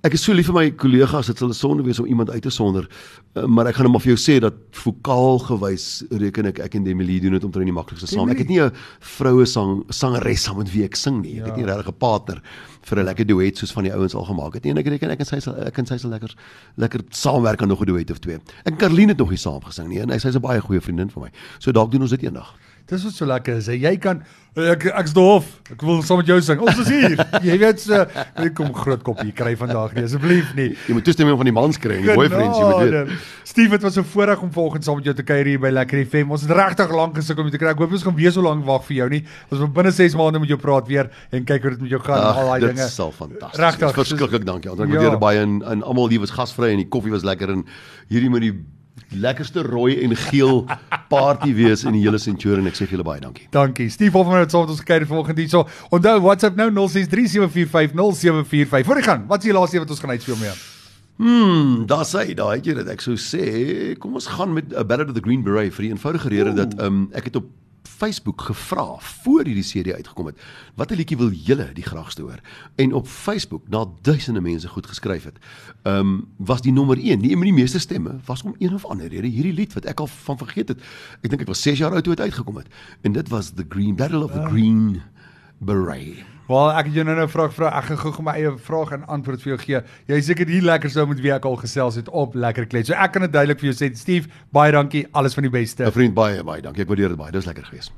Ek 0.00 0.14
is 0.16 0.22
so 0.24 0.32
lief 0.32 0.46
vir 0.48 0.54
my 0.56 0.62
kollegas, 0.80 1.28
dit 1.28 1.36
sal 1.36 1.50
'n 1.50 1.52
sonde 1.52 1.82
wees 1.84 1.98
om 2.00 2.06
iemand 2.06 2.30
uit 2.30 2.40
te 2.40 2.48
sonder, 2.48 2.88
uh, 3.36 3.44
maar 3.44 3.66
ek 3.66 3.74
gaan 3.74 3.84
net 3.84 3.92
maar 3.92 4.00
vir 4.00 4.16
jou 4.16 4.20
sê 4.20 4.40
dat 4.40 4.54
vokaal 4.72 5.38
gewys 5.44 6.04
reken 6.08 6.46
ek 6.46 6.58
ek 6.58 6.74
en 6.74 6.84
Demi 6.84 7.20
doen 7.20 7.32
dit 7.32 7.44
omtrent 7.44 7.66
die 7.66 7.72
maklikste 7.72 8.06
saam. 8.06 8.30
Ek 8.30 8.38
het 8.38 8.48
nie 8.48 8.62
'n 8.62 8.72
vroue 9.00 9.44
sang 9.44 9.84
sangeres 9.90 10.42
saam 10.42 10.56
met 10.56 10.72
wie 10.72 10.84
ek 10.84 10.96
sing 10.96 11.20
nie. 11.20 11.40
Ek 11.40 11.48
het 11.48 11.56
nie 11.56 11.66
regtig 11.66 11.88
'n 11.88 11.98
partner 11.98 12.40
vir 12.80 12.98
'n 12.98 13.04
lekker 13.04 13.26
duet 13.26 13.58
soos 13.58 13.72
van 13.72 13.84
die 13.84 13.92
ouens 13.92 14.14
al 14.14 14.24
gemaak 14.24 14.54
het 14.54 14.64
nie. 14.64 14.70
En 14.70 14.78
ek 14.78 14.86
reken 14.86 15.10
ek 15.10 15.18
en 15.18 15.26
sy 15.26 15.38
sal 15.38 15.54
ek 15.56 15.78
en 15.78 15.86
sy 15.86 15.98
sal 15.98 16.10
lekker 16.10 16.34
lekker 16.78 17.00
saamwerk 17.10 17.60
aan 17.60 17.68
nog 17.68 17.82
'n 17.82 17.86
duet 17.86 18.10
of 18.10 18.20
twee. 18.20 18.36
Ek 18.64 18.72
en 18.72 18.76
Karline 18.76 19.08
het 19.08 19.18
nog 19.18 19.28
nie 19.28 19.36
saam 19.36 19.60
gesing 19.60 19.88
nie 19.88 20.00
en 20.00 20.08
sy's 20.18 20.34
'n 20.34 20.40
baie 20.40 20.60
goeie 20.60 20.80
vriendin 20.80 21.10
van 21.10 21.24
my. 21.24 21.30
So 21.58 21.72
dalk 21.72 21.90
doen 21.90 22.00
ons 22.00 22.10
dit 22.10 22.22
eendag. 22.22 22.56
Dis 22.88 23.04
wat 23.04 23.12
so 23.12 23.26
lekker 23.26 23.56
is. 23.60 23.66
Hè. 23.66 23.72
Jy 23.78 23.96
kan 24.02 24.22
ek 24.56 24.84
ek's 24.98 25.12
doof. 25.14 25.46
Ek 25.70 25.82
wil 25.86 26.00
saam 26.02 26.18
met 26.18 26.26
jou 26.26 26.40
sing. 26.42 26.58
Ons 26.60 26.78
is 26.82 26.88
hier. 26.90 27.12
Jy 27.48 27.58
weet 27.62 27.80
so, 27.80 27.94
ek 28.34 28.54
kom 28.58 28.72
groot 28.74 29.02
koppie 29.06 29.30
kry 29.32 29.52
vandag 29.56 29.94
nie 29.94 30.02
asseblief 30.08 30.50
nie. 30.56 30.72
Jy 30.88 30.96
moet 30.96 31.04
toestemming 31.06 31.36
van 31.38 31.46
die 31.46 31.54
mans 31.54 31.78
kry 31.78 32.00
en 32.00 32.08
die 32.08 32.16
boyfriends, 32.18 32.58
jy 32.58 32.64
moet 32.66 32.90
weet. 32.90 33.12
Steve, 33.46 33.70
dit 33.78 33.82
was 33.86 33.94
so 33.94 34.02
voorreg 34.02 34.42
om 34.42 34.50
vanoggend 34.54 34.84
saam 34.84 34.98
met 34.98 35.06
jou 35.06 35.14
te 35.14 35.22
kuier 35.26 35.46
hier 35.52 35.62
by 35.62 35.70
Lekker 35.70 36.02
FM. 36.02 36.34
Ons 36.34 36.42
het 36.48 36.50
regtig 36.58 36.90
lank 36.98 37.14
gesukkel 37.20 37.44
om 37.44 37.50
jou 37.50 37.54
te 37.54 37.62
kry. 37.62 37.70
Ek 37.76 37.84
hoop 37.84 37.94
ons 37.94 38.04
gaan 38.08 38.18
weer 38.18 38.34
so 38.34 38.42
lank 38.42 38.66
wag 38.66 38.82
vir 38.88 38.96
jou 38.98 39.08
nie. 39.14 39.22
Ons 39.50 39.62
wil 39.62 39.70
binne 39.78 39.94
6 39.94 40.18
maande 40.18 40.42
met 40.42 40.50
jou 40.50 40.58
praat 40.66 40.90
weer 40.90 41.12
en 41.30 41.46
kyk 41.46 41.62
hoe 41.68 41.74
dit 41.76 41.86
met 41.86 41.94
jou 41.94 42.02
gaan 42.08 42.18
en 42.18 42.42
al 42.42 42.50
daai 42.50 42.60
dit 42.66 42.74
dinge. 42.74 42.90
sal 42.90 43.14
fantasties. 43.14 43.62
Regtig. 43.62 43.94
Verskriklik 44.02 44.44
dankie. 44.50 44.70
Ons 44.74 44.82
Ja. 44.82 44.86
waardeer 44.90 45.10
dit 45.14 45.22
baie 45.22 45.38
en 45.46 45.60
en 45.62 45.82
almal 45.86 46.10
hier 46.10 46.20
was 46.26 46.34
gasvry 46.34 46.72
en 46.74 46.82
die 46.82 46.88
koffie 46.90 47.14
was 47.14 47.22
lekker 47.24 47.54
en 47.54 47.64
hierdie 48.10 48.30
met 48.34 48.42
die 48.48 48.54
lekkerste 49.10 49.62
rooi 49.66 49.96
en 50.04 50.14
geel 50.16 50.64
party 51.10 51.54
wees 51.54 51.84
in 51.84 51.92
die 51.96 52.02
hele 52.04 52.18
Centurion. 52.22 52.66
Ek 52.70 52.76
sê 52.78 52.86
vir 52.86 52.98
julle 52.98 53.06
baie 53.06 53.22
dankie. 53.22 53.46
Dankie. 53.54 53.88
Steve 53.90 54.16
Hofman 54.16 54.44
het 54.44 54.52
saam 54.54 54.66
met 54.66 54.74
ons 54.76 54.82
gekuier 54.84 55.06
vanoggend 55.10 55.40
hierso. 55.42 55.60
Onthou 55.90 56.18
WhatsApp 56.26 56.54
nou 56.60 56.68
0637450745. 56.70 58.86
Voor 58.86 59.00
jy 59.00 59.06
gaan, 59.06 59.24
wat 59.30 59.42
is 59.42 59.50
die 59.50 59.56
laaste 59.56 59.82
wat 59.82 59.96
ons 59.96 60.04
gaan 60.04 60.14
uitspeel 60.14 60.40
mee? 60.42 60.54
Hmm, 61.20 61.82
daar 61.86 62.06
sê 62.08 62.30
daar 62.34 62.54
het 62.56 62.64
jy 62.64 62.74
dit. 62.78 62.88
Ek 62.88 63.02
sou 63.04 63.16
sê, 63.20 63.44
kom 64.00 64.14
ons 64.16 64.30
gaan 64.38 64.54
met 64.56 64.70
A 64.72 64.86
Ballad 64.88 65.12
of 65.12 65.18
the 65.18 65.24
Green 65.24 65.42
Beret 65.44 65.74
vir 65.76 65.88
die 65.88 65.92
eenvoudige 65.92 66.32
rede 66.32 66.54
dat 66.56 66.78
ehm 66.78 66.86
um, 66.86 67.02
ek 67.12 67.28
het 67.28 67.36
op 67.42 67.50
Facebook 67.82 68.40
gevra 68.42 68.96
voor 68.98 69.44
hierdie 69.44 69.64
CD 69.64 69.92
uitgekom 69.92 70.26
het. 70.26 70.40
Watter 70.74 70.96
liedjie 70.96 71.16
wil 71.16 71.30
julle 71.30 71.70
die 71.72 71.84
graagste 71.84 72.22
hoor? 72.22 72.40
En 72.74 72.92
op 72.92 73.06
Facebook 73.06 73.68
na 73.68 73.84
duisende 74.02 74.40
mense 74.40 74.68
goed 74.68 74.86
geskryf 74.86 75.24
het. 75.24 75.38
Ehm 75.82 75.96
um, 75.96 76.28
was 76.36 76.60
die 76.60 76.72
nommer 76.72 76.98
1, 76.98 77.20
nie 77.20 77.36
met 77.36 77.48
die 77.48 77.52
meeste 77.52 77.78
stemme, 77.78 78.18
was 78.24 78.42
om 78.42 78.54
een 78.58 78.74
of 78.74 78.84
ander 78.84 79.08
rede 79.08 79.26
hierdie 79.26 79.52
lied 79.52 79.72
wat 79.72 79.84
ek 79.84 80.00
al 80.00 80.06
van 80.06 80.38
vergeet 80.38 80.68
het. 80.68 80.82
Ek 81.20 81.30
dink 81.30 81.40
ek 81.40 81.52
was 81.52 81.62
6 81.62 81.78
jaar 81.78 81.92
oud 81.92 82.04
toe 82.04 82.14
dit 82.14 82.24
uitgekom 82.24 82.56
het. 82.56 82.66
En 83.00 83.12
dit 83.12 83.28
was 83.28 83.50
The 83.50 83.66
Green 83.68 83.96
Battle 83.96 84.24
of 84.24 84.32
the 84.32 84.44
Green 84.48 85.02
Beret. 85.60 86.24
Wel, 86.50 86.70
ek 86.74 86.88
het 86.88 86.94
jou 86.96 87.04
nou 87.06 87.14
'n 87.20 87.28
vraag 87.28 87.52
vra. 87.54 87.68
Ek 87.78 87.84
gaan 87.84 87.98
gou 87.98 88.22
my 88.22 88.32
eie 88.32 88.50
vraag 88.58 88.92
en 88.92 89.06
antwoord 89.06 89.42
vir 89.42 89.56
jou 89.56 89.58
gee. 89.58 89.80
Jy 90.08 90.20
seker 90.20 90.46
hier 90.46 90.62
lekker 90.62 90.90
sou 90.90 91.06
met 91.06 91.20
wie 91.20 91.32
ek 91.32 91.44
al 91.44 91.56
gesels 91.56 91.94
het 91.94 92.08
op 92.08 92.34
Lekker 92.34 92.66
Klets. 92.66 92.88
So 92.88 92.94
ek 92.94 93.12
kan 93.12 93.22
dit 93.22 93.32
duidelik 93.32 93.60
vir 93.60 93.72
jou 93.72 93.76
sê, 93.76 93.94
Steve, 93.94 94.28
baie 94.50 94.72
dankie. 94.72 95.06
Alles 95.12 95.34
van 95.34 95.42
die 95.42 95.50
beste. 95.50 95.84
'n 95.84 95.92
Vriend 95.92 96.14
baie 96.14 96.42
baie 96.42 96.62
dankie. 96.62 96.82
Ek 96.82 96.88
waardeer 96.88 97.08
dit 97.08 97.18
baie. 97.18 97.30
Dis 97.30 97.46
lekker 97.46 97.64
geweest. 97.64 97.92